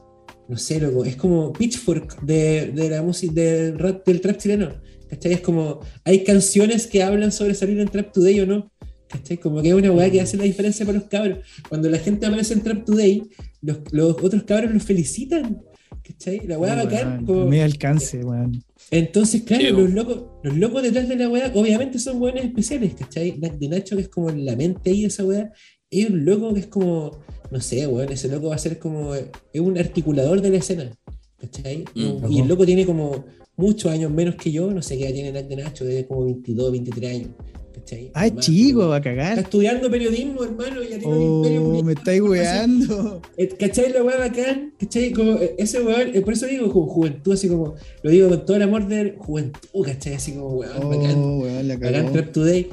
[0.48, 4.70] no sé, loco, es como Pitchfork de, de la música del, rap, del trap chileno.
[5.10, 5.34] ¿Cachai?
[5.34, 8.72] Es como, hay canciones que hablan sobre salir en Trap Today o no.
[9.08, 9.38] ¿Cachai?
[9.38, 11.40] Como que es una weá que hace la diferencia para los cabros.
[11.70, 13.22] Cuando la gente aparece en Trap Today,
[13.62, 15.62] los, los otros cabros los felicitan.
[16.04, 16.42] ¿Cachai?
[16.48, 17.08] La weá bacán.
[17.10, 18.64] Weón, como- Me alcance, weón.
[18.90, 23.38] entonces, claro, los locos, los locos detrás de la weá, obviamente son weones especiales, ¿cachai?
[23.40, 25.52] De Nacho, que es como la mente ahí de esa weá,
[26.02, 27.12] es un loco que es como,
[27.52, 29.30] no sé, weón, ese loco va a ser como, es
[29.62, 30.92] un articulador de la escena,
[31.40, 31.86] ¿cachai?
[31.96, 32.32] Mm.
[32.32, 33.24] y el loco tiene como
[33.56, 36.72] muchos años menos que yo, no sé qué edad tiene de Nacho, debe como 22,
[36.72, 37.30] 23 años,
[37.76, 38.10] ¿cachai?
[38.16, 39.40] Ah, es Más, chico, va a Está cagar.
[39.40, 43.22] estudiando periodismo, hermano, ya tiene un imperio Oh, político, me estáis weando.
[43.38, 44.74] Eh, ¿Cachai la weá bacán?
[44.80, 45.12] ¿Cachai?
[45.12, 48.46] Como eh, ese weón, eh, por eso digo como juventud, así como, lo digo con
[48.46, 50.16] todo el amor de juventud, ¿cachai?
[50.16, 51.16] Así como weón, bacán.
[51.18, 52.12] Oh, weón, la Bacán.
[52.12, 52.70] Trap Today.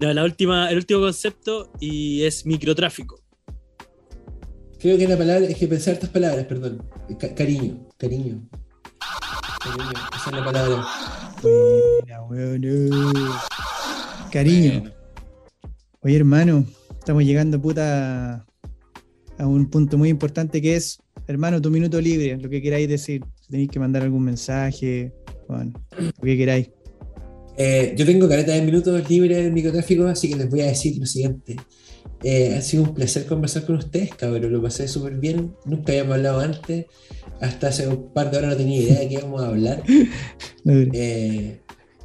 [0.00, 3.20] La última, el último concepto y es microtráfico.
[4.78, 6.82] Creo que la palabra, es que pensar estas palabras, perdón.
[7.18, 8.48] Ca- cariño, cariño.
[9.62, 10.84] Cariño, esa es la palabra.
[11.42, 12.62] Buena, weón.
[14.32, 14.80] Cariño.
[14.80, 14.94] Bueno.
[16.00, 16.64] Oye, hermano,
[16.98, 18.46] estamos llegando puta
[19.36, 23.22] a un punto muy importante que es, hermano, tu minuto libre, lo que queráis decir.
[23.34, 25.12] Si tenéis que mandar algún mensaje,
[25.46, 26.70] bueno, lo que queráis.
[27.62, 30.96] Eh, yo tengo careta de minutos libres en microtráfico, así que les voy a decir
[30.98, 31.56] lo siguiente.
[32.22, 34.50] Eh, ha sido un placer conversar con ustedes, cabrón.
[34.50, 35.54] Lo pasé súper bien.
[35.66, 36.86] Nunca habíamos hablado antes.
[37.38, 39.82] Hasta hace un par de horas no tenía idea de qué íbamos a hablar.
[40.64, 41.60] Eh,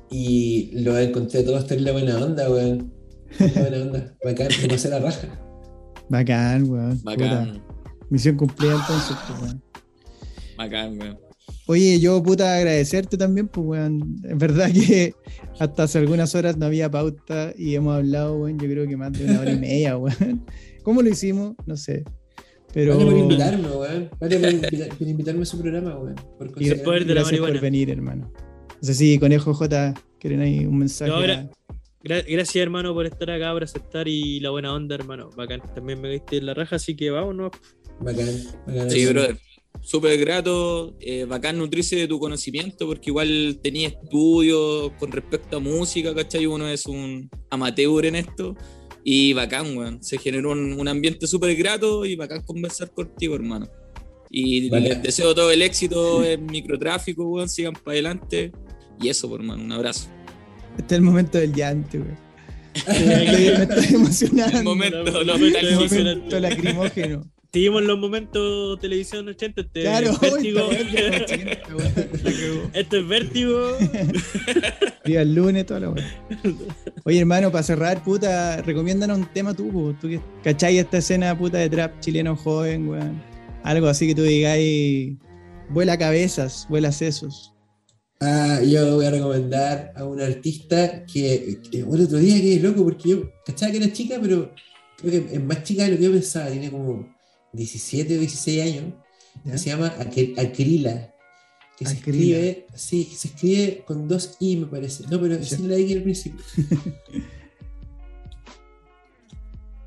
[0.09, 2.93] y lo encontré todos terrible buena onda, weón.
[3.37, 4.15] Buena onda.
[4.23, 5.39] Bacán, me pasé la raja.
[6.09, 7.01] Bacán, weón.
[7.03, 7.65] Bacán, Puta,
[8.09, 9.63] Misión cumplida entonces, pues, weón.
[10.57, 11.17] bacán, weón.
[11.67, 14.17] Oye, yo puta agradecerte también, pues weón.
[14.23, 15.13] Es verdad que
[15.59, 19.11] hasta hace algunas horas no había pauta y hemos hablado, weón, yo creo que más
[19.13, 20.45] de una hora y media, weón.
[20.83, 21.55] ¿Cómo lo hicimos?
[21.65, 22.03] No sé.
[22.73, 22.97] Pero.
[22.97, 24.09] Vale por invitarme, weón.
[24.19, 26.15] Vale por, invita- por invitarme a su programa, weón.
[26.37, 28.31] Por Y considerarme- poder de la gracias por venir, hermano.
[28.35, 31.09] No sé si Conejo J quieren ahí un mensaje.
[31.09, 31.49] No, ahora-
[32.03, 35.31] Gra- gracias, hermano, por estar acá, por aceptar y la buena onda, hermano.
[35.35, 35.61] Bacán.
[35.73, 37.51] También me diste la raja, así que vámonos.
[37.99, 38.27] Bacán,
[38.67, 38.91] bacán.
[38.91, 39.39] Sí, brother.
[39.81, 45.59] Súper grato, eh, bacán nutrirse de tu conocimiento, porque igual tenía estudios con respecto a
[45.59, 46.45] música, ¿cachai?
[46.47, 48.55] Uno es un amateur en esto.
[49.03, 50.03] Y bacán, weón.
[50.03, 53.69] Se generó un, un ambiente súper grato y bacán conversar contigo, hermano.
[54.31, 54.89] Y Vale.
[54.89, 57.47] les deseo todo el éxito en microtráfico, weón.
[57.47, 58.51] Sigan para adelante.
[58.99, 59.63] Y eso, por hermano.
[59.63, 60.09] Un abrazo.
[60.77, 62.17] Este es el momento del llanto, weón.
[62.87, 64.57] Me estoy, me estoy emocionando.
[64.57, 67.34] El momento, El momento lacrimógeno.
[67.55, 69.61] Seguimos los momentos televisión 80.
[69.61, 70.59] Este Claro, es vértigo.
[70.59, 71.79] La cagó.
[72.73, 73.77] Esto es vértigo.
[75.05, 76.05] Día el lunes, toda la weá.
[77.05, 79.95] Oye, hermano, para cerrar, puta, recomiéndanos un tema tú, po.
[80.01, 83.23] tú que cachai esta escena puta de trap chileno joven, weón.
[83.63, 85.15] Algo así que tú digáis,
[85.69, 87.53] vuela cabezas, vuela sesos.
[88.19, 92.83] Ah, yo voy a recomendar a una artista que, que el otro día que loco,
[92.83, 94.53] porque yo cachaba que era chica, pero
[94.97, 97.14] creo que es más chica de lo que yo pensaba, tiene como
[97.55, 98.93] 17 o 16 años,
[99.43, 99.51] ¿ya?
[99.53, 101.13] que se llama Acrila,
[101.77, 102.37] que se Acrila.
[102.37, 105.43] escribe, sí, que se escribe con dos I me parece, no, pero Ya.
[105.43, 106.43] sin la I al principio.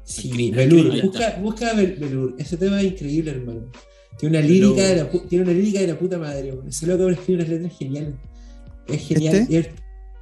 [0.05, 1.05] Sí, Acrila, Belur, Acrila.
[1.05, 3.71] busca, busca Bel- Belur, ese tema es increíble, hermano.
[4.19, 6.69] Tiene una lírica, de la, tiene una lírica de la puta madre, weón.
[6.69, 8.15] ese loco escribe unas letras geniales.
[8.87, 9.35] Es genial.
[9.37, 9.53] ¿Este?
[9.53, 9.69] y es-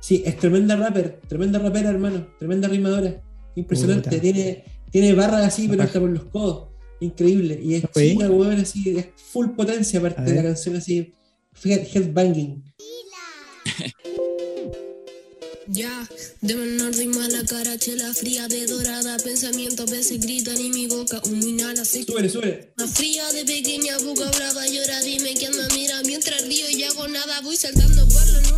[0.01, 3.23] sí, es tremenda rapper, tremenda rapera, hermano, tremenda rimadora.
[3.55, 6.69] Impresionante, tiene, tiene barras así, pero hasta por los codos.
[7.01, 7.61] Increíble.
[7.63, 8.13] Y es Oye.
[8.13, 11.13] chica, weón, así, es full potencia aparte de la canción así.
[11.53, 12.65] Fíjate, headbanging.
[15.69, 16.09] Ya,
[16.43, 20.87] de menor rima la cara, chela fría de dorada, pensamiento a veces gritan y mi
[20.87, 22.73] boca humo inhala, se Súbele, súbele.
[22.77, 26.01] Más fría de pequeña, boca brava, llora, dime quién me mira.
[26.05, 28.56] Mientras río y hago nada, voy saltando por nubes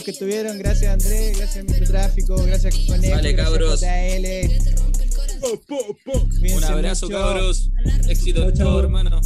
[0.00, 0.58] los que estuvieron.
[0.58, 1.36] Gracias, Andrés.
[1.38, 2.42] Gracias, Microtráfico.
[2.42, 3.14] Gracias, Conejo.
[3.14, 3.80] Vale, gracias, cabros.
[3.80, 4.26] JL.
[5.42, 7.18] Un Cuídense abrazo, mucho.
[7.18, 7.70] cabros.
[8.08, 9.20] Éxito Chao, hermano.